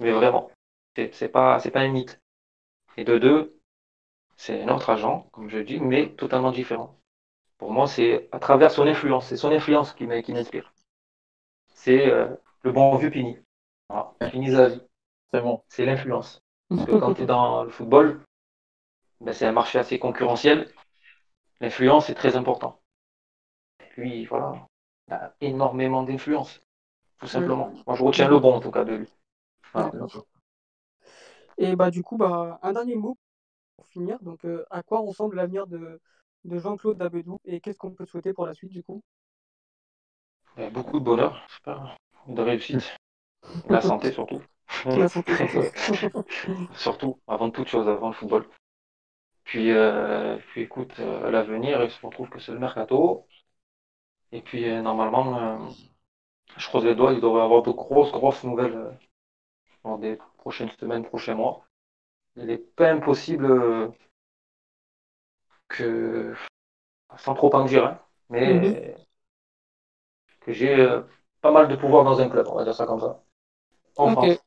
Mais 0.00 0.10
vraiment, 0.10 0.50
c'est 0.94 1.28
pas, 1.28 1.58
pas 1.58 1.80
un 1.80 1.88
mythe. 1.88 2.20
Et 2.96 3.04
de 3.04 3.18
deux, 3.18 3.60
c'est 4.42 4.60
un 4.60 4.74
autre 4.74 4.90
agent, 4.90 5.28
comme 5.30 5.48
je 5.48 5.58
dis, 5.58 5.78
mais 5.78 6.08
totalement 6.16 6.50
différent. 6.50 6.98
Pour 7.58 7.70
moi, 7.70 7.86
c'est 7.86 8.28
à 8.32 8.40
travers 8.40 8.72
son 8.72 8.88
influence. 8.88 9.26
C'est 9.28 9.36
son 9.36 9.52
influence 9.52 9.92
qui 9.92 10.04
m'inspire. 10.04 10.72
C'est 11.68 12.10
euh, 12.10 12.26
le 12.62 12.72
bon 12.72 12.96
vieux 12.96 13.10
Pini. 13.10 13.38
Voilà. 13.88 14.12
Pini 14.32 14.50
Zavi. 14.50 14.80
C'est 15.32 15.40
bon. 15.40 15.62
C'est 15.68 15.86
l'influence. 15.86 16.42
Parce 16.68 16.86
que 16.86 16.96
quand 16.96 17.14
tu 17.14 17.22
es 17.22 17.26
dans 17.26 17.62
le 17.62 17.70
football, 17.70 18.20
ben, 19.20 19.32
c'est 19.32 19.46
un 19.46 19.52
marché 19.52 19.78
assez 19.78 20.00
concurrentiel. 20.00 20.68
L'influence 21.60 22.10
est 22.10 22.14
très 22.14 22.34
important. 22.34 22.80
Et 23.78 23.90
puis, 23.90 24.24
voilà, 24.24 24.66
il 25.06 25.14
a 25.14 25.36
énormément 25.40 26.02
d'influence, 26.02 26.60
tout 27.20 27.28
simplement. 27.28 27.72
Moi, 27.86 27.94
je 27.94 28.02
retiens 28.02 28.28
le 28.28 28.40
bon, 28.40 28.54
en 28.54 28.60
tout 28.60 28.72
cas, 28.72 28.82
de 28.82 28.96
lui. 28.96 29.08
Et 31.58 31.76
bah, 31.76 31.92
du 31.92 32.02
coup, 32.02 32.16
bah, 32.16 32.58
un 32.60 32.72
dernier 32.72 32.96
mot 32.96 33.16
pour 33.82 33.90
finir. 33.92 34.18
Donc, 34.22 34.44
euh, 34.44 34.64
à 34.70 34.82
quoi 34.82 35.00
ressemble 35.00 35.36
l'avenir 35.36 35.66
de, 35.66 36.00
de 36.44 36.58
Jean-Claude 36.58 36.98
Dabedou 36.98 37.40
et 37.44 37.60
qu'est-ce 37.60 37.78
qu'on 37.78 37.92
peut 37.92 38.06
souhaiter 38.06 38.32
pour 38.32 38.46
la 38.46 38.54
suite, 38.54 38.72
du 38.72 38.82
coup? 38.82 39.02
Ben, 40.56 40.70
Beaucoup 40.72 40.98
de 40.98 41.04
bonheur, 41.04 41.46
de 42.28 42.42
réussite. 42.42 42.96
La 43.70 43.80
santé, 43.82 44.12
surtout. 44.12 44.42
La 44.96 45.08
santé, 45.08 45.34
surtout, 46.74 47.18
avant 47.28 47.50
toute 47.50 47.68
chose, 47.68 47.88
avant 47.88 48.08
le 48.08 48.14
football. 48.14 48.46
Puis, 49.44 49.70
euh, 49.72 50.36
puis 50.50 50.62
écoute, 50.62 50.94
euh, 51.00 51.30
l'avenir, 51.30 51.82
il 51.82 51.90
se 51.90 52.04
retrouve 52.04 52.28
que 52.30 52.40
c'est 52.40 52.52
le 52.52 52.58
mercato. 52.58 53.26
Et 54.32 54.42
puis, 54.42 54.68
euh, 54.68 54.82
normalement, 54.82 55.68
je 56.56 56.68
croise 56.68 56.84
les 56.84 56.94
doigts, 56.94 57.12
il 57.14 57.20
devrait 57.20 57.40
y 57.42 57.44
avoir 57.44 57.62
de 57.62 57.70
grosses, 57.72 58.12
grosses 58.12 58.44
nouvelles 58.44 58.98
dans 59.84 59.98
des 59.98 60.18
prochaines 60.38 60.70
semaines, 60.80 61.04
prochains 61.04 61.34
mois. 61.36 61.66
Il 62.36 62.46
n'est 62.46 62.58
pas 62.58 62.90
impossible 62.90 63.92
que, 65.68 66.34
sans 67.16 67.34
trop 67.34 67.54
en 67.54 67.64
dire, 67.64 67.86
hein, 67.86 67.98
mais 68.30 68.54
mhm. 68.54 68.94
que 70.40 70.52
j'ai 70.52 70.88
pas 71.40 71.50
mal 71.50 71.68
de 71.68 71.76
pouvoir 71.76 72.04
dans 72.04 72.20
un 72.20 72.28
club, 72.28 72.46
on 72.48 72.56
va 72.56 72.64
dire 72.64 72.74
ça 72.74 72.86
comme 72.86 73.00
ça. 73.00 73.22
En 73.96 74.12
France. 74.12 74.38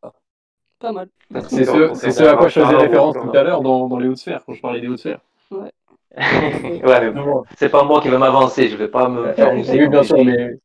Pas 0.79 0.91
mal. 0.91 1.09
C'est 1.47 1.63
ce, 1.65 2.23
à 2.23 2.35
quoi 2.35 2.47
je 2.47 2.59
faisais 2.59 2.75
référence 2.75 3.15
tout 3.15 3.35
à 3.35 3.43
l'heure 3.43 3.61
dans, 3.61 3.87
dans 3.87 3.99
les 3.99 4.07
hautes 4.07 4.17
sphères, 4.17 4.43
quand 4.45 4.53
je 4.53 4.61
parlais 4.61 4.81
des 4.81 4.87
hautes 4.87 4.99
sphères. 4.99 5.21
Ouais. 5.51 5.71
ouais, 6.17 7.11
mais 7.11 7.21
c'est 7.57 7.69
pas 7.69 7.83
moi 7.83 8.01
qui 8.01 8.09
vais 8.09 8.17
m'avancer, 8.17 8.69
je 8.69 8.77
vais 8.77 8.87
pas 8.87 9.09
me 9.09 9.33
faire 9.33 9.53
mousser. 9.53 9.81
Oui, 9.81 9.89
bien 9.89 10.03
sûr, 10.03 10.23
mais 10.23 10.57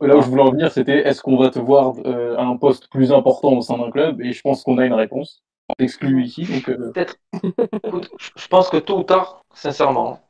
là 0.00 0.16
où 0.16 0.22
je 0.22 0.28
voulais 0.28 0.42
en 0.42 0.50
venir, 0.50 0.70
c'était 0.70 0.98
est-ce 0.98 1.22
qu'on 1.22 1.36
va 1.36 1.50
te 1.50 1.58
voir 1.58 1.94
euh, 2.04 2.36
à 2.36 2.42
un 2.42 2.56
poste 2.56 2.88
plus 2.90 3.12
important 3.12 3.52
au 3.52 3.60
sein 3.60 3.78
d'un 3.78 3.90
club? 3.90 4.20
Et 4.20 4.32
je 4.32 4.40
pense 4.40 4.62
qu'on 4.62 4.78
a 4.78 4.86
une 4.86 4.94
réponse. 4.94 5.42
Exclu 5.78 6.22
ici. 6.22 6.44
Donc, 6.44 6.68
euh, 6.68 6.92
Peut-être. 6.92 7.16
je 8.36 8.48
pense 8.48 8.68
que 8.68 8.76
tôt 8.76 8.98
ou 8.98 9.02
tard, 9.02 9.44
sincèrement, 9.54 10.20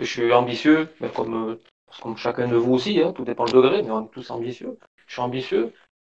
je 0.00 0.06
suis 0.06 0.32
ambitieux, 0.32 0.88
mais 1.00 1.10
comme, 1.10 1.58
comme 2.02 2.16
chacun 2.16 2.48
de 2.48 2.56
vous 2.56 2.74
aussi, 2.74 3.00
hein, 3.00 3.12
tout 3.12 3.24
dépend 3.24 3.44
du 3.44 3.52
degré, 3.52 3.82
mais 3.82 3.90
on 3.90 4.06
est 4.06 4.10
tous 4.10 4.30
ambitieux. 4.30 4.78
Je 5.06 5.12
suis 5.12 5.22
ambitieux. 5.22 5.72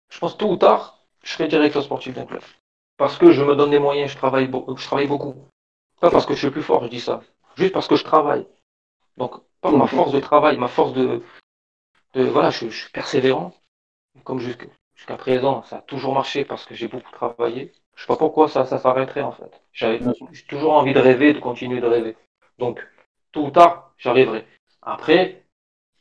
Je 0.09 0.18
pense 0.18 0.37
tôt 0.37 0.51
ou 0.51 0.57
tard, 0.57 1.05
je 1.23 1.33
serai 1.33 1.49
directeur 1.49 1.83
sportif 1.83 2.14
d'un 2.14 2.27
club. 2.27 2.43
Parce 2.97 3.16
que 3.16 3.33
je 3.33 3.43
me 3.43 3.57
donne 3.57 3.71
des 3.71 3.79
moyens, 3.79 4.11
je 4.11 4.16
travaille, 4.16 4.47
beaucoup, 4.47 4.77
je 4.77 4.85
travaille 4.85 5.07
beaucoup. 5.07 5.35
Pas 6.01 6.11
parce 6.11 6.27
que 6.27 6.35
je 6.35 6.39
suis 6.39 6.51
plus 6.51 6.62
fort, 6.62 6.85
je 6.85 6.89
dis 6.89 7.01
ça. 7.01 7.23
Juste 7.57 7.73
parce 7.73 7.89
que 7.89 7.97
je 7.97 8.05
travaille. 8.05 8.47
Donc, 9.16 9.35
par 9.61 9.73
ma 9.73 9.87
force 9.87 10.12
de 10.12 10.21
travail, 10.21 10.57
ma 10.57 10.68
force 10.68 10.93
de. 10.93 11.23
voilà, 12.14 12.51
je, 12.51 12.68
suis 12.68 12.91
persévérant. 12.91 13.55
Comme 14.25 14.41
jusqu'à 15.01 15.16
présent, 15.16 15.62
ça 15.62 15.78
a 15.78 15.80
toujours 15.80 16.12
marché 16.12 16.44
parce 16.44 16.66
que 16.66 16.74
j'ai 16.74 16.86
beaucoup 16.86 17.11
travaillé. 17.11 17.72
Je 17.94 18.03
sais 18.03 18.07
pas 18.07 18.18
pourquoi 18.18 18.48
ça, 18.48 18.66
ça 18.66 18.76
s'arrêterait 18.78 19.22
en 19.22 19.32
fait. 19.32 19.62
J'ai 19.72 19.98
toujours 20.46 20.74
envie 20.74 20.92
de 20.92 21.01
rêver, 21.01 21.32
de 21.32 21.38
continuer 21.38 21.80
de 21.80 21.86
rêver. 21.86 22.16
Donc, 22.59 22.86
tôt 23.32 23.46
ou 23.46 23.51
tard, 23.51 23.94
j'arriverai. 23.96 24.46
Après, 24.82 25.46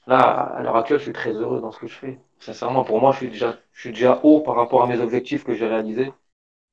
là, 0.06 0.20
à 0.20 0.62
l'heure 0.62 0.76
actuelle, 0.76 1.00
je 1.00 1.04
suis 1.04 1.14
très 1.14 1.32
heureux 1.32 1.62
dans 1.62 1.72
ce 1.72 1.80
que 1.80 1.88
je 1.88 1.96
fais. 1.96 2.20
Sincèrement, 2.40 2.84
pour 2.84 3.00
moi, 3.00 3.14
je 3.14 3.20
suis 3.20 3.30
déjà, 3.30 3.58
je 3.72 3.80
suis 3.80 3.92
déjà 3.92 4.20
haut 4.24 4.42
par 4.42 4.56
rapport 4.56 4.84
à 4.84 4.88
mes 4.88 5.00
objectifs 5.00 5.46
que 5.46 5.54
j'ai 5.54 5.68
réalisés. 5.68 6.12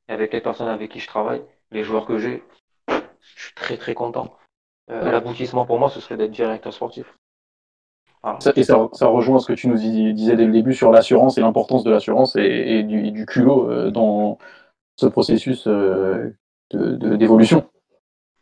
Et 0.09 0.13
avec 0.13 0.33
les 0.33 0.41
personnes 0.41 0.69
avec 0.69 0.91
qui 0.91 0.99
je 0.99 1.07
travaille, 1.07 1.45
les 1.71 1.85
joueurs 1.85 2.07
que 2.07 2.19
j'ai, 2.19 2.43
je 2.89 3.43
suis 3.45 3.55
très 3.55 3.77
très 3.77 3.95
content. 3.95 4.37
Euh, 4.91 5.13
l'aboutissement 5.13 5.65
pour 5.65 5.79
moi, 5.79 5.91
ce 5.91 6.01
serait 6.01 6.17
d'être 6.17 6.33
directeur 6.33 6.73
sportif. 6.73 7.07
Ça, 8.41 8.53
et 8.57 8.65
ça, 8.65 8.77
rejoint 9.07 9.39
ce 9.39 9.47
que 9.47 9.53
tu 9.53 9.69
nous 9.69 9.77
disais 9.77 10.37
dès 10.37 10.47
le 10.47 10.53
début 10.53 10.75
sur 10.75 10.91
l'assurance 10.91 11.39
et 11.39 11.41
l'importance 11.41 11.85
de 11.85 11.91
l'assurance 11.91 12.35
et, 12.37 12.83
du, 12.83 13.25
culot 13.27 13.71
euh, 13.71 13.91
dans 13.91 14.39
ce 14.97 15.07
processus 15.07 15.67
euh, 15.67 16.35
d'évolution. 16.73 17.69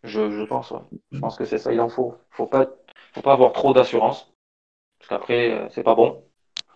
je, 0.03 0.31
je, 0.31 0.43
pense, 0.45 0.71
ouais. 0.71 0.81
Je 1.13 1.19
pense 1.19 1.37
que 1.37 1.45
c'est 1.45 1.59
ça, 1.59 1.73
il 1.73 1.81
en 1.81 1.89
faut. 1.89 2.15
Faut 2.31 2.47
pas, 2.47 2.67
faut 3.13 3.21
pas 3.21 3.33
avoir 3.33 3.53
trop 3.53 3.75
d'assurance. 3.75 4.33
Parce 4.99 5.09
qu'après, 5.11 5.69
c'est 5.71 5.83
pas 5.83 5.95
bon 5.95 6.23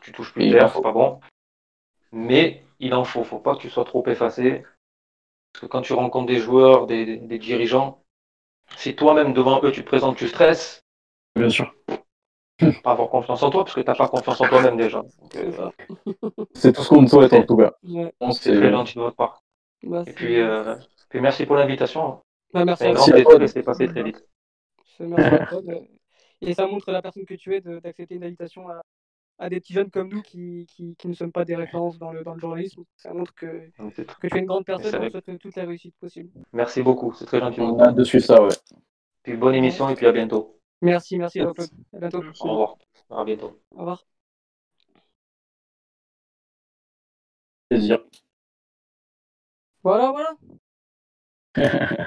tu 0.00 0.12
touches 0.12 0.32
plus 0.32 0.50
clair, 0.50 0.72
c'est 0.74 0.82
pas 0.82 0.92
bon. 0.92 1.20
Mais 2.12 2.62
il 2.80 2.94
en 2.94 3.04
faut, 3.04 3.24
faut 3.24 3.38
pas 3.38 3.54
que 3.54 3.60
tu 3.60 3.70
sois 3.70 3.84
trop 3.84 4.06
effacé. 4.06 4.62
Parce 5.52 5.62
que 5.62 5.66
quand 5.66 5.82
tu 5.82 5.92
rencontres 5.92 6.26
des 6.26 6.38
joueurs, 6.38 6.86
des, 6.86 7.18
dirigeants, 7.38 8.02
si 8.76 8.94
toi-même 8.96 9.34
devant 9.34 9.60
eux 9.62 9.72
tu 9.72 9.82
te 9.82 9.88
présentes, 9.88 10.16
tu 10.16 10.28
stresses, 10.28 10.82
Bien 11.36 11.50
sûr. 11.50 11.72
Pas 12.82 12.90
avoir 12.92 13.08
confiance 13.08 13.42
en 13.42 13.50
toi, 13.50 13.64
parce 13.64 13.74
que 13.76 13.80
t'as 13.82 13.94
pas 13.94 14.08
confiance 14.08 14.40
en 14.40 14.48
toi-même 14.48 14.76
déjà. 14.76 15.02
C'est 15.32 15.60
euh. 15.60 15.70
C'est 16.54 16.72
tout 16.72 16.82
ce 16.82 16.88
qu'on 16.88 17.02
me 17.02 17.06
souhaite 17.06 17.32
en 17.32 17.42
tout 17.44 17.56
cas. 17.56 17.72
Ouais. 17.84 18.12
C'est 18.32 18.54
très 18.56 18.70
gentil 18.70 18.94
de 18.96 19.00
votre 19.00 19.16
part. 19.16 19.42
Bah, 19.84 20.02
Et 20.06 20.12
puis, 20.12 20.40
euh, 20.40 20.74
puis 21.08 21.20
merci 21.20 21.46
pour 21.46 21.54
l'invitation. 21.56 22.20
bah, 22.52 22.64
merci 22.64 22.82
C'est 22.82 22.88
un 22.88 22.92
à 22.92 23.22
grand 23.22 23.36
toi. 23.36 23.46
C'est 23.46 23.62
passé 23.62 23.86
très 23.86 24.02
vite. 24.02 24.24
C'est- 24.96 25.06
Merci 25.06 25.34
à 25.34 25.46
toi. 25.46 25.62
de- 25.62 25.80
Et 26.40 26.54
ça 26.54 26.66
montre 26.66 26.90
la 26.90 27.00
personne 27.02 27.24
que 27.26 27.34
tu 27.34 27.54
es 27.54 27.60
d'accepter 27.60 28.16
une 28.16 28.24
invitation 28.24 28.68
à, 28.68 28.82
à 29.38 29.48
des 29.48 29.60
petits 29.60 29.72
jeunes 29.72 29.90
comme 29.90 30.08
nous 30.08 30.22
qui, 30.22 30.66
qui, 30.68 30.96
qui 30.96 31.06
ne 31.08 31.12
sommes 31.14 31.30
pas 31.30 31.44
des 31.44 31.54
références 31.54 31.96
dans 31.98 32.10
le, 32.12 32.24
dans 32.24 32.34
le 32.34 32.40
journalisme. 32.40 32.82
Ça 32.96 33.14
montre 33.14 33.32
que, 33.34 33.46
que 34.20 34.26
tu 34.26 34.36
es 34.36 34.40
une 34.40 34.46
grande 34.46 34.64
personne 34.64 35.00
et 35.02 35.06
on 35.06 35.10
souhaite 35.10 35.38
toute 35.38 35.54
la 35.56 35.64
réussite 35.64 35.94
possible. 36.00 36.30
Merci 36.52 36.82
beaucoup, 36.82 37.12
c'est 37.12 37.24
très 37.26 37.38
gentil 37.38 37.60
On 37.60 37.74
a 37.74 37.78
part. 37.78 37.88
hâte 37.90 37.94
de 37.96 38.02
suivre 38.04 38.24
ça, 38.24 38.42
ouais. 38.42 38.48
Puis 39.22 39.36
bonne 39.36 39.54
émission 39.54 39.88
et 39.88 39.94
puis 39.94 40.06
à 40.06 40.12
bientôt. 40.12 40.57
Merci, 40.80 41.18
merci 41.18 41.40
Jean-Claude. 41.40 41.68
À 41.92 41.98
bientôt. 41.98 42.22
Merci. 42.22 42.42
Au 42.42 42.50
revoir. 42.50 42.76
À 43.10 43.24
bientôt. 43.24 43.60
Au 43.72 43.78
revoir. 43.78 44.04
Plaisir. 47.68 47.98
Voilà, 49.82 50.12
voilà. 50.12 50.36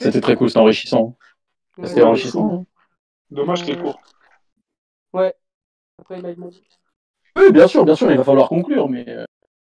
C'était 0.00 0.20
très 0.20 0.36
cool, 0.36 0.48
c'était 0.48 0.60
enrichissant. 0.60 1.16
ouais, 1.76 1.86
C'était 1.86 2.02
enrichissant. 2.02 2.66
Dommage 3.30 3.64
qu'il 3.64 3.74
est 3.74 3.82
court. 3.82 4.00
Ouais. 5.12 5.34
Après, 5.98 6.18
il 6.18 6.22
m'a 6.22 6.32
dit. 6.32 6.62
Oui, 7.36 7.52
bien 7.52 7.66
sûr, 7.66 7.84
bien 7.84 7.94
sûr, 7.94 8.10
il 8.10 8.16
va 8.16 8.24
falloir 8.24 8.48
conclure, 8.48 8.88
mais 8.88 9.04
euh, 9.08 9.24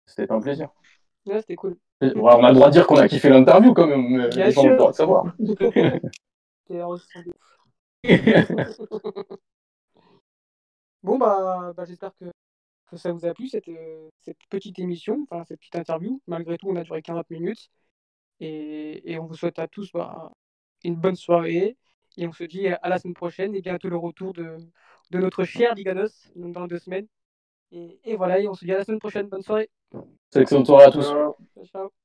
c'était 0.05 0.31
un 0.31 0.41
plaisir. 0.41 0.69
Ouais, 1.25 1.39
c'était 1.39 1.55
cool. 1.55 1.77
On 2.01 2.27
a 2.27 2.49
le 2.49 2.55
droit 2.55 2.67
de 2.67 2.73
dire 2.73 2.85
qu'on 2.87 2.97
a 2.97 3.07
kiffé 3.07 3.29
l'interview 3.29 3.73
quand 3.73 3.87
même, 3.87 4.27
Bien 4.29 4.45
les 4.45 4.51
gens 4.51 4.63
ont 4.63 4.69
le 4.69 4.77
droit 4.77 4.91
de 4.91 4.95
savoir. 4.95 5.25
Bon, 11.03 11.17
bah, 11.17 11.73
bah 11.75 11.85
j'espère 11.85 12.15
que, 12.15 12.25
que 12.87 12.97
ça 12.97 13.11
vous 13.11 13.25
a 13.25 13.33
plu, 13.33 13.47
cette, 13.49 13.69
cette 14.21 14.39
petite 14.49 14.79
émission, 14.79 15.27
enfin, 15.29 15.43
cette 15.45 15.59
petite 15.59 15.75
interview. 15.75 16.21
Malgré 16.27 16.57
tout, 16.57 16.69
on 16.69 16.75
a 16.75 16.83
duré 16.83 17.01
40 17.01 17.29
minutes. 17.29 17.69
Et, 18.39 19.11
et 19.13 19.19
on 19.19 19.25
vous 19.27 19.35
souhaite 19.35 19.59
à 19.59 19.67
tous 19.67 19.91
bah, 19.93 20.31
une 20.83 20.95
bonne 20.95 21.15
soirée. 21.15 21.77
Et 22.17 22.27
on 22.27 22.33
se 22.33 22.43
dit 22.45 22.67
à 22.67 22.89
la 22.89 22.99
semaine 22.99 23.13
prochaine 23.15 23.55
et 23.55 23.61
bientôt 23.61 23.89
le 23.89 23.97
retour 23.97 24.33
de, 24.33 24.57
de 25.11 25.19
notre 25.19 25.43
cher 25.45 25.75
Liganos, 25.75 26.31
dans 26.35 26.67
deux 26.67 26.79
semaines. 26.79 27.07
Et, 27.71 27.99
et 28.05 28.15
voilà, 28.17 28.39
et 28.39 28.47
on 28.47 28.55
se 28.55 28.65
dit 28.65 28.73
à 28.73 28.77
la 28.79 28.85
semaine 28.85 28.99
prochaine. 28.99 29.27
Bonne 29.29 29.43
soirée. 29.43 29.69
Excellente 30.35 30.67
soirée 30.67 30.85
à 30.85 30.91
tous. 30.91 31.17
Ciao, 31.55 31.65
ciao. 31.65 32.04